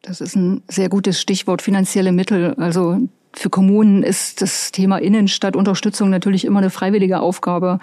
Das 0.00 0.20
ist 0.20 0.36
ein 0.36 0.62
sehr 0.68 0.88
gutes 0.88 1.20
Stichwort, 1.20 1.62
finanzielle 1.62 2.12
Mittel. 2.12 2.54
Also 2.54 2.98
für 3.34 3.50
Kommunen 3.50 4.02
ist 4.02 4.42
das 4.42 4.72
Thema 4.72 4.98
Innenstadtunterstützung 4.98 6.10
natürlich 6.10 6.44
immer 6.44 6.58
eine 6.60 6.70
freiwillige 6.70 7.20
Aufgabe 7.20 7.78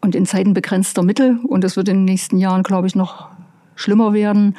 und 0.00 0.14
in 0.14 0.26
Zeiten 0.26 0.54
begrenzter 0.54 1.02
Mittel, 1.02 1.38
und 1.44 1.64
das 1.64 1.76
wird 1.76 1.88
in 1.88 1.98
den 1.98 2.04
nächsten 2.04 2.38
Jahren, 2.38 2.62
glaube 2.62 2.86
ich, 2.86 2.94
noch 2.94 3.28
schlimmer 3.74 4.12
werden, 4.12 4.56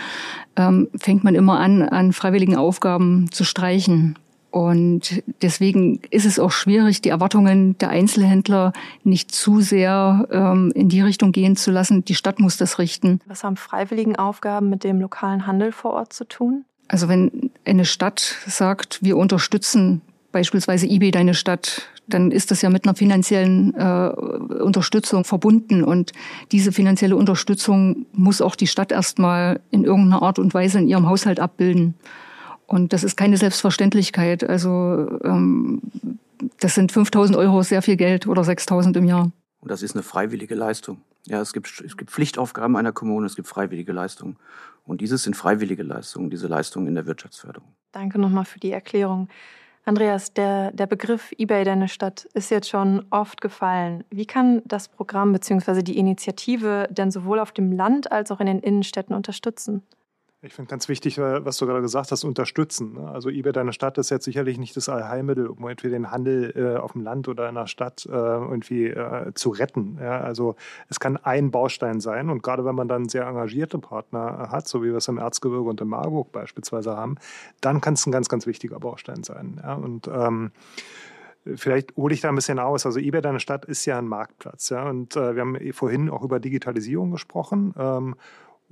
ähm, 0.55 0.89
fängt 0.95 1.23
man 1.23 1.35
immer 1.35 1.59
an, 1.59 1.81
an 1.81 2.13
freiwilligen 2.13 2.55
Aufgaben 2.55 3.31
zu 3.31 3.43
streichen. 3.43 4.17
Und 4.51 5.23
deswegen 5.41 5.99
ist 6.11 6.25
es 6.25 6.37
auch 6.37 6.51
schwierig, 6.51 7.01
die 7.01 7.09
Erwartungen 7.09 7.75
der 7.79 7.89
Einzelhändler 7.89 8.71
nicht 9.03 9.31
zu 9.31 9.61
sehr 9.61 10.27
ähm, 10.31 10.71
in 10.75 10.89
die 10.89 11.01
Richtung 11.01 11.31
gehen 11.31 11.55
zu 11.55 11.71
lassen. 11.71 12.05
Die 12.05 12.13
Stadt 12.13 12.39
muss 12.39 12.57
das 12.57 12.77
richten. 12.77 13.19
Was 13.25 13.43
haben 13.43 13.55
freiwilligen 13.55 14.15
Aufgaben 14.15 14.69
mit 14.69 14.83
dem 14.83 15.01
lokalen 15.01 15.47
Handel 15.47 15.71
vor 15.71 15.93
Ort 15.93 16.13
zu 16.13 16.25
tun? 16.25 16.65
Also 16.87 17.07
wenn 17.07 17.49
eine 17.65 17.85
Stadt 17.85 18.37
sagt, 18.45 18.99
wir 19.01 19.17
unterstützen 19.17 20.01
beispielsweise 20.33 20.85
eBay 20.85 21.11
deine 21.11 21.33
Stadt, 21.33 21.87
dann 22.07 22.31
ist 22.31 22.51
das 22.51 22.61
ja 22.61 22.69
mit 22.69 22.83
einer 22.83 22.95
finanziellen 22.95 23.73
äh, 23.75 24.09
Unterstützung 24.61 25.23
verbunden. 25.23 25.85
Und 25.85 26.11
diese 26.51 26.73
finanzielle 26.73 27.15
Unterstützung 27.15 28.05
muss 28.11 28.41
auch 28.41 28.57
die 28.57 28.67
Stadt 28.67 28.91
erstmal 28.91 29.61
in 29.71 29.85
irgendeiner 29.85 30.21
Art 30.21 30.39
und 30.39 30.53
Weise 30.53 30.79
in 30.79 30.87
ihrem 30.89 31.07
Haushalt 31.07 31.39
abbilden. 31.39 31.95
Und 32.67 32.91
das 32.91 33.05
ist 33.05 33.15
keine 33.15 33.37
Selbstverständlichkeit. 33.37 34.43
Also 34.43 35.19
ähm, 35.23 35.81
das 36.59 36.75
sind 36.75 36.91
5000 36.91 37.37
Euro 37.37 37.61
sehr 37.63 37.81
viel 37.81 37.95
Geld 37.95 38.27
oder 38.27 38.43
6000 38.43 38.97
im 38.97 39.05
Jahr. 39.05 39.31
Und 39.61 39.71
das 39.71 39.81
ist 39.81 39.95
eine 39.95 40.03
freiwillige 40.03 40.55
Leistung. 40.55 41.01
Ja, 41.25 41.39
es 41.39 41.53
gibt, 41.53 41.81
es 41.85 41.95
gibt 41.95 42.11
Pflichtaufgaben 42.11 42.75
einer 42.75 42.91
Kommune, 42.91 43.25
es 43.27 43.37
gibt 43.37 43.47
freiwillige 43.47 43.93
Leistungen. 43.93 44.35
Und 44.83 44.99
dieses 44.99 45.23
sind 45.23 45.37
freiwillige 45.37 45.83
Leistungen, 45.83 46.29
diese 46.29 46.47
Leistungen 46.47 46.87
in 46.87 46.95
der 46.95 47.05
Wirtschaftsförderung. 47.05 47.69
Danke 47.93 48.19
nochmal 48.19 48.43
für 48.43 48.59
die 48.59 48.71
Erklärung. 48.71 49.29
Andreas, 49.85 50.33
der, 50.33 50.71
der 50.71 50.87
Begriff 50.87 51.33
eBay 51.37 51.65
Deine 51.65 51.89
Stadt 51.89 52.25
ist 52.33 52.49
jetzt 52.51 52.69
schon 52.69 53.05
oft 53.09 53.41
gefallen. 53.41 54.05
Wie 54.09 54.25
kann 54.25 54.61
das 54.65 54.87
Programm 54.87 55.33
bzw. 55.33 55.83
die 55.83 55.97
Initiative 55.97 56.87
denn 56.89 57.11
sowohl 57.11 57.39
auf 57.39 57.51
dem 57.51 57.71
Land 57.73 58.09
als 58.11 58.31
auch 58.31 58.39
in 58.39 58.47
den 58.47 58.59
Innenstädten 58.59 59.13
unterstützen? 59.13 59.83
Ich 60.45 60.53
finde 60.53 60.69
ganz 60.69 60.89
wichtig, 60.89 61.19
was 61.19 61.55
du 61.57 61.65
gerade 61.65 61.79
gesagt 61.79 62.11
hast, 62.11 62.25
unterstützen. 62.25 62.95
Ne? 62.95 63.09
Also 63.09 63.29
eBay 63.29 63.53
deine 63.53 63.71
Stadt 63.71 63.97
ist 63.97 64.09
jetzt 64.09 64.25
sicherlich 64.25 64.57
nicht 64.57 64.75
das 64.75 64.89
Allheilmittel, 64.89 65.47
um 65.47 65.65
irgendwie 65.65 65.89
den 65.89 66.11
Handel 66.11 66.51
äh, 66.57 66.77
auf 66.77 66.91
dem 66.91 67.01
Land 67.01 67.29
oder 67.29 67.47
in 67.47 67.55
der 67.55 67.67
Stadt 67.67 68.05
äh, 68.05 68.11
irgendwie 68.11 68.87
äh, 68.87 69.33
zu 69.35 69.51
retten. 69.51 69.97
Ja, 70.01 70.19
also 70.19 70.57
es 70.89 70.99
kann 70.99 71.15
ein 71.15 71.49
Baustein 71.49 72.01
sein 72.01 72.29
und 72.29 72.43
gerade 72.43 72.65
wenn 72.65 72.75
man 72.75 72.89
dann 72.89 73.07
sehr 73.07 73.25
engagierte 73.25 73.79
Partner 73.79 74.49
hat, 74.51 74.67
so 74.67 74.83
wie 74.83 74.87
wir 74.87 74.97
es 74.97 75.07
im 75.07 75.17
Erzgebirge 75.17 75.69
und 75.69 75.79
in 75.79 75.87
Marburg 75.87 76.33
beispielsweise 76.33 76.97
haben, 76.97 77.15
dann 77.61 77.79
kann 77.79 77.93
es 77.93 78.05
ein 78.05 78.11
ganz, 78.11 78.27
ganz 78.27 78.45
wichtiger 78.45 78.81
Baustein 78.81 79.23
sein. 79.23 79.61
Ja, 79.63 79.75
und 79.75 80.07
ähm, 80.07 80.51
Vielleicht 81.55 81.97
hole 81.97 82.13
ich 82.13 82.21
da 82.21 82.29
ein 82.29 82.35
bisschen 82.35 82.57
aus. 82.57 82.85
Also 82.85 82.99
eBay 82.99 83.19
Deine 83.19 83.41
Stadt 83.41 83.65
ist 83.65 83.83
ja 83.83 83.97
ein 83.97 84.07
Marktplatz. 84.07 84.69
Ja? 84.69 84.87
Und 84.87 85.17
äh, 85.17 85.35
wir 85.35 85.41
haben 85.41 85.57
vorhin 85.73 86.09
auch 86.09 86.23
über 86.23 86.39
Digitalisierung 86.39 87.11
gesprochen. 87.11 87.73
Ähm, 87.77 88.15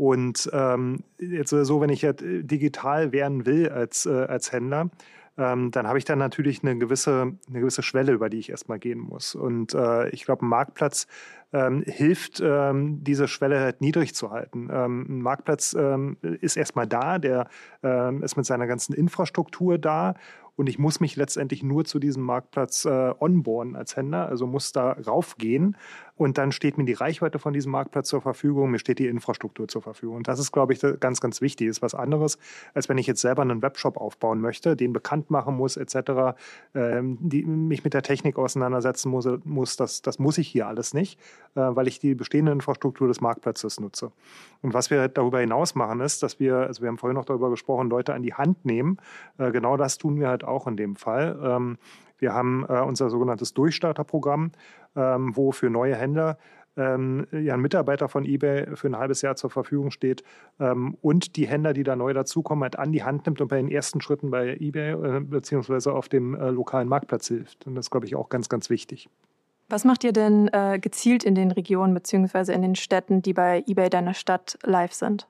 und 0.02 0.50
ähm, 0.52 1.04
jetzt 1.20 1.52
so, 1.52 1.80
wenn 1.80 1.92
ich 1.92 2.02
jetzt 2.02 2.24
digital 2.26 3.12
werden 3.12 3.46
will 3.46 3.70
als, 3.70 4.08
äh, 4.08 4.10
als 4.10 4.52
Händler, 4.52 4.90
ähm, 5.38 5.70
dann 5.70 5.86
habe 5.86 6.00
ich 6.00 6.06
dann 6.06 6.18
natürlich 6.18 6.64
eine 6.64 6.76
gewisse, 6.76 7.34
eine 7.48 7.60
gewisse 7.60 7.84
Schwelle, 7.84 8.12
über 8.12 8.28
die 8.28 8.40
ich 8.40 8.50
erstmal 8.50 8.80
gehen 8.80 8.98
muss. 8.98 9.36
Und 9.36 9.76
äh, 9.76 10.10
ich 10.10 10.26
glaube, 10.26 10.44
ein 10.44 10.50
Marktplatz 10.50 11.06
ähm, 11.54 11.84
hilft, 11.86 12.42
ähm, 12.44 13.04
diese 13.04 13.28
Schwelle 13.28 13.60
halt 13.60 13.82
niedrig 13.82 14.16
zu 14.16 14.32
halten. 14.32 14.70
Ähm, 14.72 15.06
ein 15.10 15.22
Marktplatz 15.22 15.76
ähm, 15.78 16.18
ist 16.22 16.58
erstmal 16.58 16.88
da, 16.88 17.20
der 17.20 17.48
ähm, 17.84 18.24
ist 18.24 18.38
mit 18.38 18.46
seiner 18.46 18.68
ganzen 18.68 18.94
Infrastruktur 18.94 19.78
da 19.78 20.16
und 20.56 20.68
ich 20.68 20.78
muss 20.78 21.00
mich 21.00 21.16
letztendlich 21.16 21.64
nur 21.64 21.86
zu 21.86 21.98
diesem 21.98 22.24
Marktplatz 22.24 22.86
äh, 22.86 23.14
onboarden 23.20 23.76
als 23.76 23.96
Händler, 23.96 24.28
also 24.28 24.46
muss 24.46 24.72
da 24.72 24.92
raufgehen 24.92 25.76
und 26.22 26.38
dann 26.38 26.52
steht 26.52 26.78
mir 26.78 26.86
die 26.86 26.94
Reichweite 26.94 27.40
von 27.40 27.52
diesem 27.52 27.72
Marktplatz 27.72 28.08
zur 28.08 28.22
Verfügung, 28.22 28.70
mir 28.70 28.78
steht 28.78 29.00
die 29.00 29.08
Infrastruktur 29.08 29.68
zur 29.68 29.82
Verfügung. 29.82 30.18
Und 30.18 30.28
das 30.28 30.38
ist, 30.38 30.52
glaube 30.52 30.72
ich, 30.72 30.80
ganz, 31.00 31.20
ganz 31.20 31.42
wichtig. 31.42 31.68
Das 31.68 31.78
ist 31.78 31.82
was 31.82 31.96
anderes, 31.96 32.38
als 32.76 32.90
wenn 32.90 33.00
ich 33.00 33.08
jetzt 33.08 33.22
selber 33.22 33.42
einen 33.42 33.64
Webshop 33.64 33.98
aufbauen 33.98 34.40
möchte, 34.40 34.76
den 34.76 34.94
bekannt 34.94 35.32
machen 35.32 35.56
muss, 35.56 35.78
etc., 35.78 36.38
ähm, 36.76 37.18
die, 37.22 37.44
mich 37.44 37.84
mit 37.84 37.96
der 37.96 38.04
Technik 38.04 38.38
auseinandersetzen 38.38 39.10
muss. 39.10 39.28
muss 39.46 39.78
das, 39.78 40.04
das 40.04 40.20
muss 40.20 40.38
ich 40.38 40.48
hier 40.48 40.68
alles 40.68 40.94
nicht, 40.94 41.20
weil 41.54 41.88
ich 41.88 41.99
die 41.99 42.15
bestehende 42.15 42.51
Infrastruktur 42.51 43.08
des 43.08 43.21
Marktplatzes 43.21 43.80
nutze. 43.80 44.12
Und 44.62 44.73
was 44.73 44.89
wir 44.89 45.08
darüber 45.08 45.39
hinaus 45.39 45.75
machen, 45.75 45.99
ist, 46.01 46.23
dass 46.23 46.39
wir, 46.39 46.56
also 46.58 46.82
wir 46.82 46.88
haben 46.88 46.97
vorhin 46.97 47.17
noch 47.17 47.25
darüber 47.25 47.49
gesprochen, 47.49 47.89
Leute 47.89 48.13
an 48.13 48.23
die 48.23 48.34
Hand 48.34 48.65
nehmen. 48.65 48.97
Äh, 49.38 49.51
genau 49.51 49.77
das 49.77 49.97
tun 49.97 50.19
wir 50.19 50.30
halt 50.30 50.43
auch 50.43 50.67
in 50.67 50.77
dem 50.77 50.95
Fall. 50.95 51.39
Ähm, 51.43 51.77
wir 52.17 52.34
haben 52.34 52.65
äh, 52.69 52.82
unser 52.82 53.10
sogenanntes 53.10 53.54
Durchstarterprogramm, 53.54 54.51
ähm, 54.95 55.36
wo 55.36 55.51
für 55.51 55.69
neue 55.69 55.95
Händler 55.95 56.38
ähm, 56.77 57.27
ein 57.32 57.60
Mitarbeiter 57.60 58.08
von 58.08 58.23
eBay 58.23 58.75
für 58.77 58.88
ein 58.88 58.97
halbes 58.97 59.21
Jahr 59.21 59.36
zur 59.36 59.49
Verfügung 59.49 59.91
steht 59.91 60.23
und 61.01 61.36
die 61.36 61.45
Händler, 61.45 61.73
die 61.73 61.84
da 61.84 61.97
neu 61.97 62.13
dazukommen, 62.13 62.63
halt 62.63 62.80
an 62.80 62.93
die 62.93 63.04
Hand 63.04 63.25
nimmt 63.25 63.41
und 63.41 63.49
bei 63.49 63.58
den 63.58 63.69
ersten 63.69 63.99
Schritten 63.99 64.32
bei 64.32 64.56
eBay 64.58 64.93
äh, 64.93 65.19
beziehungsweise 65.19 65.91
auf 65.91 66.08
dem 66.08 66.34
äh, 66.34 66.49
lokalen 66.49 66.88
Marktplatz 66.88 67.27
hilft. 67.27 67.67
Und 67.67 67.75
das 67.75 67.89
glaube 67.89 68.06
ich, 68.06 68.15
auch 68.15 68.30
ganz, 68.30 68.47
ganz 68.47 68.69
wichtig. 68.69 69.10
Was 69.72 69.86
macht 69.86 70.04
ihr 70.04 70.12
denn 70.12 70.50
äh, 70.50 70.80
gezielt 70.80 71.24
in 71.24 71.34
den 71.34 71.50
Regionen 71.50 71.94
beziehungsweise 71.94 72.52
in 72.52 72.62
den 72.62 72.76
Städten, 72.76 73.22
die 73.22 73.34
bei 73.34 73.64
eBay 73.66 73.90
deiner 73.90 74.14
Stadt 74.14 74.60
live 74.64 74.92
sind? 74.92 75.30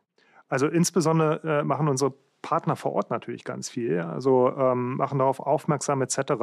Also 0.50 0.66
insbesondere 0.66 1.60
äh, 1.60 1.64
machen 1.64 1.88
unsere 1.88 2.16
Partner 2.42 2.76
vor 2.76 2.94
Ort 2.94 3.12
natürlich 3.12 3.44
ganz 3.44 3.70
viel, 3.70 4.00
also 4.00 4.52
ähm, 4.58 4.98
machen 4.98 5.20
darauf 5.20 5.40
aufmerksam 5.40 6.02
etc. 6.02 6.34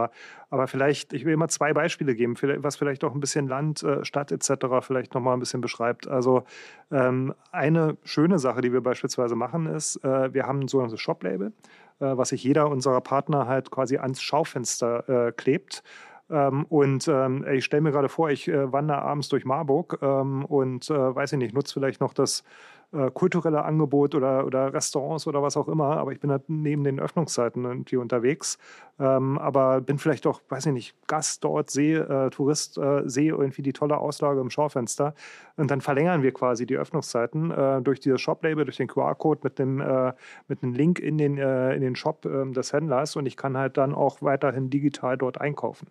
Aber 0.49 0.69
vielleicht, 0.69 1.13
ich 1.13 1.25
will 1.25 1.33
immer 1.33 1.49
zwei 1.49 1.73
Beispiele 1.73 2.15
geben, 2.15 2.37
was 2.63 2.77
vielleicht 2.77 3.03
auch 3.03 3.15
ein 3.15 3.19
bisschen 3.19 3.49
Land, 3.49 3.83
äh, 3.83 4.05
Stadt 4.05 4.31
etc. 4.31 4.53
vielleicht 4.83 5.15
nochmal 5.15 5.37
ein 5.37 5.41
bisschen 5.41 5.61
beschreibt. 5.61 6.07
Also 6.07 6.45
ähm, 6.93 7.35
eine 7.51 7.97
schöne 8.05 8.39
Sache, 8.39 8.61
die 8.61 8.73
wir 8.73 8.81
beispielsweise 8.81 9.35
machen, 9.35 9.67
ist, 9.67 9.97
äh, 10.05 10.33
wir 10.33 10.47
haben 10.47 10.69
so 10.69 10.81
ein 10.81 10.97
Shop-Label, 10.97 11.53
äh, 11.99 12.17
was 12.17 12.29
sich 12.29 12.45
jeder 12.45 12.69
unserer 12.69 13.01
Partner 13.01 13.49
halt 13.49 13.73
quasi 13.73 13.99
ans 13.99 14.23
Schaufenster 14.23 15.09
äh, 15.09 15.33
klebt. 15.33 15.83
Ähm, 16.31 16.65
und 16.67 17.09
ähm, 17.09 17.45
ich 17.53 17.65
stelle 17.65 17.83
mir 17.83 17.91
gerade 17.91 18.09
vor, 18.09 18.31
ich 18.31 18.49
äh, 18.49 18.73
wandere 18.73 19.03
abends 19.03 19.29
durch 19.29 19.45
Marburg 19.45 19.99
ähm, 20.03 20.45
und 20.45 20.91
äh, 20.91 21.15
weiß 21.15 21.33
ich 21.33 21.39
nicht, 21.39 21.55
nutze 21.55 21.73
vielleicht 21.75 22.01
noch 22.01 22.13
das 22.13 22.45
äh, 22.93 23.11
kulturelle 23.11 23.65
Angebot 23.65 24.15
oder, 24.15 24.47
oder 24.47 24.73
Restaurants 24.73 25.27
oder 25.27 25.43
was 25.43 25.57
auch 25.57 25.69
immer, 25.69 25.99
aber 25.99 26.13
ich 26.13 26.21
bin 26.21 26.31
halt 26.31 26.49
neben 26.49 26.85
den 26.85 26.99
Öffnungszeiten 26.99 27.65
irgendwie 27.65 27.97
unterwegs. 27.97 28.59
Ähm, 28.99 29.39
aber 29.39 29.81
bin 29.83 29.99
vielleicht 29.99 30.27
auch, 30.27 30.41
weiß 30.49 30.67
ich 30.67 30.73
nicht, 30.73 31.07
Gast 31.07 31.45
dort, 31.45 31.71
sehe, 31.71 32.01
äh, 32.01 32.31
Tourist, 32.31 32.79
äh, 32.79 33.03
sehe 33.05 33.33
irgendwie 33.33 33.63
die 33.63 33.73
tolle 33.73 33.99
Auslage 33.99 34.41
im 34.41 34.49
Schaufenster. 34.49 35.15
Und 35.57 35.71
dann 35.71 35.81
verlängern 35.81 36.23
wir 36.23 36.33
quasi 36.33 36.65
die 36.65 36.77
Öffnungszeiten 36.77 37.51
äh, 37.51 37.83
durch 37.83 38.01
dieses 38.01 38.21
Shop-Label, 38.21 38.65
durch 38.65 38.79
den 38.79 38.89
QR-Code 38.89 39.41
mit 39.43 39.59
dem, 39.59 39.81
äh, 39.81 40.15
mit 40.49 40.63
einem 40.63 40.73
Link 40.73 40.99
in 40.99 41.19
den, 41.19 41.37
äh, 41.37 41.75
in 41.75 41.83
den 41.83 41.95
Shop 41.95 42.25
ähm, 42.25 42.55
des 42.55 42.73
Händlers 42.73 43.17
und 43.17 43.27
ich 43.27 43.37
kann 43.37 43.57
halt 43.57 43.77
dann 43.77 43.95
auch 43.95 44.23
weiterhin 44.23 44.71
digital 44.71 45.19
dort 45.19 45.41
einkaufen. 45.41 45.89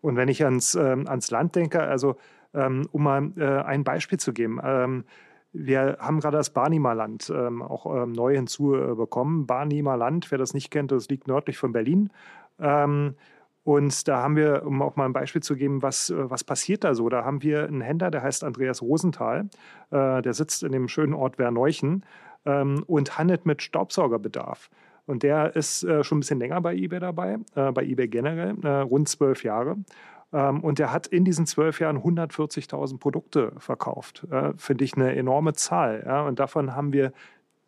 Und 0.00 0.16
wenn 0.16 0.28
ich 0.28 0.44
ans, 0.44 0.74
ähm, 0.74 1.06
ans 1.06 1.30
Land 1.30 1.56
denke, 1.56 1.82
also 1.82 2.16
ähm, 2.54 2.88
um 2.92 3.02
mal 3.02 3.32
äh, 3.36 3.44
ein 3.44 3.84
Beispiel 3.84 4.18
zu 4.18 4.32
geben, 4.32 4.60
wir 5.58 5.96
haben 6.00 6.20
gerade 6.20 6.36
das 6.36 6.50
Barnimer 6.50 6.94
Land 6.94 7.32
ähm, 7.34 7.62
auch 7.62 7.86
ähm, 7.94 8.12
neu 8.12 8.34
hinzubekommen. 8.34 9.46
Land, 9.48 10.30
wer 10.30 10.38
das 10.38 10.54
nicht 10.54 10.70
kennt, 10.70 10.92
das 10.92 11.08
liegt 11.08 11.28
nördlich 11.28 11.58
von 11.58 11.72
Berlin. 11.72 12.10
Ähm, 12.58 13.14
und 13.64 14.06
da 14.06 14.22
haben 14.22 14.36
wir, 14.36 14.64
um 14.64 14.80
auch 14.80 14.94
mal 14.94 15.06
ein 15.06 15.12
Beispiel 15.12 15.42
zu 15.42 15.56
geben, 15.56 15.82
was, 15.82 16.10
äh, 16.10 16.30
was 16.30 16.44
passiert 16.44 16.84
da 16.84 16.94
so? 16.94 17.08
Da 17.08 17.24
haben 17.24 17.42
wir 17.42 17.64
einen 17.64 17.80
Händler, 17.80 18.10
der 18.10 18.22
heißt 18.22 18.44
Andreas 18.44 18.80
Rosenthal. 18.80 19.48
Äh, 19.90 20.22
der 20.22 20.34
sitzt 20.34 20.62
in 20.62 20.72
dem 20.72 20.88
schönen 20.88 21.14
Ort 21.14 21.38
Werneuchen 21.38 22.04
ähm, 22.44 22.84
und 22.86 23.18
handelt 23.18 23.44
mit 23.44 23.62
Staubsaugerbedarf. 23.62 24.70
Und 25.06 25.22
der 25.22 25.54
ist 25.56 25.84
äh, 25.84 26.04
schon 26.04 26.18
ein 26.18 26.20
bisschen 26.20 26.38
länger 26.38 26.60
bei 26.60 26.74
eBay 26.74 27.00
dabei, 27.00 27.38
äh, 27.54 27.72
bei 27.72 27.84
eBay 27.84 28.08
generell, 28.08 28.56
äh, 28.62 28.68
rund 28.68 29.08
zwölf 29.08 29.44
Jahre. 29.44 29.76
Ähm, 30.32 30.60
und 30.62 30.80
er 30.80 30.92
hat 30.92 31.06
in 31.06 31.24
diesen 31.24 31.46
zwölf 31.46 31.80
Jahren 31.80 31.98
140.000 31.98 32.98
Produkte 32.98 33.52
verkauft. 33.58 34.26
Äh, 34.30 34.52
Finde 34.56 34.84
ich 34.84 34.94
eine 34.96 35.14
enorme 35.14 35.52
Zahl. 35.54 36.26
Und 36.28 36.38
davon 36.38 36.74
haben 36.74 36.92
wir 36.92 37.12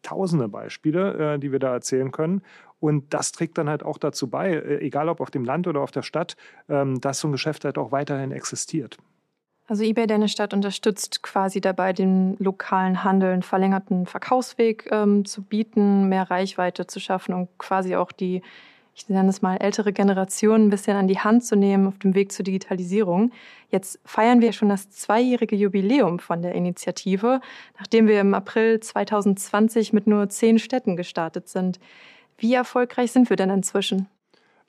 tausende 0.02 0.48
Beispiele, 0.48 1.34
äh, 1.34 1.38
die 1.38 1.52
wir 1.52 1.58
da 1.58 1.72
erzählen 1.72 2.12
können. 2.12 2.42
Und 2.80 3.12
das 3.12 3.32
trägt 3.32 3.58
dann 3.58 3.68
halt 3.68 3.82
auch 3.82 3.98
dazu 3.98 4.28
bei, 4.28 4.52
äh, 4.52 4.78
egal 4.78 5.08
ob 5.08 5.20
auf 5.20 5.30
dem 5.30 5.44
Land 5.44 5.66
oder 5.66 5.80
auf 5.80 5.90
der 5.90 6.02
Stadt, 6.02 6.36
ähm, 6.68 7.00
dass 7.00 7.20
so 7.20 7.28
ein 7.28 7.32
Geschäft 7.32 7.64
halt 7.64 7.78
auch 7.78 7.92
weiterhin 7.92 8.30
existiert. 8.30 8.98
Also 9.66 9.84
eBay 9.84 10.06
Deine 10.06 10.28
Stadt 10.28 10.54
unterstützt 10.54 11.22
quasi 11.22 11.60
dabei, 11.60 11.92
den 11.92 12.36
lokalen 12.38 13.04
Handel 13.04 13.32
einen 13.32 13.42
verlängerten 13.42 14.06
Verkaufsweg 14.06 14.88
ähm, 14.90 15.26
zu 15.26 15.42
bieten, 15.42 16.08
mehr 16.08 16.30
Reichweite 16.30 16.86
zu 16.86 17.00
schaffen 17.00 17.34
und 17.34 17.48
quasi 17.58 17.94
auch 17.94 18.10
die 18.10 18.40
ich 18.98 19.08
nenne 19.08 19.28
es 19.28 19.42
mal, 19.42 19.56
ältere 19.56 19.92
Generationen 19.92 20.66
ein 20.66 20.70
bisschen 20.70 20.96
an 20.96 21.06
die 21.06 21.20
Hand 21.20 21.44
zu 21.44 21.54
nehmen 21.54 21.86
auf 21.86 21.98
dem 21.98 22.14
Weg 22.14 22.32
zur 22.32 22.44
Digitalisierung. 22.44 23.30
Jetzt 23.70 24.00
feiern 24.04 24.40
wir 24.40 24.52
schon 24.52 24.68
das 24.68 24.90
zweijährige 24.90 25.54
Jubiläum 25.54 26.18
von 26.18 26.42
der 26.42 26.54
Initiative, 26.54 27.40
nachdem 27.78 28.08
wir 28.08 28.20
im 28.20 28.34
April 28.34 28.80
2020 28.80 29.92
mit 29.92 30.06
nur 30.08 30.28
zehn 30.28 30.58
Städten 30.58 30.96
gestartet 30.96 31.48
sind. 31.48 31.78
Wie 32.38 32.54
erfolgreich 32.54 33.12
sind 33.12 33.30
wir 33.30 33.36
denn 33.36 33.50
inzwischen? 33.50 34.08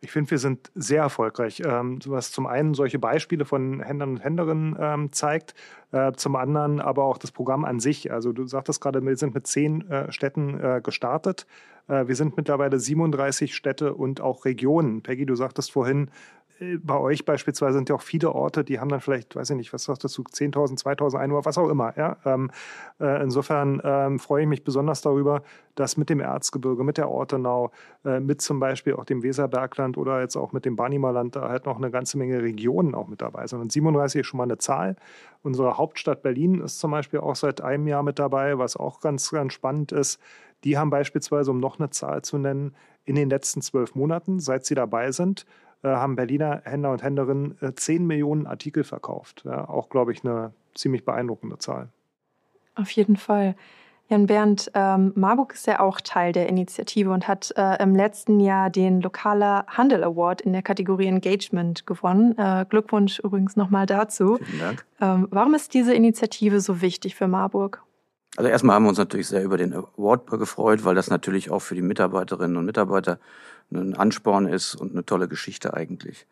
Ich 0.01 0.11
finde, 0.11 0.31
wir 0.31 0.37
sind 0.37 0.71
sehr 0.75 1.01
erfolgreich, 1.01 1.61
ähm, 1.65 1.99
was 2.05 2.31
zum 2.31 2.47
einen 2.47 2.73
solche 2.73 2.99
Beispiele 2.99 3.43
von 3.43 3.81
Händlern 3.81 4.11
und 4.11 4.23
Händlerinnen 4.23 4.77
ähm, 4.79 5.11
zeigt, 5.11 5.55
äh, 5.91 6.13
zum 6.13 6.37
anderen 6.37 6.79
aber 6.79 7.03
auch 7.03 7.17
das 7.17 7.31
Programm 7.31 7.65
an 7.65 7.81
sich. 7.81 8.09
Also 8.09 8.31
du 8.31 8.47
sagtest 8.47 8.79
gerade, 8.79 9.01
wir 9.05 9.17
sind 9.17 9.33
mit 9.33 9.45
zehn 9.45 9.89
äh, 9.89 10.09
Städten 10.11 10.57
äh, 10.57 10.79
gestartet. 10.81 11.45
Äh, 11.89 12.07
wir 12.07 12.15
sind 12.15 12.37
mittlerweile 12.37 12.79
37 12.79 13.53
Städte 13.53 13.93
und 13.93 14.21
auch 14.21 14.45
Regionen. 14.45 15.01
Peggy, 15.01 15.25
du 15.25 15.35
sagtest 15.35 15.71
vorhin, 15.71 16.09
bei 16.81 16.97
euch 16.97 17.25
beispielsweise 17.25 17.77
sind 17.77 17.89
ja 17.89 17.95
auch 17.95 18.01
viele 18.01 18.31
Orte, 18.33 18.63
die 18.63 18.79
haben 18.79 18.89
dann 18.89 18.99
vielleicht, 18.99 19.35
weiß 19.35 19.49
ich 19.51 19.55
nicht, 19.55 19.71
was 19.71 19.85
sagst 19.85 20.03
du, 20.03 20.07
10.000, 20.07 20.81
2.000 20.81 21.17
Einwohner, 21.17 21.45
was 21.45 21.57
auch 21.57 21.69
immer. 21.69 21.97
Ja? 21.97 22.17
Ähm, 22.25 22.51
äh, 22.99 23.23
insofern 23.23 23.81
ähm, 23.83 24.19
freue 24.19 24.43
ich 24.43 24.47
mich 24.47 24.63
besonders 24.63 25.01
darüber, 25.01 25.41
dass 25.75 25.95
mit 25.95 26.09
dem 26.09 26.19
Erzgebirge, 26.19 26.83
mit 26.83 26.97
der 26.97 27.09
Ortenau, 27.09 27.71
äh, 28.03 28.19
mit 28.19 28.41
zum 28.41 28.59
Beispiel 28.59 28.95
auch 28.95 29.05
dem 29.05 29.23
Weserbergland 29.23 29.97
oder 29.97 30.19
jetzt 30.19 30.35
auch 30.35 30.51
mit 30.51 30.65
dem 30.65 30.75
Banimerland 30.75 31.35
da 31.35 31.47
halt 31.47 31.65
noch 31.65 31.77
eine 31.77 31.91
ganze 31.91 32.17
Menge 32.17 32.41
Regionen 32.41 32.93
auch 32.93 33.07
mit 33.07 33.21
dabei 33.21 33.47
sind. 33.47 33.61
Und 33.61 33.71
37 33.71 34.21
ist 34.21 34.27
schon 34.27 34.39
mal 34.39 34.43
eine 34.43 34.57
Zahl. 34.57 34.97
Unsere 35.41 35.77
Hauptstadt 35.77 36.21
Berlin 36.21 36.59
ist 36.59 36.79
zum 36.79 36.91
Beispiel 36.91 37.19
auch 37.19 37.35
seit 37.35 37.61
einem 37.61 37.87
Jahr 37.87 38.03
mit 38.03 38.19
dabei, 38.19 38.57
was 38.57 38.75
auch 38.75 38.99
ganz, 38.99 39.31
ganz 39.31 39.53
spannend 39.53 39.93
ist. 39.93 40.19
Die 40.65 40.77
haben 40.77 40.89
beispielsweise, 40.89 41.51
um 41.51 41.59
noch 41.59 41.79
eine 41.79 41.89
Zahl 41.89 42.21
zu 42.21 42.37
nennen, 42.37 42.75
in 43.05 43.15
den 43.15 43.29
letzten 43.29 43.61
zwölf 43.61 43.95
Monaten, 43.95 44.39
seit 44.39 44.65
sie 44.65 44.75
dabei 44.75 45.11
sind, 45.11 45.45
äh, 45.45 45.68
haben 45.87 46.15
Berliner 46.15 46.61
Händler 46.65 46.91
und 46.91 47.03
Händlerinnen 47.03 47.57
äh, 47.61 47.73
10 47.73 48.05
Millionen 48.05 48.47
Artikel 48.47 48.83
verkauft. 48.83 49.43
Ja, 49.45 49.67
auch, 49.67 49.89
glaube 49.89 50.11
ich, 50.11 50.23
eine 50.23 50.53
ziemlich 50.75 51.05
beeindruckende 51.05 51.57
Zahl. 51.57 51.89
Auf 52.75 52.91
jeden 52.91 53.17
Fall. 53.17 53.55
Jan 54.09 54.25
Bernd, 54.25 54.71
ähm, 54.73 55.11
Marburg 55.15 55.53
ist 55.53 55.67
ja 55.67 55.79
auch 55.79 56.01
Teil 56.01 56.31
der 56.31 56.49
Initiative 56.49 57.11
und 57.11 57.27
hat 57.27 57.53
äh, 57.55 57.81
im 57.81 57.95
letzten 57.95 58.39
Jahr 58.39 58.71
den 58.71 59.01
Lokaler 59.01 59.65
Handel 59.67 60.03
Award 60.03 60.41
in 60.41 60.51
der 60.51 60.63
Kategorie 60.63 61.05
Engagement 61.05 61.85
gewonnen. 61.85 62.35
Äh, 62.35 62.65
Glückwunsch 62.67 63.19
übrigens 63.19 63.55
nochmal 63.55 63.85
dazu. 63.85 64.39
Vielen 64.43 64.59
Dank. 64.59 64.85
Ähm, 64.99 65.27
warum 65.29 65.53
ist 65.53 65.75
diese 65.75 65.93
Initiative 65.93 66.59
so 66.59 66.81
wichtig 66.81 67.15
für 67.15 67.27
Marburg? 67.27 67.83
Also 68.35 68.49
erstmal 68.49 68.75
haben 68.75 68.83
wir 68.83 68.89
uns 68.89 68.97
natürlich 68.97 69.27
sehr 69.27 69.43
über 69.43 69.57
den 69.57 69.73
Award 69.73 70.27
gefreut, 70.27 70.85
weil 70.85 70.95
das 70.95 71.11
natürlich 71.11 71.51
auch 71.51 71.59
für 71.59 71.75
die 71.75 71.81
Mitarbeiterinnen 71.83 72.57
und 72.57 72.65
Mitarbeiter 72.65 73.19
ein 73.71 73.95
Ansporn 73.95 74.47
ist 74.47 74.75
und 74.75 74.91
eine 74.91 75.05
tolle 75.05 75.27
Geschichte 75.27 75.73
eigentlich. 75.73 76.25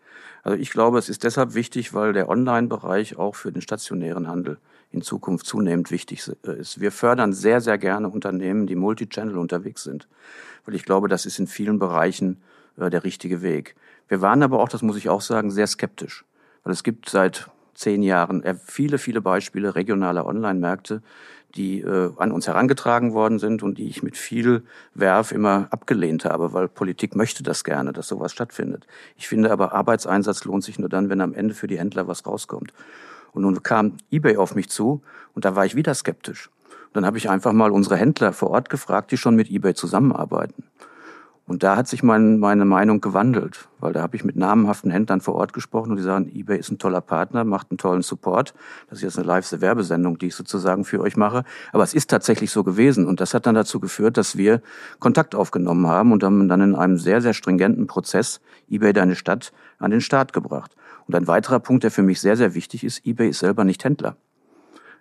Also 0.44 0.58
ich 0.58 0.72
glaube, 0.72 0.98
es 0.98 1.10
ist 1.10 1.24
deshalb 1.24 1.54
wichtig, 1.54 1.94
weil 1.94 2.14
der 2.14 2.30
Online-Bereich 2.30 3.18
auch 3.18 3.36
für 3.36 3.52
den 3.52 3.62
stationären 3.62 4.28
Handel 4.28 4.58
in 4.92 5.02
Zukunft 5.02 5.46
zunehmend 5.46 5.92
wichtig 5.92 6.28
ist. 6.44 6.80
Wir 6.80 6.92
fördern 6.92 7.34
sehr, 7.34 7.62
sehr 7.62 7.78
gerne 7.78 8.10
Unternehmen, 8.10 8.68
die 8.68 8.76
Multichannel 8.76 9.38
unterwegs 9.38 9.84
sind, 9.84 10.08
weil 10.66 10.76
ich 10.76 10.86
glaube, 10.86 11.08
das 11.10 11.26
ist 11.26 11.40
in 11.40 11.48
vielen 11.48 11.80
Bereichen 11.80 12.42
äh, 12.78 12.90
der 12.90 13.04
richtige 13.04 13.42
Weg. 13.42 13.76
Wir 14.08 14.22
waren 14.22 14.42
aber 14.42 14.60
auch, 14.60 14.70
das 14.70 14.82
muss 14.82 14.98
ich 14.98 15.10
auch 15.10 15.22
sagen, 15.22 15.52
sehr 15.52 15.68
skeptisch, 15.68 16.24
weil 16.64 16.74
es 16.74 16.84
gibt 16.84 17.10
seit 17.10 17.50
zehn 17.74 18.02
Jahren 18.02 18.44
äh, 18.44 18.56
viele, 18.56 18.98
viele 18.98 19.22
Beispiele 19.22 19.76
regionaler 19.76 20.26
Online-Märkte, 20.26 21.02
die 21.56 21.82
äh, 21.82 22.12
an 22.18 22.32
uns 22.32 22.48
herangetragen 22.48 23.14
worden 23.14 23.40
sind 23.40 23.64
und 23.64 23.78
die 23.78 23.88
ich 23.88 24.04
mit 24.04 24.18
viel 24.18 24.64
Werf 24.94 25.32
immer 25.32 25.68
abgelehnt 25.72 26.26
habe, 26.26 26.54
weil 26.54 26.68
Politik 26.68 27.16
möchte 27.16 27.44
das 27.44 27.64
gerne, 27.64 27.94
dass 27.94 28.08
sowas 28.08 28.32
stattfindet. 28.32 28.86
Ich 29.18 29.28
finde 29.28 29.52
aber, 29.52 29.74
Arbeitseinsatz 29.74 30.44
lohnt 30.46 30.64
sich 30.64 30.78
nur 30.78 30.90
dann, 30.90 31.10
wenn 31.10 31.22
am 31.22 31.34
Ende 31.34 31.56
für 31.56 31.68
die 31.68 31.80
Händler 31.80 32.08
was 32.08 32.26
rauskommt. 32.26 32.74
Und 33.32 33.44
nun 33.44 33.62
kam 33.64 33.94
eBay 34.12 34.38
auf 34.38 34.56
mich 34.56 34.70
zu 34.70 35.02
und 35.34 35.46
da 35.46 35.56
war 35.56 35.66
ich 35.66 35.76
wieder 35.76 35.94
skeptisch. 35.94 36.50
Und 36.88 36.96
dann 36.96 37.06
habe 37.06 37.18
ich 37.18 37.30
einfach 37.30 37.54
mal 37.54 37.72
unsere 37.72 37.98
Händler 37.98 38.34
vor 38.34 38.50
Ort 38.52 38.70
gefragt, 38.70 39.12
die 39.12 39.18
schon 39.18 39.36
mit 39.36 39.50
eBay 39.50 39.74
zusammenarbeiten. 39.74 40.64
Und 41.48 41.64
da 41.64 41.78
hat 41.78 41.88
sich 41.88 42.04
mein, 42.04 42.40
meine 42.40 42.66
Meinung 42.66 43.00
gewandelt, 43.00 43.70
weil 43.80 43.94
da 43.94 44.02
habe 44.02 44.18
ich 44.18 44.26
mit 44.26 44.36
namenhaften 44.36 44.92
Händlern 44.92 45.22
vor 45.22 45.36
Ort 45.36 45.54
gesprochen 45.54 45.92
und 45.92 45.96
die 45.96 46.04
sagen, 46.04 46.30
eBay 46.36 46.60
ist 46.60 46.70
ein 46.70 46.78
toller 46.78 47.00
Partner, 47.00 47.46
macht 47.46 47.72
einen 47.72 47.78
tollen 47.78 48.02
Support. 48.02 48.54
Das 48.90 49.00
ist 49.00 49.04
jetzt 49.04 49.18
eine 49.18 49.26
Live-Werbesendung, 49.26 50.18
die 50.18 50.28
ich 50.28 50.36
sozusagen 50.36 50.84
für 50.84 51.00
euch 51.00 51.16
mache. 51.16 51.46
Aber 51.72 51.84
es 51.84 51.94
ist 51.94 52.10
tatsächlich 52.10 52.52
so 52.52 52.66
gewesen 52.66 53.08
und 53.08 53.22
das 53.22 53.34
hat 53.34 53.46
dann 53.46 53.56
dazu 53.56 53.80
geführt, 53.80 54.18
dass 54.18 54.36
wir 54.36 54.62
Kontakt 55.00 55.36
aufgenommen 55.36 55.88
haben 55.88 56.12
und 56.12 56.22
haben 56.22 56.50
dann 56.50 56.60
in 56.60 56.76
einem 56.76 56.98
sehr, 56.98 57.22
sehr 57.22 57.34
stringenten 57.34 57.88
Prozess 57.88 58.42
eBay 58.70 58.92
deine 58.92 59.16
Stadt 59.16 59.54
an 59.80 59.92
den 59.92 60.02
Start 60.02 60.34
gebracht. 60.34 60.76
Und 61.08 61.16
ein 61.16 61.28
weiterer 61.28 61.62
Punkt, 61.62 61.86
der 61.86 61.92
für 61.92 62.04
mich 62.04 62.20
sehr, 62.20 62.36
sehr 62.36 62.56
wichtig 62.56 62.84
ist, 62.84 63.06
eBay 63.06 63.30
ist 63.30 63.40
selber 63.40 63.64
nicht 63.64 63.86
Händler. 63.86 64.18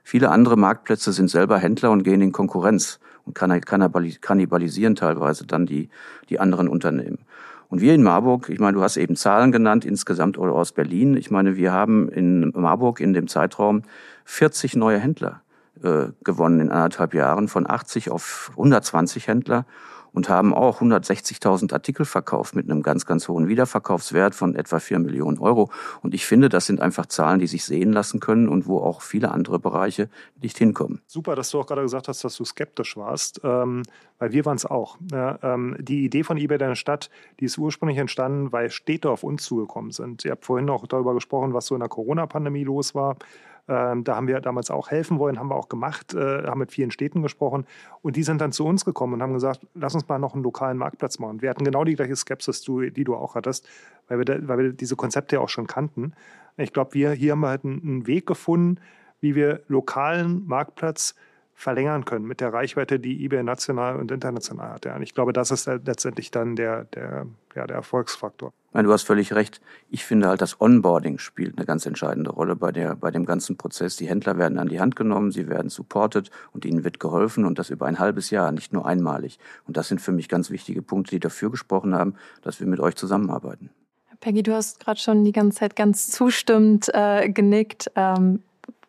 Viele 0.05 0.31
andere 0.31 0.57
Marktplätze 0.57 1.13
sind 1.13 1.29
selber 1.29 1.59
Händler 1.59 1.91
und 1.91 2.05
gehen 2.05 2.23
in 2.23 2.31
Konkurrenz 2.31 3.01
und 3.27 3.35
kannibalisieren 3.35 4.95
teilweise 4.95 5.47
dann 5.47 5.67
die, 5.67 5.91
die 6.31 6.41
anderen 6.41 6.69
Unternehmen. 6.69 7.19
Und 7.69 7.81
wir 7.81 7.95
in 7.95 8.03
Marburg, 8.03 8.49
ich 8.49 8.61
meine, 8.61 8.77
du 8.77 8.83
hast 8.83 8.97
eben 8.97 9.17
Zahlen 9.17 9.51
genannt, 9.51 9.85
insgesamt 9.85 10.39
oder 10.39 10.53
aus 10.53 10.73
Berlin. 10.73 11.17
Ich 11.17 11.31
meine, 11.31 11.57
wir 11.57 11.73
haben 11.73 12.09
in 12.09 12.53
Marburg 12.55 13.01
in 13.01 13.13
dem 13.13 13.27
Zeitraum 13.27 13.83
40 14.25 14.77
neue 14.77 15.01
Händler 15.01 15.43
äh, 15.83 16.07
gewonnen 16.23 16.61
in 16.61 16.71
anderthalb 16.71 17.13
Jahren, 17.13 17.49
von 17.49 17.69
80 17.69 18.11
auf 18.11 18.51
120 18.53 19.27
Händler 19.27 19.67
und 20.17 20.31
haben 20.31 20.55
auch 20.55 20.81
160.000 20.81 21.75
Artikel 21.75 22.07
verkauft 22.07 22.57
mit 22.57 22.71
einem 22.71 22.83
ganz, 22.83 23.05
ganz 23.05 23.29
hohen 23.29 23.49
Wiederverkaufswert 23.49 24.35
von 24.35 24.55
etwa 24.55 24.81
4 24.81 24.99
Millionen 24.99 25.39
Euro. 25.39 25.71
Und 26.01 26.15
ich 26.15 26.25
finde, 26.25 26.49
das 26.49 26.65
sind 26.65 26.81
einfach 26.81 27.05
Zahlen, 27.05 27.39
die 27.39 27.47
sich 27.47 27.67
sehen 27.67 27.93
lassen 27.93 28.19
können 28.19 28.49
und 28.49 28.67
wo 28.67 28.79
auch 28.79 29.03
viele 29.03 29.31
andere 29.31 29.59
Bereiche 29.59 30.09
nicht 30.41 30.57
hinkommen. 30.57 31.03
Super, 31.07 31.37
dass 31.37 31.51
du 31.51 31.61
auch 31.61 31.67
gerade 31.67 31.83
gesagt 31.83 32.09
hast, 32.09 32.25
dass 32.25 32.35
du 32.35 32.47
skeptisch 32.47 32.97
warst, 32.97 33.43
ähm, 33.45 33.83
weil 34.19 34.33
wir 34.33 34.47
waren 34.47 34.57
es 34.57 34.65
auch. 34.65 34.97
Ja, 35.13 35.39
ähm, 35.43 35.77
die 35.79 36.07
Idee 36.07 36.25
von 36.25 36.39
eBay 36.39 36.57
Deine 36.57 36.77
Stadt, 36.77 37.11
die 37.39 37.45
ist 37.45 37.59
ursprünglich 37.59 37.99
entstanden, 37.99 38.53
weil 38.53 38.71
Städte 38.71 39.11
auf 39.11 39.23
uns 39.23 39.43
zugekommen 39.43 39.91
sind. 39.91 40.25
Ihr 40.25 40.31
habt 40.31 40.47
vorhin 40.47 40.71
auch 40.71 40.87
darüber 40.87 41.13
gesprochen, 41.13 41.53
was 41.53 41.67
so 41.67 41.75
in 41.75 41.81
der 41.81 41.91
Corona-Pandemie 41.91 42.65
los 42.65 42.95
war. 42.95 43.17
Ähm, 43.69 44.05
da 44.05 44.17
haben 44.17 44.29
wir 44.29 44.41
damals 44.41 44.71
auch 44.71 44.91
helfen 44.91 45.19
wollen, 45.19 45.39
haben 45.39 45.49
wir 45.49 45.57
auch 45.57 45.69
gemacht, 45.69 46.15
äh, 46.15 46.45
haben 46.45 46.61
mit 46.61 46.71
vielen 46.71 46.91
Städten 46.91 47.23
gesprochen 47.23 47.67
und 48.01 48.17
die 48.17 48.23
sind 48.23 48.41
dann 48.41 48.53
zu 48.53 48.65
uns 48.65 48.85
gekommen 48.85 49.15
und 49.15 49.23
haben 49.23 49.33
gesagt, 49.33 49.67
lass 49.75 49.95
uns 49.95 50.07
mal 50.09 50.19
noch 50.19 50.35
einen 50.35 50.45
lokalen 50.45 50.79
Marktplatz 50.79 51.19
machen. 51.19 51.43
Wir 51.43 51.51
hatten 51.51 51.65
genau 51.65 51.83
die 51.85 51.95
gleiche 51.95 52.15
Skepsis, 52.15 52.63
die 52.63 53.05
du 53.05 53.17
auch 53.17 53.35
hattest, 53.35 53.69
weil 54.09 54.19
wir, 54.19 54.25
da, 54.25 54.37
weil 54.47 54.59
wir 54.59 54.73
diese 54.73 54.95
Konzepte 54.95 55.37
ja 55.37 55.43
auch 55.43 55.49
schon 55.49 55.67
kannten. 55.67 56.13
Ich 56.57 56.73
glaube, 56.73 56.95
wir 56.95 57.11
hier 57.11 57.33
haben 57.33 57.41
wir 57.41 57.49
halt 57.49 57.65
einen, 57.65 57.83
einen 57.83 58.07
Weg 58.07 58.27
gefunden, 58.27 58.81
wie 59.21 59.35
wir 59.35 59.63
lokalen 59.69 60.47
Marktplatz 60.47 61.15
verlängern 61.55 62.05
können 62.05 62.27
mit 62.27 62.41
der 62.41 62.53
Reichweite, 62.53 63.01
die 63.01 63.25
eBay 63.25 63.43
national 63.43 63.97
und 63.97 64.13
international 64.13 64.75
hat. 64.75 64.85
Ja. 64.85 64.95
Und 64.95 65.03
ich 65.03 65.15
glaube, 65.15 65.33
das 65.33 65.51
ist 65.51 65.67
letztendlich 65.67 66.31
dann 66.31 66.55
der, 66.55 66.85
der, 66.85 67.27
ja, 67.55 67.67
der 67.67 67.77
Erfolgsfaktor. 67.77 68.53
Meine, 68.77 68.89
du 68.89 68.93
hast 68.93 69.05
völlig 69.05 69.33
recht. 69.33 69.63
Ich 69.89 70.05
finde 70.05 70.29
halt, 70.29 70.43
das 70.43 70.61
Onboarding 70.61 71.17
spielt 71.17 71.57
eine 71.57 71.65
ganz 71.65 71.87
entscheidende 71.87 72.29
Rolle 72.29 72.57
bei, 72.57 72.73
der, 72.73 72.95
bei 72.95 73.11
dem 73.11 73.25
ganzen 73.25 73.57
Prozess. 73.57 73.97
Die 73.97 74.07
Händler 74.07 74.37
werden 74.37 74.59
an 74.59 74.69
die 74.69 74.81
Hand 74.81 74.97
genommen, 74.97 75.33
sie 75.33 75.49
werden 75.49 75.71
supported 75.71 76.31
und 76.53 76.67
ihnen 76.67 76.85
wird 76.85 77.01
geholfen 77.01 77.47
und 77.47 77.59
das 77.59 77.71
über 77.71 77.87
ein 77.87 77.99
halbes 77.99 78.29
Jahr, 78.29 78.53
nicht 78.53 78.75
nur 78.75 78.85
einmalig. 78.85 79.39
Und 79.67 79.79
das 79.79 79.89
sind 79.89 80.03
für 80.03 80.13
mich 80.13 80.29
ganz 80.29 80.51
wichtige 80.51 80.83
Punkte, 80.83 81.13
die 81.13 81.21
dafür 81.21 81.51
gesprochen 81.51 81.95
haben, 81.95 82.17
dass 82.43 82.61
wir 82.61 82.67
mit 82.67 82.79
euch 82.79 82.97
zusammenarbeiten. 82.97 83.71
Peggy, 84.21 84.43
du 84.43 84.53
hast 84.53 84.79
gerade 84.79 85.01
schon 85.01 85.25
die 85.25 85.33
ganze 85.33 85.61
Zeit 85.61 85.75
ganz 85.75 86.11
zustimmend 86.11 86.91
äh, 86.93 87.31
genickt. 87.31 87.91
Ähm, 87.95 88.43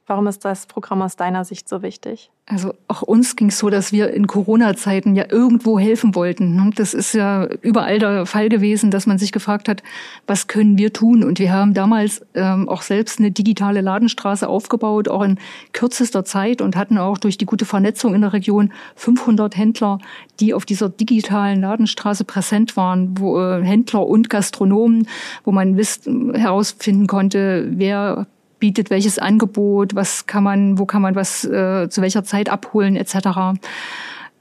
warum 0.07 0.27
ist 0.27 0.45
das 0.45 0.65
Programm 0.65 1.01
aus 1.01 1.15
deiner 1.17 1.45
Sicht 1.45 1.69
so 1.69 1.81
wichtig? 1.81 2.31
Also 2.49 2.73
auch 2.87 3.01
uns 3.01 3.35
ging 3.35 3.49
es 3.49 3.59
so, 3.59 3.69
dass 3.69 3.91
wir 3.91 4.11
in 4.11 4.25
Corona-Zeiten 4.25 5.15
ja 5.15 5.25
irgendwo 5.29 5.77
helfen 5.77 6.15
wollten. 6.15 6.55
Ne? 6.55 6.71
Das 6.75 6.93
ist 6.93 7.13
ja 7.13 7.45
überall 7.61 7.99
der 7.99 8.25
Fall 8.25 8.47
gewesen, 8.47 8.89
dass 8.89 9.05
man 9.05 9.17
sich 9.17 9.33
gefragt 9.33 9.67
hat, 9.67 9.83
was 10.27 10.47
können 10.47 10.77
wir 10.77 10.93
tun? 10.93 11.25
Und 11.25 11.39
wir 11.39 11.51
haben 11.51 11.73
damals 11.73 12.25
ähm, 12.35 12.69
auch 12.69 12.83
selbst 12.83 13.19
eine 13.19 13.31
digitale 13.31 13.81
Ladenstraße 13.81 14.47
aufgebaut, 14.47 15.09
auch 15.09 15.23
in 15.23 15.39
kürzester 15.73 16.23
Zeit 16.23 16.61
und 16.61 16.77
hatten 16.77 16.97
auch 16.97 17.17
durch 17.17 17.37
die 17.37 17.45
gute 17.45 17.65
Vernetzung 17.65 18.15
in 18.15 18.21
der 18.21 18.31
Region 18.31 18.71
500 18.95 19.57
Händler, 19.57 19.99
die 20.39 20.53
auf 20.53 20.65
dieser 20.65 20.87
digitalen 20.87 21.59
Ladenstraße 21.59 22.23
präsent 22.23 22.77
waren, 22.77 23.19
wo 23.19 23.41
äh, 23.41 23.61
Händler 23.61 24.07
und 24.07 24.29
Gastronomen, 24.29 25.09
wo 25.43 25.51
man 25.51 25.75
wisst, 25.75 26.07
herausfinden 26.33 27.07
konnte, 27.07 27.67
wer 27.71 28.25
bietet 28.59 28.89
welches 28.89 29.19
Angebot, 29.19 29.95
was 29.95 30.25
kann 30.25 30.43
man, 30.43 30.79
wo 30.79 30.85
kann 30.85 31.01
man 31.01 31.15
was 31.15 31.45
äh, 31.45 31.89
zu 31.89 32.01
welcher 32.01 32.23
Zeit 32.23 32.49
abholen 32.49 32.95
etc. 32.95 33.59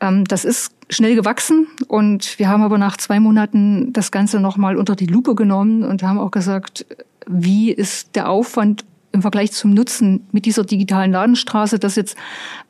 Ähm, 0.00 0.24
das 0.24 0.44
ist 0.44 0.72
schnell 0.88 1.16
gewachsen 1.16 1.66
und 1.88 2.38
wir 2.38 2.48
haben 2.48 2.62
aber 2.62 2.78
nach 2.78 2.96
zwei 2.96 3.20
Monaten 3.20 3.92
das 3.92 4.10
Ganze 4.10 4.40
nochmal 4.40 4.76
unter 4.76 4.94
die 4.94 5.06
Lupe 5.06 5.34
genommen 5.34 5.82
und 5.82 6.02
haben 6.02 6.18
auch 6.18 6.30
gesagt, 6.30 6.86
wie 7.26 7.72
ist 7.72 8.14
der 8.14 8.28
Aufwand 8.28 8.84
im 9.12 9.22
Vergleich 9.22 9.52
zum 9.52 9.72
Nutzen 9.72 10.26
mit 10.30 10.44
dieser 10.44 10.64
digitalen 10.64 11.10
Ladenstraße, 11.10 11.78
das 11.78 11.96
jetzt 11.96 12.16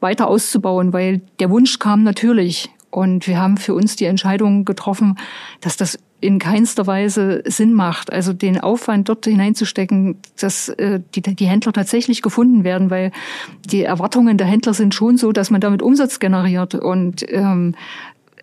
weiter 0.01 0.29
auszubauen, 0.29 0.93
weil 0.93 1.21
der 1.41 1.51
Wunsch 1.51 1.79
kam 1.79 2.05
natürlich. 2.05 2.71
Und 2.91 3.27
wir 3.27 3.39
haben 3.39 3.57
für 3.59 3.75
uns 3.75 3.97
die 3.97 4.05
Entscheidung 4.07 4.65
getroffen, 4.65 5.19
dass 5.61 5.77
das 5.77 5.99
in 6.21 6.39
keinster 6.39 6.87
Weise 6.87 7.43
Sinn 7.47 7.75
macht, 7.75 8.13
also 8.13 8.33
den 8.33 8.61
Aufwand 8.61 9.09
dort 9.09 9.27
hineinzustecken, 9.27 10.17
dass 10.41 10.69
äh, 10.71 11.01
die, 11.15 11.23
die 11.23 11.47
Händler 11.47 11.73
tatsächlich 11.73 12.23
gefunden 12.23 12.65
werden, 12.65 12.91
weil 12.91 13.13
die 13.65 13.83
Erwartungen 13.83 14.39
der 14.39 14.47
Händler 14.47 14.75
sind 14.75 14.95
schon 14.95 15.19
so, 15.19 15.33
dass 15.33 15.51
man 15.51 15.61
damit 15.61 15.83
Umsatz 15.83 16.19
generiert 16.19 16.75
und 16.75 17.25
ähm, 17.31 17.75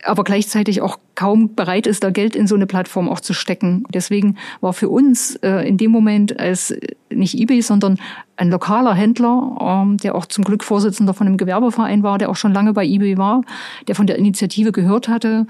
aber 0.05 0.23
gleichzeitig 0.23 0.81
auch 0.81 0.99
kaum 1.15 1.55
bereit 1.55 1.87
ist, 1.87 2.03
da 2.03 2.09
Geld 2.09 2.35
in 2.35 2.47
so 2.47 2.55
eine 2.55 2.67
Plattform 2.67 3.09
auch 3.09 3.19
zu 3.19 3.33
stecken. 3.33 3.85
Deswegen 3.93 4.37
war 4.61 4.73
für 4.73 4.89
uns 4.89 5.35
äh, 5.37 5.67
in 5.67 5.77
dem 5.77 5.91
Moment 5.91 6.39
als 6.39 6.75
nicht 7.09 7.39
eBay, 7.39 7.61
sondern 7.61 7.99
ein 8.35 8.49
lokaler 8.49 8.93
Händler, 8.93 9.57
ähm, 9.61 9.97
der 9.97 10.15
auch 10.15 10.25
zum 10.25 10.43
Glück 10.43 10.63
Vorsitzender 10.63 11.13
von 11.13 11.27
einem 11.27 11.37
Gewerbeverein 11.37 12.03
war, 12.03 12.17
der 12.17 12.29
auch 12.29 12.35
schon 12.35 12.53
lange 12.53 12.73
bei 12.73 12.85
eBay 12.85 13.17
war, 13.17 13.43
der 13.87 13.95
von 13.95 14.07
der 14.07 14.17
Initiative 14.17 14.71
gehört 14.71 15.07
hatte, 15.07 15.47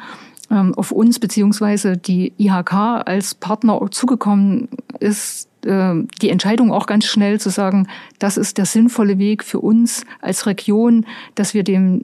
ähm, 0.54 0.76
auf 0.76 0.92
uns 0.92 1.20
beziehungsweise 1.20 1.98
die 1.98 2.34
IHK 2.38 2.74
als 3.06 3.34
Partner 3.34 3.82
zugekommen 3.90 4.70
ist, 5.00 5.50
äh, 5.66 5.96
die 6.22 6.30
Entscheidung 6.30 6.72
auch 6.72 6.86
ganz 6.86 7.06
schnell 7.06 7.40
zu 7.40 7.50
sagen, 7.50 7.88
das 8.20 8.38
ist 8.38 8.58
der 8.58 8.66
sinnvolle 8.66 9.18
Weg 9.18 9.44
für 9.44 9.60
uns 9.60 10.06
als 10.22 10.46
Region, 10.46 11.06
dass 11.36 11.54
wir 11.54 11.64
dem 11.64 12.04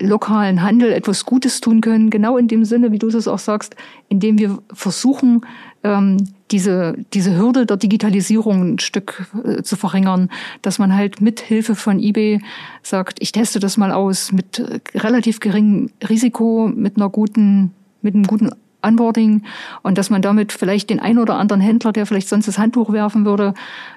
lokalen 0.00 0.62
Handel 0.62 0.92
etwas 0.92 1.24
Gutes 1.24 1.60
tun 1.60 1.80
können, 1.80 2.10
genau 2.10 2.36
in 2.36 2.48
dem 2.48 2.64
Sinne, 2.64 2.92
wie 2.92 2.98
du 2.98 3.06
es 3.08 3.28
auch 3.28 3.38
sagst, 3.38 3.76
indem 4.08 4.38
wir 4.38 4.58
versuchen, 4.72 5.42
ähm, 5.82 6.28
diese, 6.50 6.94
diese 7.12 7.36
Hürde 7.36 7.66
der 7.66 7.76
Digitalisierung 7.76 8.74
ein 8.74 8.78
Stück 8.78 9.30
äh, 9.44 9.62
zu 9.62 9.76
verringern, 9.76 10.30
dass 10.62 10.78
man 10.78 10.94
halt 10.94 11.20
mit 11.20 11.40
Hilfe 11.40 11.74
von 11.74 12.00
eBay 12.00 12.40
sagt, 12.82 13.18
ich 13.20 13.32
teste 13.32 13.60
das 13.60 13.76
mal 13.76 13.92
aus 13.92 14.32
mit 14.32 14.62
relativ 14.94 15.40
geringem 15.40 15.90
Risiko, 16.08 16.70
mit 16.74 16.96
einer 16.96 17.08
guten, 17.08 17.72
mit 18.02 18.14
einem 18.14 18.24
guten 18.24 18.50
Onboarding 18.82 19.44
und 19.82 19.98
dass 19.98 20.10
man 20.10 20.22
damit 20.22 20.52
vielleicht 20.52 20.90
den 20.90 21.00
ein 21.00 21.18
oder 21.18 21.34
anderen 21.34 21.60
Händler, 21.60 21.92
der 21.92 22.06
vielleicht 22.06 22.28
sonst 22.28 22.48
das 22.48 22.58
Handtuch 22.58 22.92
werfen 22.92 23.24
würde, 23.24 23.54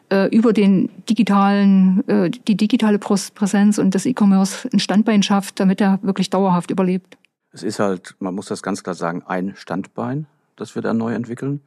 äh, 0.10 0.28
über 0.36 0.54
den 0.54 0.90
digitalen, 1.10 2.08
äh, 2.08 2.30
die 2.30 2.56
digitale 2.56 3.00
Präsenz 3.00 3.78
und 3.78 3.96
das 3.96 4.06
E-Commerce 4.06 4.70
ein 4.74 4.80
Standbein 4.80 5.24
schafft, 5.24 5.60
damit 5.60 5.82
er 5.82 6.00
wirklich 6.02 6.30
dauerhaft 6.30 6.72
überlebt. 6.72 7.18
Es 7.52 7.64
ist 7.64 7.80
halt, 7.80 8.16
man 8.20 8.34
muss 8.34 8.48
das 8.48 8.64
ganz 8.64 8.84
klar 8.84 8.96
sagen, 8.96 9.24
ein 9.28 9.54
Standbein, 9.56 10.26
das 10.56 10.76
wir 10.76 10.82
da 10.82 10.94
neu 10.94 11.14
entwickeln. 11.14 11.62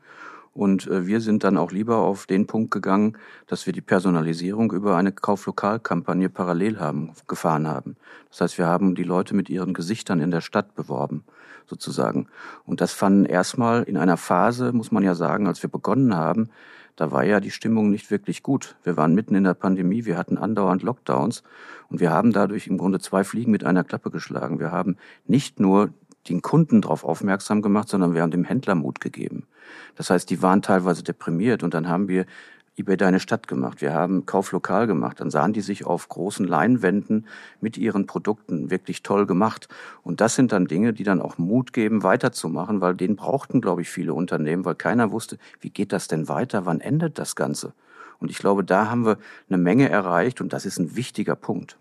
Und 0.57 0.87
äh, 0.87 1.07
wir 1.07 1.21
sind 1.21 1.45
dann 1.45 1.59
auch 1.59 1.71
lieber 1.71 1.99
auf 1.99 2.27
den 2.27 2.47
Punkt 2.47 2.71
gegangen, 2.71 3.19
dass 3.47 3.67
wir 3.67 3.75
die 3.75 3.83
Personalisierung 3.83 4.73
über 4.73 4.97
eine 4.97 5.13
Kauflokalkampagne 5.13 6.31
parallel 6.31 6.81
haben, 6.81 7.13
gefahren 7.29 7.69
haben. 7.69 7.97
Das 8.31 8.41
heißt, 8.41 8.59
wir 8.59 8.67
haben 8.67 8.95
die 8.95 9.03
Leute 9.03 9.37
mit 9.37 9.51
ihren 9.51 9.75
Gesichtern 9.75 10.19
in 10.19 10.31
der 10.31 10.41
Stadt 10.41 10.75
beworben, 10.75 11.25
sozusagen. 11.67 12.29
Und 12.65 12.81
das 12.81 12.93
fanden 12.93 13.25
erstmal 13.25 13.83
in 13.83 13.97
einer 13.97 14.17
Phase, 14.17 14.73
muss 14.73 14.93
man 14.93 15.03
ja 15.03 15.15
sagen, 15.15 15.47
als 15.47 15.63
wir 15.63 15.71
begonnen 15.71 16.17
haben, 16.17 16.51
da 16.97 17.13
war 17.13 17.25
ja 17.25 17.41
die 17.41 17.51
Stimmung 17.51 17.91
nicht 17.91 18.11
wirklich 18.11 18.43
gut. 18.43 18.77
Wir 18.83 18.97
waren 18.97 19.15
mitten 19.15 19.35
in 19.35 19.45
der 19.45 19.55
Pandemie, 19.55 20.07
wir 20.07 20.17
hatten 20.17 20.39
andauernd 20.39 20.83
Lockdowns 20.83 21.43
und 21.91 22.01
wir 22.01 22.11
haben 22.11 22.33
dadurch 22.33 22.67
im 22.67 22.79
Grunde 22.79 23.01
zwei 23.01 23.23
Fliegen 23.23 23.53
mit 23.53 23.65
einer 23.65 23.85
Klappe 23.85 24.11
geschlagen. 24.11 24.59
Wir 24.59 24.73
haben 24.73 24.97
nicht 25.27 25.61
nur 25.61 25.91
den 26.29 26.41
Kunden 26.43 26.81
darauf 26.81 27.05
aufmerksam 27.05 27.61
gemacht, 27.63 27.89
sondern 27.89 28.15
wir 28.15 28.23
haben 28.23 28.31
dem 28.31 28.45
Händler 28.45 28.75
Mut 28.75 29.01
gegeben. 29.01 29.47
Das 29.95 30.11
heißt, 30.11 30.29
die 30.31 30.43
waren 30.43 30.63
teilweise 30.63 31.03
deprimiert 31.03 31.63
und 31.63 31.75
dann 31.75 31.89
haben 31.89 32.09
wir 32.09 32.25
eBay 32.79 32.99
Deine 32.99 33.21
Stadt 33.21 33.49
gemacht. 33.49 33.81
Wir 33.81 33.95
haben 33.95 34.27
Kauflokal 34.27 34.87
gemacht. 34.87 35.21
Dann 35.21 35.31
sahen 35.31 35.55
die 35.55 35.63
sich 35.63 35.87
auf 35.87 36.09
großen 36.09 36.47
Leinwänden 36.47 37.27
mit 37.61 37.79
ihren 37.79 38.07
Produkten 38.07 38.71
wirklich 38.71 39.03
toll 39.03 39.27
gemacht. 39.27 39.69
Und 40.03 40.21
das 40.21 40.35
sind 40.35 40.53
dann 40.53 40.67
Dinge, 40.67 40.93
die 40.93 41.03
dann 41.03 41.23
auch 41.23 41.39
Mut 41.39 41.73
geben, 41.73 42.03
weiterzumachen, 42.03 42.83
weil 42.83 42.95
den 42.95 43.17
brauchten, 43.17 43.63
glaube 43.63 43.81
ich, 43.81 43.89
viele 43.89 44.13
Unternehmen, 44.13 44.67
weil 44.67 44.75
keiner 44.75 45.11
wusste, 45.11 45.39
wie 45.61 45.71
geht 45.71 45.93
das 45.93 46.07
denn 46.07 46.29
weiter? 46.29 46.67
Wann 46.67 46.81
endet 46.81 47.19
das 47.19 47.35
Ganze? 47.35 47.73
Und 48.19 48.31
ich 48.31 48.39
glaube, 48.39 48.63
da 48.63 48.91
haben 48.91 49.07
wir 49.07 49.19
eine 49.49 49.59
Menge 49.59 49.89
erreicht 49.89 50.41
und 50.41 50.53
das 50.53 50.67
ist 50.67 50.79
ein 50.79 50.97
wichtiger 50.97 51.37
Punkt. 51.37 51.79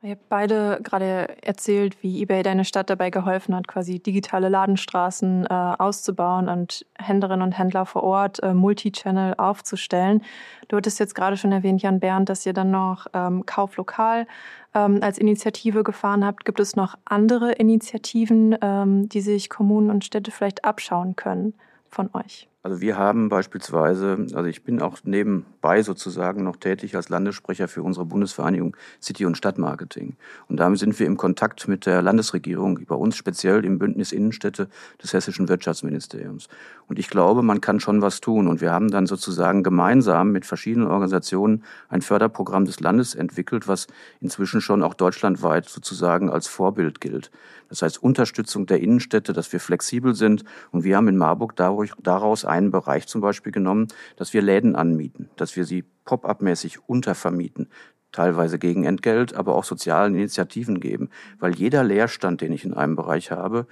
Ihr 0.00 0.10
habt 0.12 0.28
beide 0.28 0.78
gerade 0.84 1.42
erzählt, 1.42 2.00
wie 2.04 2.22
eBay 2.22 2.44
deine 2.44 2.64
Stadt 2.64 2.88
dabei 2.88 3.10
geholfen 3.10 3.52
hat, 3.56 3.66
quasi 3.66 3.98
digitale 3.98 4.48
Ladenstraßen 4.48 5.46
äh, 5.46 5.48
auszubauen 5.52 6.48
und 6.48 6.86
Händlerinnen 6.96 7.42
und 7.42 7.58
Händler 7.58 7.84
vor 7.84 8.04
Ort 8.04 8.40
äh, 8.44 8.54
Multichannel 8.54 9.34
aufzustellen. 9.38 10.22
Du 10.68 10.76
hattest 10.76 11.00
jetzt 11.00 11.16
gerade 11.16 11.36
schon 11.36 11.50
erwähnt, 11.50 11.82
Jan 11.82 11.98
Bernd, 11.98 12.28
dass 12.28 12.46
ihr 12.46 12.52
dann 12.52 12.70
noch 12.70 13.08
ähm, 13.12 13.44
Kauflokal 13.44 14.28
ähm, 14.72 15.00
als 15.02 15.18
Initiative 15.18 15.82
gefahren 15.82 16.24
habt. 16.24 16.44
Gibt 16.44 16.60
es 16.60 16.76
noch 16.76 16.94
andere 17.04 17.50
Initiativen, 17.50 18.56
ähm, 18.62 19.08
die 19.08 19.20
sich 19.20 19.50
Kommunen 19.50 19.90
und 19.90 20.04
Städte 20.04 20.30
vielleicht 20.30 20.64
abschauen 20.64 21.16
können 21.16 21.54
von 21.88 22.08
euch? 22.14 22.48
Also 22.64 22.80
wir 22.80 22.98
haben 22.98 23.28
beispielsweise, 23.28 24.26
also 24.34 24.44
ich 24.44 24.64
bin 24.64 24.82
auch 24.82 24.98
nebenbei 25.04 25.80
sozusagen 25.82 26.42
noch 26.42 26.56
tätig 26.56 26.96
als 26.96 27.08
Landessprecher 27.08 27.68
für 27.68 27.84
unsere 27.84 28.04
Bundesvereinigung 28.04 28.76
City- 29.00 29.26
und 29.26 29.36
Stadtmarketing. 29.36 30.16
Und 30.48 30.56
damit 30.58 30.80
sind 30.80 30.98
wir 30.98 31.06
im 31.06 31.16
Kontakt 31.16 31.68
mit 31.68 31.86
der 31.86 32.02
Landesregierung, 32.02 32.80
bei 32.84 32.96
uns 32.96 33.16
speziell 33.16 33.64
im 33.64 33.78
Bündnis 33.78 34.10
Innenstädte 34.10 34.68
des 35.00 35.12
Hessischen 35.12 35.48
Wirtschaftsministeriums. 35.48 36.48
Und 36.88 36.98
ich 36.98 37.08
glaube, 37.08 37.42
man 37.42 37.60
kann 37.60 37.78
schon 37.78 38.02
was 38.02 38.20
tun. 38.20 38.48
Und 38.48 38.60
wir 38.60 38.72
haben 38.72 38.90
dann 38.90 39.06
sozusagen 39.06 39.62
gemeinsam 39.62 40.32
mit 40.32 40.44
verschiedenen 40.44 40.88
Organisationen 40.88 41.62
ein 41.88 42.02
Förderprogramm 42.02 42.64
des 42.64 42.80
Landes 42.80 43.14
entwickelt, 43.14 43.68
was 43.68 43.86
inzwischen 44.20 44.60
schon 44.60 44.82
auch 44.82 44.94
deutschlandweit 44.94 45.68
sozusagen 45.68 46.28
als 46.28 46.48
Vorbild 46.48 47.00
gilt. 47.00 47.30
Das 47.68 47.82
heißt 47.82 48.02
Unterstützung 48.02 48.66
der 48.66 48.80
Innenstädte, 48.80 49.32
dass 49.32 49.52
wir 49.52 49.60
flexibel 49.60 50.14
sind. 50.14 50.44
Und 50.72 50.84
wir 50.84 50.96
haben 50.96 51.08
in 51.08 51.18
Marburg 51.18 51.54
daraus 51.54 52.44
einen 52.48 52.70
Bereich 52.70 53.06
zum 53.06 53.20
Beispiel 53.20 53.52
genommen, 53.52 53.88
dass 54.16 54.32
wir 54.32 54.42
Läden 54.42 54.76
anmieten, 54.76 55.30
dass 55.36 55.56
wir 55.56 55.64
sie 55.64 55.84
pop-up-mäßig 56.04 56.88
untervermieten, 56.88 57.68
teilweise 58.12 58.58
gegen 58.58 58.84
Entgelt, 58.84 59.34
aber 59.34 59.54
auch 59.54 59.64
sozialen 59.64 60.14
Initiativen 60.14 60.80
geben. 60.80 61.10
Weil 61.38 61.54
jeder 61.54 61.84
Leerstand, 61.84 62.40
den 62.40 62.52
ich 62.52 62.64
in 62.64 62.74
einem 62.74 62.96
Bereich 62.96 63.30
habe, 63.30 63.66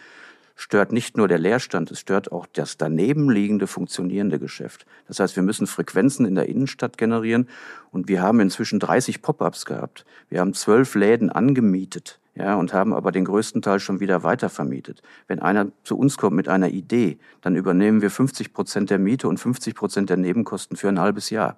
stört 0.54 0.92
nicht 0.92 1.16
nur 1.16 1.28
der 1.28 1.38
Leerstand, 1.38 1.90
es 1.90 2.00
stört 2.00 2.32
auch 2.32 2.46
das 2.52 2.76
daneben 2.76 3.30
liegende 3.30 3.66
funktionierende 3.66 4.38
Geschäft. 4.38 4.86
Das 5.06 5.20
heißt, 5.20 5.36
wir 5.36 5.42
müssen 5.42 5.66
Frequenzen 5.66 6.26
in 6.26 6.34
der 6.34 6.48
Innenstadt 6.48 6.98
generieren 6.98 7.48
und 7.90 8.08
wir 8.08 8.22
haben 8.22 8.40
inzwischen 8.40 8.80
30 8.80 9.22
Pop-ups 9.22 9.66
gehabt. 9.66 10.04
Wir 10.28 10.40
haben 10.40 10.54
zwölf 10.54 10.94
Läden 10.94 11.30
angemietet 11.30 12.18
ja, 12.38 12.54
und 12.54 12.74
haben 12.74 12.92
aber 12.92 13.12
den 13.12 13.24
größten 13.24 13.62
Teil 13.62 13.80
schon 13.80 13.98
wieder 13.98 14.22
weitervermietet. 14.22 15.00
Wenn 15.26 15.38
einer 15.38 15.68
zu 15.84 15.96
uns 15.96 16.18
kommt 16.18 16.36
mit 16.36 16.48
einer 16.48 16.68
Idee, 16.68 17.18
dann 17.40 17.56
übernehmen 17.56 18.02
wir 18.02 18.10
50 18.10 18.52
Prozent 18.52 18.90
der 18.90 18.98
Miete 18.98 19.26
und 19.26 19.38
50 19.38 19.74
Prozent 19.74 20.10
der 20.10 20.18
Nebenkosten 20.18 20.76
für 20.76 20.88
ein 20.88 21.00
halbes 21.00 21.30
Jahr. 21.30 21.56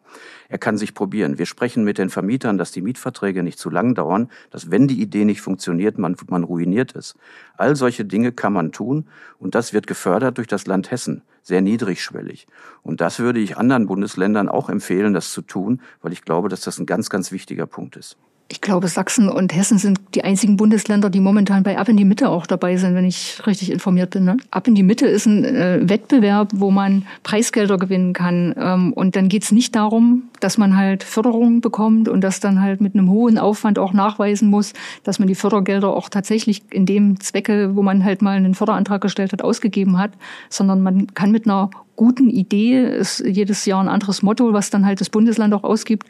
Er 0.48 0.58
kann 0.58 0.78
sich 0.78 0.94
probieren. 0.94 1.36
Wir 1.36 1.46
sprechen 1.46 1.82
mit 1.82 1.98
den 1.98 2.10
Vermietern, 2.10 2.58
dass 2.58 2.70
die 2.70 2.80
Mietverträge 2.80 3.42
nicht 3.42 3.58
zu 3.58 3.70
lang 3.70 3.96
dauern, 3.96 4.30
dass 4.50 4.70
wenn 4.70 4.86
die 4.86 5.02
Idee 5.02 5.24
nicht 5.24 5.40
funktioniert, 5.40 5.98
man, 5.98 6.14
man 6.28 6.44
ruiniert 6.44 6.94
es. 6.94 7.16
All 7.56 7.74
solche 7.74 8.04
Dinge 8.04 8.30
kann 8.30 8.52
man 8.52 8.70
tun 8.70 9.08
und 9.40 9.56
das 9.56 9.72
wird 9.72 9.88
gefördert 9.88 10.38
durch 10.38 10.46
das 10.46 10.68
Land 10.68 10.92
Hessen, 10.92 11.22
sehr 11.42 11.60
niedrigschwellig. 11.60 12.46
Und 12.84 13.00
das 13.00 13.18
würde 13.18 13.40
ich 13.40 13.56
anderen 13.56 13.86
Bundesländern 13.86 14.48
auch 14.48 14.68
empfehlen, 14.68 15.12
das 15.12 15.32
zu 15.32 15.42
tun, 15.42 15.80
weil 16.02 16.12
ich 16.12 16.22
glaube, 16.22 16.48
dass 16.48 16.60
das 16.60 16.78
ein 16.78 16.86
ganz, 16.86 17.10
ganz 17.10 17.32
wichtiger 17.32 17.66
Punkt 17.66 17.96
ist. 17.96 18.16
Ich 18.50 18.62
glaube, 18.62 18.88
Sachsen 18.88 19.28
und 19.28 19.54
Hessen 19.54 19.76
sind 19.76 20.00
die 20.14 20.24
einzigen 20.24 20.56
Bundesländer, 20.56 21.10
die 21.10 21.20
momentan 21.20 21.64
bei 21.64 21.76
Ab 21.76 21.90
in 21.90 21.98
die 21.98 22.06
Mitte 22.06 22.30
auch 22.30 22.46
dabei 22.46 22.78
sind, 22.78 22.94
wenn 22.94 23.04
ich 23.04 23.46
richtig 23.46 23.70
informiert 23.70 24.10
bin. 24.10 24.24
Ne? 24.24 24.38
Ab 24.50 24.66
in 24.66 24.74
die 24.74 24.82
Mitte 24.82 25.06
ist 25.06 25.26
ein 25.26 25.44
äh, 25.44 25.80
Wettbewerb, 25.82 26.52
wo 26.54 26.70
man 26.70 27.06
Preisgelder 27.24 27.76
gewinnen 27.76 28.14
kann. 28.14 28.54
Ähm, 28.58 28.94
und 28.94 29.16
dann 29.16 29.28
geht 29.28 29.42
es 29.42 29.52
nicht 29.52 29.76
darum, 29.76 30.22
dass 30.40 30.56
man 30.56 30.78
halt 30.78 31.04
Förderungen 31.04 31.60
bekommt 31.60 32.08
und 32.08 32.22
das 32.22 32.40
dann 32.40 32.62
halt 32.62 32.80
mit 32.80 32.94
einem 32.94 33.10
hohen 33.10 33.36
Aufwand 33.36 33.78
auch 33.78 33.92
nachweisen 33.92 34.48
muss, 34.48 34.72
dass 35.04 35.18
man 35.18 35.28
die 35.28 35.34
Fördergelder 35.34 35.94
auch 35.94 36.08
tatsächlich 36.08 36.62
in 36.70 36.86
dem 36.86 37.20
Zwecke, 37.20 37.76
wo 37.76 37.82
man 37.82 38.02
halt 38.02 38.22
mal 38.22 38.38
einen 38.38 38.54
Förderantrag 38.54 39.02
gestellt 39.02 39.32
hat, 39.32 39.42
ausgegeben 39.42 39.98
hat, 39.98 40.12
sondern 40.48 40.80
man 40.80 41.08
kann 41.08 41.32
mit 41.32 41.44
einer 41.44 41.68
guten 41.98 42.30
Idee, 42.30 42.80
ist 42.80 43.24
jedes 43.26 43.66
Jahr 43.66 43.82
ein 43.82 43.88
anderes 43.88 44.22
Motto, 44.22 44.52
was 44.52 44.70
dann 44.70 44.86
halt 44.86 45.00
das 45.00 45.10
Bundesland 45.10 45.52
auch 45.52 45.64
ausgibt, 45.64 46.06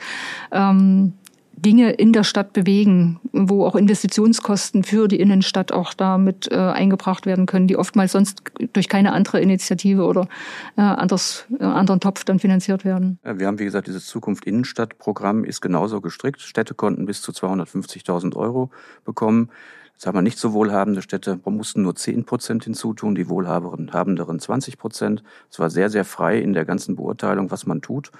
ähm, 0.52 1.14
Dinge 1.62 1.90
in 1.92 2.12
der 2.12 2.24
Stadt 2.24 2.52
bewegen, 2.52 3.20
wo 3.32 3.64
auch 3.64 3.74
Investitionskosten 3.74 4.84
für 4.84 5.08
die 5.08 5.20
Innenstadt 5.20 5.72
auch 5.72 5.94
damit 5.94 6.50
äh, 6.50 6.56
eingebracht 6.56 7.26
werden 7.26 7.46
können, 7.46 7.66
die 7.66 7.76
oftmals 7.76 8.12
sonst 8.12 8.42
durch 8.72 8.88
keine 8.88 9.12
andere 9.12 9.40
Initiative 9.40 10.04
oder 10.04 10.28
äh, 10.76 10.82
anders, 10.82 11.46
äh, 11.58 11.64
anderen 11.64 12.00
Topf 12.00 12.24
dann 12.24 12.38
finanziert 12.38 12.84
werden. 12.84 13.18
Wir 13.22 13.46
haben, 13.46 13.58
wie 13.58 13.64
gesagt, 13.64 13.86
dieses 13.86 14.06
Zukunft 14.06 14.44
Innenstadt-Programm 14.44 15.44
ist 15.44 15.60
genauso 15.60 16.00
gestrickt. 16.00 16.40
Städte 16.40 16.74
konnten 16.74 17.06
bis 17.06 17.22
zu 17.22 17.32
250.000 17.32 18.36
Euro 18.36 18.70
bekommen. 19.04 19.50
Sagen 20.00 20.16
wir 20.16 20.22
nicht 20.22 20.38
so 20.38 20.52
wohlhabende 20.52 21.02
Städte 21.02 21.40
mussten 21.44 21.82
nur 21.82 21.96
10 21.96 22.24
Prozent 22.24 22.62
hinzutun, 22.62 23.16
die 23.16 23.28
wohlhabenderen 23.28 24.38
20 24.38 24.78
Prozent. 24.78 25.24
Es 25.50 25.58
war 25.58 25.70
sehr, 25.70 25.90
sehr 25.90 26.04
frei 26.04 26.38
in 26.38 26.52
der 26.52 26.64
ganzen 26.64 26.94
Beurteilung, 26.94 27.50
was 27.50 27.66
man 27.66 27.82
tut. 27.82 28.12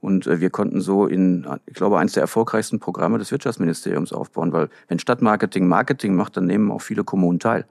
Und 0.00 0.26
äh, 0.26 0.40
wir 0.40 0.48
konnten 0.48 0.80
so 0.80 1.06
in, 1.06 1.46
ich 1.66 1.74
glaube, 1.74 1.98
eines 1.98 2.14
der 2.14 2.22
erfolgreichsten 2.22 2.80
Programme 2.80 3.18
des 3.18 3.30
Wirtschaftsministeriums 3.32 4.14
aufbauen, 4.14 4.54
weil 4.54 4.70
wenn 4.88 4.98
Stadtmarketing 4.98 5.66
Marketing 5.66 6.14
macht, 6.14 6.38
dann 6.38 6.46
nehmen 6.46 6.70
auch 6.70 6.80
viele 6.80 7.04
Kommunen 7.04 7.38
teil. 7.38 7.66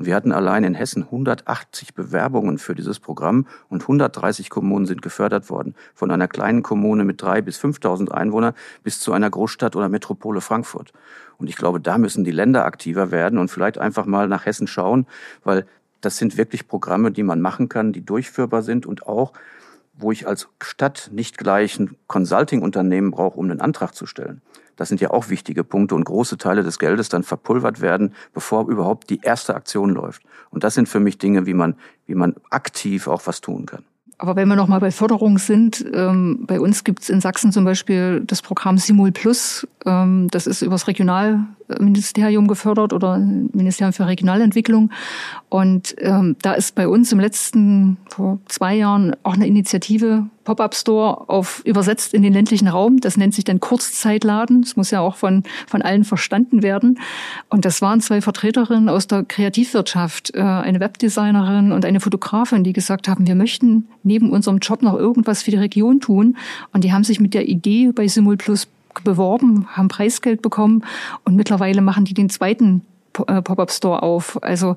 Und 0.00 0.06
wir 0.06 0.14
hatten 0.14 0.32
allein 0.32 0.64
in 0.64 0.74
Hessen 0.74 1.02
180 1.02 1.92
Bewerbungen 1.92 2.56
für 2.56 2.74
dieses 2.74 2.98
Programm 2.98 3.46
und 3.68 3.82
130 3.82 4.48
Kommunen 4.48 4.86
sind 4.86 5.02
gefördert 5.02 5.50
worden. 5.50 5.74
Von 5.94 6.10
einer 6.10 6.26
kleinen 6.26 6.62
Kommune 6.62 7.04
mit 7.04 7.20
drei 7.20 7.42
bis 7.42 7.62
5.000 7.62 8.10
Einwohnern 8.10 8.54
bis 8.82 8.98
zu 8.98 9.12
einer 9.12 9.28
Großstadt 9.28 9.76
oder 9.76 9.90
Metropole 9.90 10.40
Frankfurt. 10.40 10.94
Und 11.36 11.50
ich 11.50 11.56
glaube, 11.56 11.80
da 11.80 11.98
müssen 11.98 12.24
die 12.24 12.30
Länder 12.30 12.64
aktiver 12.64 13.10
werden 13.10 13.38
und 13.38 13.50
vielleicht 13.50 13.76
einfach 13.76 14.06
mal 14.06 14.26
nach 14.26 14.46
Hessen 14.46 14.66
schauen, 14.66 15.06
weil 15.44 15.66
das 16.00 16.16
sind 16.16 16.38
wirklich 16.38 16.66
Programme, 16.66 17.10
die 17.10 17.22
man 17.22 17.42
machen 17.42 17.68
kann, 17.68 17.92
die 17.92 18.02
durchführbar 18.02 18.62
sind 18.62 18.86
und 18.86 19.06
auch 19.06 19.34
wo 20.00 20.12
ich 20.12 20.26
als 20.26 20.48
Stadt 20.60 21.10
nicht 21.12 21.38
gleich 21.38 21.78
ein 21.78 21.96
Consulting-Unternehmen 22.06 23.10
brauche, 23.10 23.38
um 23.38 23.50
einen 23.50 23.60
Antrag 23.60 23.94
zu 23.94 24.06
stellen. 24.06 24.42
Das 24.76 24.88
sind 24.88 25.00
ja 25.00 25.10
auch 25.10 25.28
wichtige 25.28 25.62
Punkte 25.62 25.94
und 25.94 26.04
große 26.04 26.38
Teile 26.38 26.62
des 26.62 26.78
Geldes 26.78 27.10
dann 27.10 27.22
verpulvert 27.22 27.82
werden, 27.82 28.14
bevor 28.32 28.66
überhaupt 28.66 29.10
die 29.10 29.20
erste 29.22 29.54
Aktion 29.54 29.90
läuft. 29.90 30.22
Und 30.48 30.64
das 30.64 30.74
sind 30.74 30.88
für 30.88 31.00
mich 31.00 31.18
Dinge, 31.18 31.44
wie 31.44 31.52
man, 31.52 31.76
wie 32.06 32.14
man 32.14 32.34
aktiv 32.48 33.06
auch 33.06 33.26
was 33.26 33.42
tun 33.42 33.66
kann. 33.66 33.84
Aber 34.20 34.36
wenn 34.36 34.48
wir 34.48 34.56
noch 34.56 34.68
mal 34.68 34.80
bei 34.80 34.90
Förderung 34.90 35.38
sind, 35.38 35.82
ähm, 35.94 36.44
bei 36.46 36.60
uns 36.60 36.84
gibt 36.84 37.02
es 37.02 37.08
in 37.08 37.22
Sachsen 37.22 37.52
zum 37.52 37.64
Beispiel 37.64 38.20
das 38.26 38.42
Programm 38.42 38.76
Simul 38.76 39.12
Plus. 39.12 39.66
Ähm, 39.86 40.28
das 40.30 40.46
ist 40.46 40.60
übers 40.60 40.86
Regionalministerium 40.88 42.46
gefördert 42.46 42.92
oder 42.92 43.16
Ministerium 43.16 43.94
für 43.94 44.06
Regionalentwicklung. 44.06 44.90
Und 45.48 45.94
ähm, 46.00 46.36
da 46.42 46.52
ist 46.52 46.74
bei 46.74 46.86
uns 46.86 47.10
im 47.12 47.18
letzten, 47.18 47.96
vor 48.10 48.38
zwei 48.44 48.74
Jahren, 48.74 49.16
auch 49.22 49.32
eine 49.32 49.46
Initiative 49.46 50.26
Pop-up-Store 50.44 51.28
auf 51.28 51.62
übersetzt 51.64 52.14
in 52.14 52.22
den 52.22 52.32
ländlichen 52.32 52.68
Raum. 52.68 52.98
Das 53.00 53.16
nennt 53.16 53.34
sich 53.34 53.44
dann 53.44 53.60
Kurzzeitladen. 53.60 54.62
Das 54.62 54.76
muss 54.76 54.90
ja 54.90 55.00
auch 55.00 55.16
von, 55.16 55.42
von 55.66 55.82
allen 55.82 56.04
verstanden 56.04 56.62
werden. 56.62 56.98
Und 57.48 57.64
das 57.64 57.82
waren 57.82 58.00
zwei 58.00 58.20
Vertreterinnen 58.20 58.88
aus 58.88 59.06
der 59.06 59.24
Kreativwirtschaft, 59.24 60.34
äh, 60.34 60.40
eine 60.40 60.80
Webdesignerin 60.80 61.72
und 61.72 61.84
eine 61.84 62.00
Fotografin, 62.00 62.64
die 62.64 62.72
gesagt 62.72 63.08
haben, 63.08 63.26
wir 63.26 63.34
möchten 63.34 63.88
neben 64.02 64.30
unserem 64.30 64.58
Job 64.58 64.82
noch 64.82 64.94
irgendwas 64.94 65.42
für 65.42 65.50
die 65.50 65.58
Region 65.58 66.00
tun. 66.00 66.36
Und 66.72 66.84
die 66.84 66.92
haben 66.92 67.04
sich 67.04 67.20
mit 67.20 67.34
der 67.34 67.48
Idee 67.48 67.92
bei 67.92 68.08
Simul 68.08 68.36
Plus 68.36 68.68
beworben, 69.04 69.66
haben 69.68 69.88
Preisgeld 69.88 70.42
bekommen 70.42 70.84
und 71.24 71.36
mittlerweile 71.36 71.80
machen 71.80 72.04
die 72.04 72.14
den 72.14 72.28
zweiten 72.28 72.82
äh, 73.26 73.42
Pop-up-Store 73.42 74.02
auf. 74.02 74.42
Also 74.42 74.76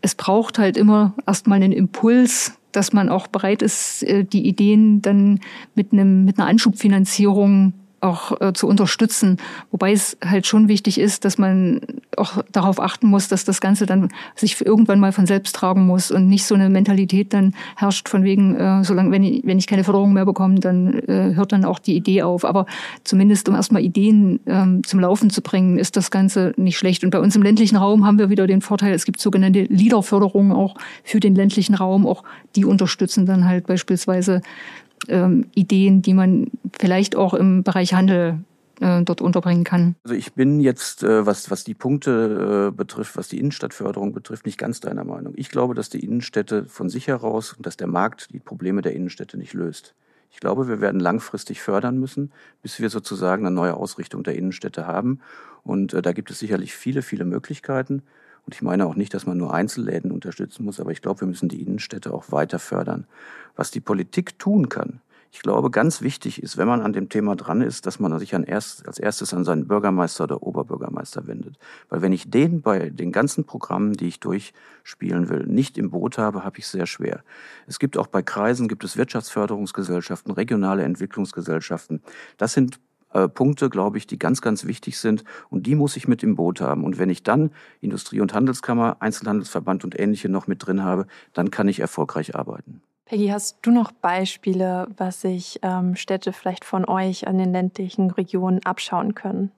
es 0.00 0.14
braucht 0.14 0.58
halt 0.58 0.76
immer 0.76 1.14
erstmal 1.26 1.56
einen 1.56 1.72
Impuls, 1.72 2.58
dass 2.76 2.92
man 2.92 3.08
auch 3.08 3.26
bereit 3.26 3.62
ist, 3.62 4.02
äh, 4.02 4.24
die 4.24 4.46
Ideen 4.46 5.02
dann 5.02 5.40
mit 5.74 5.92
einem 5.92 6.24
mit 6.24 6.38
einer 6.38 6.48
Anschubfinanzierung 6.48 7.72
auch 8.04 8.40
äh, 8.40 8.52
zu 8.52 8.68
unterstützen. 8.68 9.38
Wobei 9.70 9.92
es 9.92 10.16
halt 10.24 10.46
schon 10.46 10.68
wichtig 10.68 10.98
ist, 11.00 11.24
dass 11.24 11.38
man 11.38 11.80
auch 12.16 12.42
darauf 12.52 12.80
achten 12.80 13.08
muss, 13.08 13.28
dass 13.28 13.44
das 13.44 13.60
Ganze 13.60 13.86
dann 13.86 14.10
sich 14.36 14.64
irgendwann 14.64 15.00
mal 15.00 15.12
von 15.12 15.26
selbst 15.26 15.56
tragen 15.56 15.86
muss 15.86 16.10
und 16.10 16.28
nicht 16.28 16.44
so 16.44 16.54
eine 16.54 16.68
Mentalität 16.68 17.32
dann 17.32 17.54
herrscht 17.76 18.08
von 18.08 18.22
wegen, 18.22 18.54
äh, 18.56 18.84
solange 18.84 19.10
wenn 19.10 19.22
ich, 19.24 19.44
wenn 19.44 19.58
ich 19.58 19.66
keine 19.66 19.84
Förderung 19.84 20.12
mehr 20.12 20.26
bekomme, 20.26 20.60
dann 20.60 20.94
äh, 21.08 21.34
hört 21.34 21.52
dann 21.52 21.64
auch 21.64 21.78
die 21.78 21.96
Idee 21.96 22.22
auf. 22.22 22.44
Aber 22.44 22.66
zumindest 23.02 23.48
um 23.48 23.54
erstmal 23.54 23.82
Ideen 23.82 24.40
ähm, 24.46 24.82
zum 24.84 25.00
Laufen 25.00 25.30
zu 25.30 25.42
bringen, 25.42 25.78
ist 25.78 25.96
das 25.96 26.10
Ganze 26.10 26.52
nicht 26.56 26.78
schlecht. 26.78 27.04
Und 27.04 27.10
bei 27.10 27.20
uns 27.20 27.34
im 27.34 27.42
ländlichen 27.42 27.76
Raum 27.76 28.06
haben 28.06 28.18
wir 28.18 28.30
wieder 28.30 28.46
den 28.46 28.60
Vorteil, 28.60 28.92
es 28.92 29.04
gibt 29.04 29.20
sogenannte 29.20 29.62
Leaderförderungen 29.62 30.52
auch 30.52 30.76
für 31.02 31.20
den 31.20 31.34
ländlichen 31.34 31.74
Raum. 31.74 32.06
Auch 32.06 32.22
die 32.54 32.64
unterstützen 32.64 33.26
dann 33.26 33.46
halt 33.46 33.66
beispielsweise 33.66 34.42
ähm, 35.08 35.46
Ideen, 35.54 36.02
die 36.02 36.14
man 36.14 36.50
vielleicht 36.78 37.16
auch 37.16 37.34
im 37.34 37.62
Bereich 37.62 37.94
Handel 37.94 38.40
äh, 38.80 39.02
dort 39.02 39.20
unterbringen 39.20 39.64
kann. 39.64 39.94
Also 40.04 40.14
ich 40.14 40.32
bin 40.32 40.60
jetzt, 40.60 41.02
äh, 41.02 41.26
was, 41.26 41.50
was 41.50 41.64
die 41.64 41.74
Punkte 41.74 42.70
äh, 42.70 42.76
betrifft, 42.76 43.16
was 43.16 43.28
die 43.28 43.38
Innenstadtförderung 43.38 44.12
betrifft, 44.12 44.46
nicht 44.46 44.58
ganz 44.58 44.80
deiner 44.80 45.04
Meinung. 45.04 45.34
Ich 45.36 45.48
glaube, 45.50 45.74
dass 45.74 45.90
die 45.90 46.04
Innenstädte 46.04 46.64
von 46.66 46.88
sich 46.88 47.06
heraus 47.06 47.52
und 47.52 47.66
dass 47.66 47.76
der 47.76 47.86
Markt 47.86 48.32
die 48.32 48.40
Probleme 48.40 48.82
der 48.82 48.94
Innenstädte 48.94 49.38
nicht 49.38 49.54
löst. 49.54 49.94
Ich 50.30 50.40
glaube, 50.40 50.66
wir 50.66 50.80
werden 50.80 50.98
langfristig 50.98 51.62
fördern 51.62 51.98
müssen, 52.00 52.32
bis 52.62 52.80
wir 52.80 52.90
sozusagen 52.90 53.46
eine 53.46 53.54
neue 53.54 53.74
Ausrichtung 53.74 54.24
der 54.24 54.34
Innenstädte 54.34 54.86
haben. 54.86 55.20
Und 55.62 55.94
äh, 55.94 56.02
da 56.02 56.12
gibt 56.12 56.32
es 56.32 56.40
sicherlich 56.40 56.74
viele, 56.74 57.02
viele 57.02 57.24
Möglichkeiten. 57.24 58.02
Und 58.46 58.54
ich 58.54 58.62
meine 58.62 58.86
auch 58.86 58.94
nicht, 58.94 59.14
dass 59.14 59.26
man 59.26 59.38
nur 59.38 59.54
Einzelläden 59.54 60.10
unterstützen 60.10 60.64
muss, 60.64 60.80
aber 60.80 60.90
ich 60.90 61.02
glaube, 61.02 61.20
wir 61.20 61.28
müssen 61.28 61.48
die 61.48 61.62
Innenstädte 61.62 62.12
auch 62.12 62.30
weiter 62.30 62.58
fördern. 62.58 63.06
Was 63.56 63.70
die 63.70 63.80
Politik 63.80 64.38
tun 64.38 64.68
kann, 64.68 65.00
ich 65.34 65.42
glaube, 65.42 65.68
ganz 65.68 66.00
wichtig 66.00 66.40
ist, 66.40 66.56
wenn 66.58 66.68
man 66.68 66.80
an 66.80 66.92
dem 66.92 67.08
Thema 67.08 67.34
dran 67.34 67.60
ist, 67.60 67.86
dass 67.86 67.98
man 67.98 68.16
sich 68.20 68.32
erst, 68.32 68.86
als 68.86 69.00
erstes 69.00 69.34
an 69.34 69.44
seinen 69.44 69.66
Bürgermeister 69.66 70.24
oder 70.24 70.44
Oberbürgermeister 70.44 71.26
wendet. 71.26 71.58
Weil 71.88 72.02
wenn 72.02 72.12
ich 72.12 72.30
den 72.30 72.62
bei 72.62 72.90
den 72.90 73.10
ganzen 73.10 73.42
Programmen, 73.42 73.94
die 73.94 74.06
ich 74.06 74.20
durchspielen 74.20 75.28
will, 75.28 75.44
nicht 75.48 75.76
im 75.76 75.90
Boot 75.90 76.18
habe, 76.18 76.44
habe 76.44 76.58
ich 76.58 76.66
es 76.66 76.70
sehr 76.70 76.86
schwer. 76.86 77.24
Es 77.66 77.80
gibt 77.80 77.98
auch 77.98 78.06
bei 78.06 78.22
Kreisen, 78.22 78.68
gibt 78.68 78.84
es 78.84 78.96
Wirtschaftsförderungsgesellschaften, 78.96 80.32
regionale 80.32 80.84
Entwicklungsgesellschaften. 80.84 82.00
Das 82.36 82.52
sind 82.52 82.78
äh, 83.14 83.28
Punkte, 83.28 83.70
glaube 83.70 83.98
ich, 83.98 84.06
die 84.06 84.18
ganz, 84.18 84.42
ganz 84.42 84.66
wichtig 84.66 84.98
sind 84.98 85.24
und 85.50 85.66
die 85.66 85.74
muss 85.74 85.96
ich 85.96 86.08
mit 86.08 86.22
im 86.22 86.34
Boot 86.36 86.60
haben. 86.60 86.84
Und 86.84 86.98
wenn 86.98 87.10
ich 87.10 87.22
dann 87.22 87.50
Industrie- 87.80 88.20
und 88.20 88.34
Handelskammer, 88.34 88.96
Einzelhandelsverband 89.00 89.84
und 89.84 89.98
ähnliche 89.98 90.28
noch 90.28 90.46
mit 90.46 90.66
drin 90.66 90.82
habe, 90.82 91.06
dann 91.32 91.50
kann 91.50 91.68
ich 91.68 91.80
erfolgreich 91.80 92.34
arbeiten. 92.34 92.82
Peggy, 93.06 93.28
hast 93.28 93.58
du 93.62 93.70
noch 93.70 93.92
Beispiele, 93.92 94.88
was 94.96 95.20
sich 95.20 95.60
ähm, 95.62 95.94
Städte 95.94 96.32
vielleicht 96.32 96.64
von 96.64 96.86
euch 96.86 97.28
an 97.28 97.38
den 97.38 97.52
ländlichen 97.52 98.10
Regionen 98.10 98.60
abschauen 98.64 99.14
können? 99.14 99.50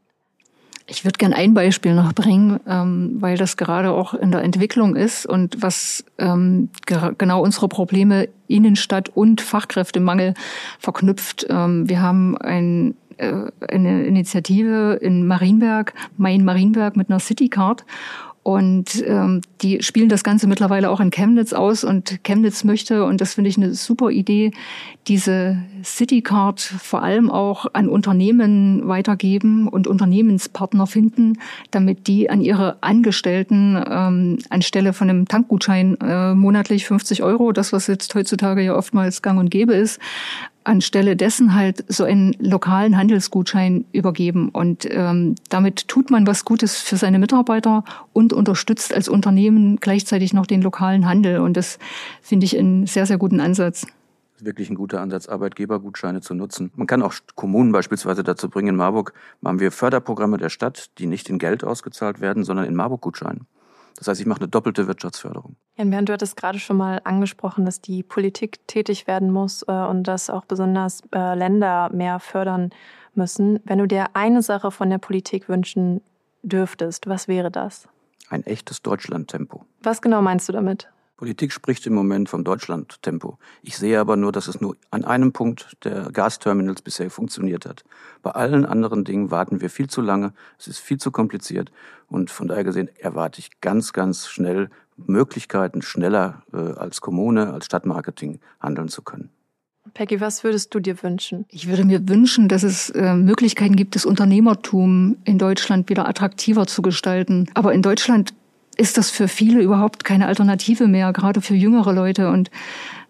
Ich 0.88 1.04
würde 1.04 1.18
gern 1.18 1.32
ein 1.32 1.52
Beispiel 1.52 1.94
noch 1.94 2.12
bringen, 2.12 2.60
ähm, 2.66 3.16
weil 3.18 3.36
das 3.36 3.56
gerade 3.56 3.90
auch 3.90 4.14
in 4.14 4.30
der 4.30 4.42
Entwicklung 4.42 4.94
ist 4.94 5.26
und 5.26 5.60
was 5.60 6.04
ähm, 6.18 6.68
genau 7.18 7.42
unsere 7.42 7.68
Probleme 7.68 8.28
Innenstadt 8.46 9.08
und 9.08 9.40
Fachkräftemangel 9.40 10.34
verknüpft. 10.78 11.46
Ähm, 11.50 11.88
wir 11.88 12.00
haben 12.00 12.38
ein 12.38 12.94
eine 13.18 14.04
Initiative 14.04 14.98
in 15.00 15.26
Marienberg, 15.26 15.94
Main 16.16 16.44
Marienberg 16.44 16.96
mit 16.96 17.10
einer 17.10 17.20
Citycard. 17.20 17.84
Und 18.46 19.02
ähm, 19.04 19.40
die 19.60 19.82
spielen 19.82 20.08
das 20.08 20.22
Ganze 20.22 20.46
mittlerweile 20.46 20.88
auch 20.90 21.00
in 21.00 21.10
Chemnitz 21.10 21.52
aus 21.52 21.82
und 21.82 22.22
Chemnitz 22.22 22.62
möchte, 22.62 23.04
und 23.04 23.20
das 23.20 23.34
finde 23.34 23.50
ich 23.50 23.56
eine 23.56 23.74
super 23.74 24.10
Idee, 24.10 24.52
diese 25.08 25.56
Citycard 25.82 26.60
vor 26.60 27.02
allem 27.02 27.28
auch 27.28 27.66
an 27.72 27.88
Unternehmen 27.88 28.86
weitergeben 28.86 29.66
und 29.66 29.88
Unternehmenspartner 29.88 30.86
finden, 30.86 31.40
damit 31.72 32.06
die 32.06 32.30
an 32.30 32.40
ihre 32.40 32.80
Angestellten 32.84 33.82
ähm, 33.84 34.38
anstelle 34.48 34.92
von 34.92 35.10
einem 35.10 35.26
Tankgutschein 35.26 35.96
äh, 36.00 36.34
monatlich 36.34 36.86
50 36.86 37.24
Euro, 37.24 37.50
das 37.50 37.72
was 37.72 37.88
jetzt 37.88 38.14
heutzutage 38.14 38.62
ja 38.62 38.76
oftmals 38.76 39.22
gang 39.22 39.40
und 39.40 39.50
gäbe 39.50 39.74
ist, 39.74 39.98
anstelle 40.66 41.16
dessen 41.16 41.54
halt 41.54 41.84
so 41.88 42.04
einen 42.04 42.34
lokalen 42.38 42.96
Handelsgutschein 42.96 43.84
übergeben. 43.92 44.48
Und 44.48 44.86
ähm, 44.90 45.34
damit 45.48 45.88
tut 45.88 46.10
man 46.10 46.26
was 46.26 46.44
Gutes 46.44 46.80
für 46.80 46.96
seine 46.96 47.18
Mitarbeiter 47.18 47.84
und 48.12 48.32
unterstützt 48.32 48.94
als 48.94 49.08
Unternehmen 49.08 49.76
gleichzeitig 49.76 50.32
noch 50.32 50.46
den 50.46 50.62
lokalen 50.62 51.06
Handel. 51.06 51.40
Und 51.40 51.56
das 51.56 51.78
finde 52.22 52.46
ich 52.46 52.58
einen 52.58 52.86
sehr, 52.86 53.06
sehr 53.06 53.18
guten 53.18 53.40
Ansatz 53.40 53.86
wirklich 54.38 54.68
ein 54.68 54.74
guter 54.74 55.00
Ansatz, 55.00 55.28
Arbeitgebergutscheine 55.28 56.20
zu 56.20 56.34
nutzen. 56.34 56.70
Man 56.76 56.86
kann 56.86 57.02
auch 57.02 57.14
Kommunen 57.36 57.72
beispielsweise 57.72 58.22
dazu 58.22 58.50
bringen. 58.50 58.68
In 58.68 58.76
Marburg 58.76 59.14
haben 59.42 59.60
wir 59.60 59.72
Förderprogramme 59.72 60.36
der 60.36 60.50
Stadt, 60.50 60.90
die 60.98 61.06
nicht 61.06 61.30
in 61.30 61.38
Geld 61.38 61.64
ausgezahlt 61.64 62.20
werden, 62.20 62.44
sondern 62.44 62.66
in 62.66 62.74
Marburg-Gutscheinen. 62.74 63.46
Das 63.96 64.08
heißt, 64.08 64.20
ich 64.20 64.26
mache 64.26 64.40
eine 64.40 64.48
doppelte 64.48 64.86
Wirtschaftsförderung. 64.86 65.56
Jan 65.76 65.90
Bernd, 65.90 66.08
du 66.08 66.12
hattest 66.12 66.36
gerade 66.36 66.58
schon 66.58 66.76
mal 66.76 67.00
angesprochen, 67.04 67.64
dass 67.64 67.80
die 67.80 68.02
Politik 68.02 68.66
tätig 68.66 69.06
werden 69.06 69.30
muss 69.30 69.62
äh, 69.68 69.72
und 69.72 70.04
dass 70.04 70.30
auch 70.30 70.44
besonders 70.44 71.02
äh, 71.14 71.34
Länder 71.34 71.90
mehr 71.92 72.20
fördern 72.20 72.70
müssen. 73.14 73.60
Wenn 73.64 73.78
du 73.78 73.86
dir 73.86 74.08
eine 74.14 74.42
Sache 74.42 74.70
von 74.70 74.90
der 74.90 74.98
Politik 74.98 75.48
wünschen 75.48 76.02
dürftest, 76.42 77.06
was 77.06 77.28
wäre 77.28 77.50
das? 77.50 77.88
Ein 78.28 78.44
echtes 78.44 78.82
Deutschland-Tempo. 78.82 79.64
Was 79.82 80.02
genau 80.02 80.20
meinst 80.20 80.48
du 80.48 80.52
damit? 80.52 80.88
Politik 81.16 81.52
spricht 81.52 81.86
im 81.86 81.94
Moment 81.94 82.28
vom 82.28 82.44
Deutschland-Tempo. 82.44 83.38
Ich 83.62 83.78
sehe 83.78 83.98
aber 83.98 84.16
nur, 84.16 84.32
dass 84.32 84.48
es 84.48 84.60
nur 84.60 84.76
an 84.90 85.04
einem 85.04 85.32
Punkt 85.32 85.76
der 85.84 86.10
Gasterminals 86.12 86.82
bisher 86.82 87.10
funktioniert 87.10 87.64
hat. 87.64 87.84
Bei 88.22 88.32
allen 88.32 88.66
anderen 88.66 89.04
Dingen 89.04 89.30
warten 89.30 89.62
wir 89.62 89.70
viel 89.70 89.88
zu 89.88 90.02
lange, 90.02 90.34
es 90.58 90.68
ist 90.68 90.78
viel 90.78 90.98
zu 90.98 91.10
kompliziert 91.10 91.72
und 92.08 92.30
von 92.30 92.48
daher 92.48 92.64
gesehen 92.64 92.90
erwarte 92.98 93.38
ich 93.38 93.60
ganz, 93.62 93.94
ganz 93.94 94.28
schnell 94.28 94.68
Möglichkeiten, 94.96 95.80
schneller 95.80 96.42
äh, 96.52 96.56
als 96.56 97.00
Kommune, 97.00 97.52
als 97.52 97.66
Stadtmarketing 97.66 98.40
handeln 98.60 98.88
zu 98.88 99.02
können. 99.02 99.30
Peggy, 99.94 100.20
was 100.20 100.44
würdest 100.44 100.74
du 100.74 100.80
dir 100.80 101.02
wünschen? 101.02 101.46
Ich 101.48 101.68
würde 101.68 101.84
mir 101.84 102.06
wünschen, 102.08 102.48
dass 102.48 102.62
es 102.62 102.90
äh, 102.90 103.14
Möglichkeiten 103.14 103.76
gibt, 103.76 103.94
das 103.94 104.04
Unternehmertum 104.04 105.16
in 105.24 105.38
Deutschland 105.38 105.88
wieder 105.88 106.08
attraktiver 106.08 106.66
zu 106.66 106.82
gestalten. 106.82 107.48
Aber 107.54 107.72
in 107.72 107.82
Deutschland 107.82 108.34
ist 108.76 108.98
das 108.98 109.10
für 109.10 109.28
viele 109.28 109.60
überhaupt 109.60 110.04
keine 110.04 110.26
Alternative 110.26 110.86
mehr, 110.86 111.12
gerade 111.12 111.40
für 111.40 111.54
jüngere 111.54 111.92
Leute. 111.92 112.30
Und 112.30 112.50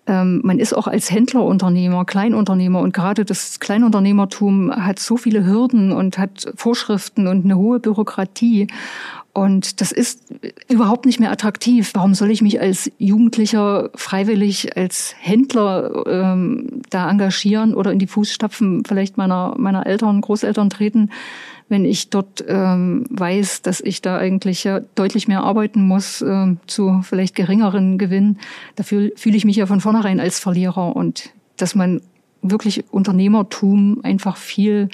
ähm, 0.07 0.41
man 0.45 0.59
ist 0.59 0.73
auch 0.73 0.87
als 0.87 1.11
Händlerunternehmer, 1.11 2.05
Kleinunternehmer 2.05 2.81
und 2.81 2.95
gerade 2.95 3.25
das 3.25 3.59
Kleinunternehmertum 3.59 4.73
hat 4.73 4.99
so 4.99 5.17
viele 5.17 5.45
Hürden 5.45 5.93
und 5.93 6.19
hat 6.19 6.53
Vorschriften 6.55 7.27
und 7.27 7.45
eine 7.45 7.57
hohe 7.57 7.81
Bürokratie. 7.81 8.69
Und 9.33 9.83
das 9.83 9.93
ist 9.93 10.23
überhaupt 10.69 11.05
nicht 11.05 11.21
mehr 11.21 11.31
attraktiv. 11.31 11.91
Warum 11.93 12.15
soll 12.15 12.31
ich 12.31 12.41
mich 12.41 12.59
als 12.59 12.91
Jugendlicher 12.97 13.91
freiwillig 13.95 14.79
als 14.79 15.15
Händler 15.19 16.07
ähm, 16.07 16.81
da 16.89 17.11
engagieren 17.11 17.75
oder 17.75 17.93
in 17.93 17.99
die 17.99 18.07
Fußstapfen 18.07 18.85
vielleicht 18.87 19.19
meiner, 19.19 19.55
meiner 19.59 19.87
Eltern, 19.87 20.23
Großeltern 20.23 20.71
treten? 20.71 21.11
Wenn 21.69 21.85
ich 21.85 22.11
dort 22.11 22.45
ähm, 22.47 23.07
weiß, 23.11 23.63
dass 23.63 23.81
ich 23.81 24.03
da 24.03 24.19
eigentlich 24.19 24.65
ja 24.65 24.81
deutlich 24.95 25.27
mehr 25.29 25.43
arbeiten 25.43 25.87
muss 25.87 26.23
äh, 26.23 26.55
zu 26.67 27.01
vielleicht 27.03 27.35
geringeren 27.35 27.99
Gewinnen, 27.99 28.39
dafür 28.77 29.11
fühle 29.17 29.37
ich 29.37 29.45
mich 29.45 29.57
ja 29.57 29.67
von 29.67 29.81
vornherein 29.81 30.21
als 30.21 30.39
Verlierer 30.39 30.95
und 30.95 31.31
dass 31.57 31.75
man 31.75 32.01
wirklich 32.43 32.85
Unternehmertum 32.93 34.01
einfach 34.03 34.37
viel 34.37 34.89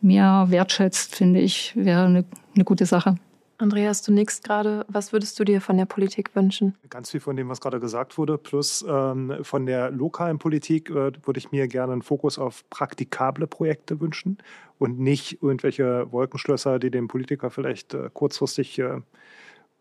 mehr 0.00 0.46
wertschätzt, 0.48 1.16
finde 1.16 1.40
ich, 1.40 1.72
wäre 1.74 2.04
eine, 2.04 2.24
eine 2.54 2.64
gute 2.64 2.86
Sache. 2.86 3.16
Andreas, 3.60 4.02
du 4.02 4.12
nickst 4.12 4.44
gerade. 4.44 4.86
Was 4.88 5.12
würdest 5.12 5.38
du 5.40 5.44
dir 5.44 5.60
von 5.60 5.76
der 5.76 5.84
Politik 5.84 6.34
wünschen? 6.34 6.76
Ganz 6.90 7.10
viel 7.10 7.18
von 7.18 7.34
dem, 7.34 7.48
was 7.48 7.60
gerade 7.60 7.80
gesagt 7.80 8.16
wurde, 8.16 8.38
plus 8.38 8.84
ähm, 8.88 9.34
von 9.42 9.66
der 9.66 9.90
lokalen 9.90 10.38
Politik 10.38 10.90
äh, 10.90 11.10
würde 11.24 11.38
ich 11.38 11.50
mir 11.50 11.66
gerne 11.66 11.92
einen 11.92 12.02
Fokus 12.02 12.38
auf 12.38 12.68
praktikable 12.70 13.48
Projekte 13.48 14.00
wünschen 14.00 14.38
und 14.78 15.00
nicht 15.00 15.42
irgendwelche 15.42 16.10
Wolkenschlösser, 16.12 16.78
die 16.78 16.92
den 16.92 17.08
Politiker 17.08 17.50
vielleicht 17.50 17.94
äh, 17.94 18.10
kurzfristig 18.12 18.78
äh, 18.78 19.00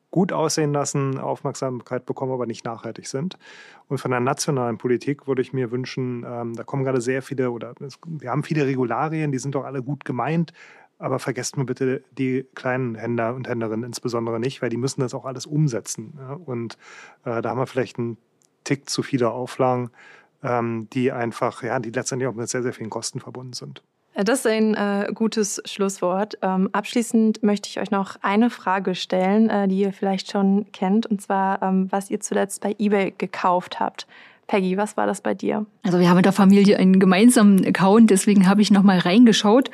gut 0.09 0.31
aussehen 0.31 0.73
lassen, 0.73 1.19
Aufmerksamkeit 1.19 2.05
bekommen, 2.05 2.31
aber 2.31 2.47
nicht 2.47 2.65
nachhaltig 2.65 3.07
sind. 3.07 3.37
Und 3.89 3.99
von 3.99 4.09
der 4.09 4.21
nationalen 4.21 4.79
Politik 4.79 5.27
würde 5.27 5.41
ich 5.43 5.53
mir 5.53 5.69
wünschen, 5.69 6.25
ähm, 6.27 6.55
da 6.55 6.63
kommen 6.63 6.83
gerade 6.83 7.01
sehr 7.01 7.21
viele 7.21 7.51
oder 7.51 7.75
es, 7.81 7.99
wir 8.07 8.31
haben 8.31 8.43
viele 8.43 8.65
Regularien, 8.65 9.31
die 9.31 9.39
sind 9.39 9.53
doch 9.53 9.65
alle 9.65 9.83
gut 9.83 10.05
gemeint, 10.05 10.53
aber 10.99 11.19
vergesst 11.19 11.57
mir 11.57 11.65
bitte 11.65 12.03
die 12.11 12.45
kleinen 12.55 12.95
Händler 12.95 13.35
und 13.35 13.47
Händlerinnen 13.47 13.85
insbesondere 13.85 14.39
nicht, 14.39 14.61
weil 14.61 14.69
die 14.69 14.77
müssen 14.77 15.01
das 15.01 15.13
auch 15.13 15.25
alles 15.25 15.45
umsetzen. 15.45 16.13
Ja? 16.17 16.33
Und 16.33 16.77
äh, 17.25 17.41
da 17.41 17.49
haben 17.49 17.59
wir 17.59 17.67
vielleicht 17.67 17.99
einen 17.99 18.17
Tick 18.63 18.89
zu 18.89 19.03
viele 19.03 19.31
Auflagen, 19.31 19.91
ähm, 20.43 20.87
die 20.93 21.11
einfach, 21.11 21.63
ja, 21.63 21.79
die 21.79 21.91
letztendlich 21.91 22.27
auch 22.27 22.33
mit 22.33 22.49
sehr, 22.49 22.63
sehr 22.63 22.73
vielen 22.73 22.89
Kosten 22.89 23.19
verbunden 23.19 23.53
sind. 23.53 23.83
Äh, 24.13 24.23
das 24.23 24.39
ist 24.39 24.47
ein 24.47 24.73
äh, 24.75 25.11
gutes 25.13 25.61
Schlusswort. 25.65 26.37
Ähm, 26.41 26.69
abschließend 26.71 27.43
möchte 27.43 27.69
ich 27.69 27.79
euch 27.79 27.91
noch 27.91 28.17
eine 28.21 28.49
Frage 28.49 28.95
stellen, 28.95 29.49
äh, 29.49 29.67
die 29.67 29.79
ihr 29.79 29.93
vielleicht 29.93 30.31
schon 30.31 30.71
kennt, 30.71 31.05
und 31.05 31.21
zwar, 31.21 31.61
ähm, 31.61 31.91
was 31.91 32.09
ihr 32.09 32.19
zuletzt 32.19 32.61
bei 32.61 32.75
eBay 32.79 33.13
gekauft 33.17 33.79
habt. 33.79 34.07
Peggy, 34.47 34.77
was 34.77 34.95
war 34.95 35.05
das 35.05 35.19
bei 35.19 35.33
dir? 35.33 35.65
Also 35.83 35.99
wir 35.99 36.09
haben 36.09 36.17
in 36.17 36.23
der 36.23 36.31
Familie 36.31 36.77
einen 36.77 36.99
gemeinsamen 36.99 37.65
Account, 37.65 38.09
deswegen 38.09 38.47
habe 38.47 38.61
ich 38.61 38.71
noch 38.71 38.81
mal 38.81 38.97
reingeschaut 38.97 39.69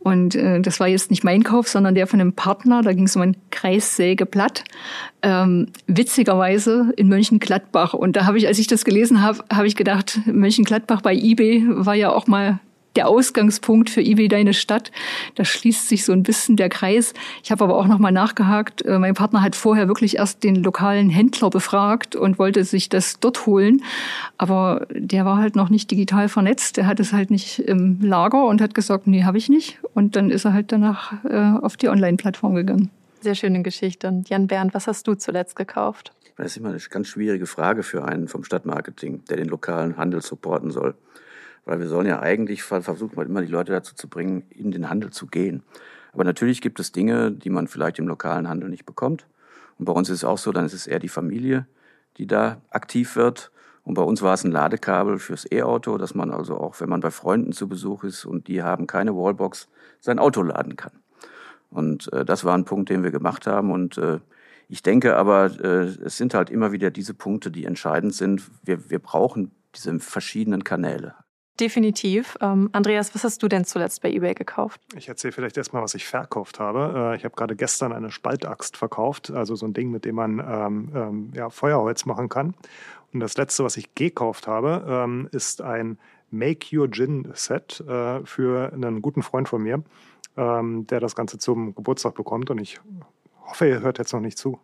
und 0.00 0.34
äh, 0.34 0.60
das 0.60 0.80
war 0.80 0.88
jetzt 0.88 1.10
nicht 1.10 1.22
mein 1.22 1.44
Kauf, 1.44 1.68
sondern 1.68 1.94
der 1.94 2.08
von 2.08 2.20
einem 2.20 2.32
Partner. 2.32 2.82
Da 2.82 2.92
ging 2.92 3.04
es 3.04 3.14
um 3.14 3.22
ein 3.22 3.36
Kreissägeblatt, 3.50 4.64
ähm, 5.22 5.68
witzigerweise 5.86 6.92
in 6.96 7.08
Mönchengladbach. 7.08 7.94
Und 7.94 8.16
da 8.16 8.26
habe 8.26 8.38
ich, 8.38 8.48
als 8.48 8.58
ich 8.58 8.66
das 8.66 8.84
gelesen 8.84 9.22
habe, 9.22 9.44
habe 9.52 9.68
ich 9.68 9.76
gedacht, 9.76 10.20
Mönchengladbach 10.26 11.02
bei 11.02 11.14
eBay 11.14 11.64
war 11.68 11.94
ja 11.94 12.10
auch 12.10 12.26
mal 12.26 12.58
der 12.96 13.08
Ausgangspunkt 13.08 13.90
für 13.90 14.00
eBay 14.00 14.28
Deine 14.28 14.54
Stadt. 14.54 14.90
Da 15.34 15.44
schließt 15.44 15.88
sich 15.88 16.04
so 16.04 16.12
ein 16.12 16.22
bisschen 16.22 16.56
der 16.56 16.68
Kreis. 16.68 17.14
Ich 17.42 17.50
habe 17.50 17.64
aber 17.64 17.76
auch 17.76 17.86
noch 17.86 17.98
mal 17.98 18.12
nachgehakt. 18.12 18.84
Äh, 18.84 18.98
mein 18.98 19.14
Partner 19.14 19.42
hat 19.42 19.54
vorher 19.54 19.88
wirklich 19.88 20.16
erst 20.16 20.44
den 20.44 20.56
lokalen 20.56 21.10
Händler 21.10 21.50
befragt 21.50 22.16
und 22.16 22.38
wollte 22.38 22.64
sich 22.64 22.88
das 22.88 23.20
dort 23.20 23.46
holen. 23.46 23.82
Aber 24.38 24.86
der 24.90 25.24
war 25.24 25.38
halt 25.38 25.56
noch 25.56 25.68
nicht 25.68 25.90
digital 25.90 26.28
vernetzt. 26.28 26.76
Der 26.76 26.86
hat 26.86 27.00
es 27.00 27.12
halt 27.12 27.30
nicht 27.30 27.58
im 27.58 28.00
Lager 28.00 28.46
und 28.46 28.60
hat 28.60 28.74
gesagt, 28.74 29.06
nee, 29.06 29.24
habe 29.24 29.38
ich 29.38 29.48
nicht. 29.48 29.78
Und 29.94 30.16
dann 30.16 30.30
ist 30.30 30.44
er 30.44 30.52
halt 30.52 30.72
danach 30.72 31.12
äh, 31.24 31.58
auf 31.62 31.76
die 31.76 31.88
Online-Plattform 31.88 32.54
gegangen. 32.54 32.90
Sehr 33.20 33.34
schöne 33.34 33.62
Geschichte. 33.62 34.08
Und 34.08 34.28
Jan 34.28 34.46
Bernd, 34.46 34.74
was 34.74 34.86
hast 34.86 35.06
du 35.06 35.14
zuletzt 35.14 35.56
gekauft? 35.56 36.12
Das 36.36 36.48
ist 36.48 36.58
immer 36.58 36.68
eine 36.68 36.78
ganz 36.90 37.08
schwierige 37.08 37.46
Frage 37.46 37.82
für 37.82 38.04
einen 38.04 38.28
vom 38.28 38.44
Stadtmarketing, 38.44 39.24
der 39.24 39.38
den 39.38 39.48
lokalen 39.48 39.96
Handel 39.96 40.20
supporten 40.20 40.70
soll. 40.70 40.94
Weil 41.66 41.80
wir 41.80 41.88
sollen 41.88 42.06
ja 42.06 42.20
eigentlich 42.20 42.62
versuchen, 42.62 43.20
immer 43.20 43.42
die 43.42 43.52
Leute 43.52 43.72
dazu 43.72 43.94
zu 43.94 44.08
bringen, 44.08 44.44
in 44.50 44.70
den 44.70 44.88
Handel 44.88 45.10
zu 45.10 45.26
gehen. 45.26 45.62
Aber 46.12 46.24
natürlich 46.24 46.62
gibt 46.62 46.80
es 46.80 46.92
Dinge, 46.92 47.32
die 47.32 47.50
man 47.50 47.66
vielleicht 47.66 47.98
im 47.98 48.08
lokalen 48.08 48.48
Handel 48.48 48.70
nicht 48.70 48.86
bekommt. 48.86 49.26
Und 49.78 49.84
bei 49.84 49.92
uns 49.92 50.08
ist 50.08 50.18
es 50.18 50.24
auch 50.24 50.38
so, 50.38 50.52
dann 50.52 50.64
ist 50.64 50.72
es 50.72 50.86
eher 50.86 51.00
die 51.00 51.08
Familie, 51.08 51.66
die 52.16 52.26
da 52.26 52.62
aktiv 52.70 53.16
wird. 53.16 53.50
Und 53.82 53.94
bei 53.94 54.02
uns 54.02 54.22
war 54.22 54.34
es 54.34 54.44
ein 54.44 54.50
Ladekabel 54.50 55.18
fürs 55.18 55.46
E-Auto, 55.50 55.98
dass 55.98 56.14
man 56.14 56.30
also 56.30 56.56
auch, 56.56 56.80
wenn 56.80 56.88
man 56.88 57.00
bei 57.00 57.10
Freunden 57.10 57.52
zu 57.52 57.68
Besuch 57.68 58.04
ist 58.04 58.24
und 58.24 58.48
die 58.48 58.62
haben 58.62 58.86
keine 58.86 59.14
Wallbox, 59.14 59.68
sein 60.00 60.18
Auto 60.18 60.42
laden 60.42 60.76
kann. 60.76 60.92
Und 61.70 62.12
äh, 62.12 62.24
das 62.24 62.44
war 62.44 62.56
ein 62.56 62.64
Punkt, 62.64 62.90
den 62.90 63.02
wir 63.02 63.10
gemacht 63.10 63.46
haben. 63.46 63.70
Und 63.70 63.98
äh, 63.98 64.20
ich 64.68 64.82
denke 64.82 65.16
aber, 65.16 65.50
äh, 65.62 65.84
es 66.04 66.16
sind 66.16 66.34
halt 66.34 66.50
immer 66.50 66.72
wieder 66.72 66.90
diese 66.90 67.14
Punkte, 67.14 67.50
die 67.50 67.64
entscheidend 67.64 68.14
sind. 68.14 68.42
Wir, 68.64 68.88
wir 68.90 68.98
brauchen 68.98 69.50
diese 69.74 69.98
verschiedenen 70.00 70.64
Kanäle. 70.64 71.14
Definitiv. 71.58 72.36
Ähm, 72.40 72.68
Andreas, 72.72 73.14
was 73.14 73.24
hast 73.24 73.42
du 73.42 73.48
denn 73.48 73.64
zuletzt 73.64 74.02
bei 74.02 74.10
eBay 74.10 74.34
gekauft? 74.34 74.80
Ich 74.94 75.08
erzähle 75.08 75.32
vielleicht 75.32 75.56
erstmal, 75.56 75.82
was 75.82 75.94
ich 75.94 76.04
verkauft 76.04 76.60
habe. 76.60 77.12
Äh, 77.12 77.16
ich 77.16 77.24
habe 77.24 77.34
gerade 77.34 77.56
gestern 77.56 77.92
eine 77.92 78.10
Spaltaxt 78.10 78.76
verkauft, 78.76 79.30
also 79.30 79.54
so 79.54 79.66
ein 79.66 79.72
Ding, 79.72 79.90
mit 79.90 80.04
dem 80.04 80.16
man 80.16 80.38
ähm, 80.38 80.92
ähm, 80.94 81.30
ja, 81.34 81.48
Feuerholz 81.48 82.04
machen 82.04 82.28
kann. 82.28 82.54
Und 83.12 83.20
das 83.20 83.36
letzte, 83.38 83.64
was 83.64 83.76
ich 83.78 83.94
gekauft 83.94 84.46
habe, 84.46 84.84
ähm, 84.86 85.28
ist 85.32 85.62
ein 85.62 85.98
Make 86.30 86.76
Your 86.76 86.90
Gin 86.90 87.28
Set 87.32 87.80
äh, 87.80 88.24
für 88.24 88.72
einen 88.72 89.00
guten 89.00 89.22
Freund 89.22 89.48
von 89.48 89.62
mir, 89.62 89.82
ähm, 90.36 90.86
der 90.88 91.00
das 91.00 91.14
Ganze 91.14 91.38
zum 91.38 91.74
Geburtstag 91.74 92.14
bekommt. 92.14 92.50
Und 92.50 92.58
ich 92.58 92.80
hoffe, 93.46 93.68
ihr 93.68 93.80
hört 93.80 93.98
jetzt 93.98 94.12
noch 94.12 94.20
nicht 94.20 94.36
zu. 94.36 94.58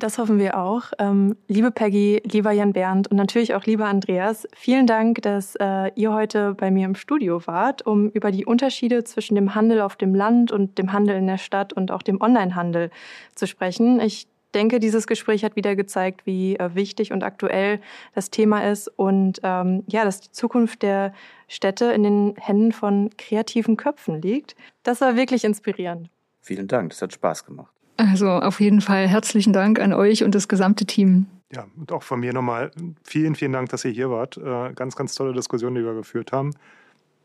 Das 0.00 0.16
hoffen 0.18 0.38
wir 0.38 0.56
auch. 0.56 0.92
Ähm, 1.00 1.36
liebe 1.48 1.72
Peggy, 1.72 2.22
lieber 2.24 2.52
Jan 2.52 2.72
Bernd 2.72 3.08
und 3.08 3.16
natürlich 3.16 3.54
auch 3.54 3.64
lieber 3.64 3.86
Andreas, 3.86 4.46
vielen 4.54 4.86
Dank, 4.86 5.22
dass 5.22 5.56
äh, 5.56 5.90
ihr 5.96 6.12
heute 6.12 6.54
bei 6.54 6.70
mir 6.70 6.86
im 6.86 6.94
Studio 6.94 7.44
wart, 7.48 7.84
um 7.84 8.08
über 8.10 8.30
die 8.30 8.46
Unterschiede 8.46 9.02
zwischen 9.02 9.34
dem 9.34 9.56
Handel 9.56 9.80
auf 9.80 9.96
dem 9.96 10.14
Land 10.14 10.52
und 10.52 10.78
dem 10.78 10.92
Handel 10.92 11.16
in 11.16 11.26
der 11.26 11.38
Stadt 11.38 11.72
und 11.72 11.90
auch 11.90 12.02
dem 12.02 12.20
Onlinehandel 12.20 12.90
zu 13.34 13.48
sprechen. 13.48 13.98
Ich 13.98 14.28
denke, 14.54 14.78
dieses 14.78 15.08
Gespräch 15.08 15.42
hat 15.42 15.56
wieder 15.56 15.74
gezeigt, 15.74 16.26
wie 16.26 16.54
äh, 16.54 16.76
wichtig 16.76 17.12
und 17.12 17.24
aktuell 17.24 17.80
das 18.14 18.30
Thema 18.30 18.70
ist 18.70 18.86
und 18.86 19.40
ähm, 19.42 19.82
ja, 19.88 20.04
dass 20.04 20.20
die 20.20 20.30
Zukunft 20.30 20.82
der 20.82 21.12
Städte 21.48 21.86
in 21.86 22.04
den 22.04 22.34
Händen 22.38 22.70
von 22.70 23.10
kreativen 23.18 23.76
Köpfen 23.76 24.22
liegt. 24.22 24.54
Das 24.84 25.00
war 25.00 25.16
wirklich 25.16 25.42
inspirierend. 25.42 26.08
Vielen 26.40 26.68
Dank, 26.68 26.90
das 26.90 27.02
hat 27.02 27.12
Spaß 27.12 27.44
gemacht. 27.44 27.72
Also 27.98 28.28
auf 28.28 28.60
jeden 28.60 28.80
Fall 28.80 29.08
herzlichen 29.08 29.52
Dank 29.52 29.80
an 29.80 29.92
euch 29.92 30.22
und 30.22 30.34
das 30.34 30.46
gesamte 30.46 30.86
Team. 30.86 31.26
Ja, 31.52 31.66
und 31.76 31.90
auch 31.90 32.04
von 32.04 32.20
mir 32.20 32.32
nochmal 32.32 32.70
vielen, 33.02 33.34
vielen 33.34 33.52
Dank, 33.52 33.70
dass 33.70 33.84
ihr 33.84 33.90
hier 33.90 34.08
wart. 34.08 34.36
Äh, 34.36 34.72
ganz, 34.74 34.94
ganz 34.94 35.14
tolle 35.16 35.32
Diskussion, 35.32 35.74
die 35.74 35.84
wir 35.84 35.94
geführt 35.94 36.30
haben. 36.30 36.54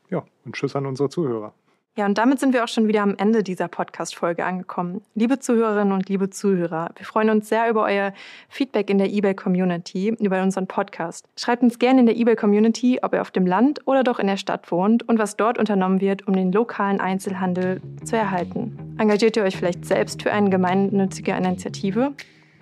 Ja, 0.10 0.24
und 0.46 0.56
Tschüss 0.56 0.76
an 0.76 0.88
unsere 0.88 1.10
Zuhörer. 1.10 1.54
Ja, 1.96 2.08
und 2.08 2.18
damit 2.18 2.40
sind 2.40 2.54
wir 2.54 2.64
auch 2.64 2.68
schon 2.68 2.88
wieder 2.88 3.04
am 3.04 3.14
Ende 3.18 3.44
dieser 3.44 3.68
Podcast-Folge 3.68 4.44
angekommen. 4.44 5.04
Liebe 5.14 5.38
Zuhörerinnen 5.38 5.94
und 5.94 6.10
liebe 6.10 6.32
Zuhörer, 6.32 6.90
wir 6.96 7.06
freuen 7.06 7.30
uns 7.30 7.50
sehr 7.50 7.70
über 7.70 7.84
euer 7.84 8.14
Feedback 8.50 8.90
in 8.90 8.98
der 8.98 9.14
eBay-Community, 9.14 10.16
über 10.20 10.42
unseren 10.42 10.66
Podcast. 10.66 11.28
Schreibt 11.38 11.62
uns 11.62 11.78
gerne 11.78 12.00
in 12.00 12.08
der 12.08 12.18
eBay-Community, 12.18 13.02
ob 13.04 13.14
ihr 13.14 13.22
auf 13.22 13.30
dem 13.30 13.46
Land 13.46 13.82
oder 13.86 14.04
doch 14.04 14.18
in 14.18 14.26
der 14.26 14.38
Stadt 14.38 14.72
wohnt 14.72 15.08
und 15.08 15.20
was 15.20 15.38
dort 15.38 15.60
unternommen 15.60 16.02
wird, 16.02 16.28
um 16.28 16.34
den 16.34 16.52
lokalen 16.52 17.00
Einzelhandel 17.00 17.80
zu 18.04 18.18
erhalten. 18.18 18.96
Engagiert 18.98 19.38
ihr 19.38 19.44
euch 19.44 19.56
vielleicht 19.56 19.86
selbst 19.86 20.24
für 20.24 20.32
eine 20.32 20.50
gemeinnützige 20.50 21.34
Initiative? 21.34 22.14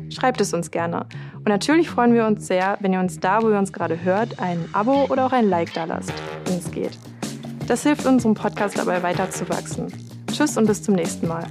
Schreibt 0.10 0.42
es 0.42 0.54
uns 0.54 0.72
gerne. 0.72 1.06
Und 1.38 1.48
natürlich 1.48 1.90
freuen 1.90 2.14
wir 2.14 2.26
uns 2.26 2.48
sehr, 2.48 2.78
wenn 2.82 2.92
ihr 2.92 3.00
uns 3.00 3.22
da, 3.22 3.42
wo 3.42 3.50
ihr 3.50 3.58
uns 3.58 3.72
gerade 3.72 4.04
hört, 4.04 4.42
ein 4.42 4.66
Abo 4.74 5.06
oder 5.06 5.26
auch 5.26 5.32
ein 5.32 5.48
Like 5.48 5.74
da 5.74 5.86
lasst, 5.86 6.12
wenn 6.48 6.58
es 6.58 6.70
geht. 6.70 6.98
Das 7.72 7.84
hilft 7.84 8.06
unserem 8.06 8.34
Podcast 8.34 8.78
dabei 8.78 9.02
weiterzuwachsen. 9.02 9.94
Tschüss 10.30 10.58
und 10.58 10.68
bis 10.68 10.84
zum 10.84 10.94
nächsten 10.94 11.26
Mal. 11.30 11.48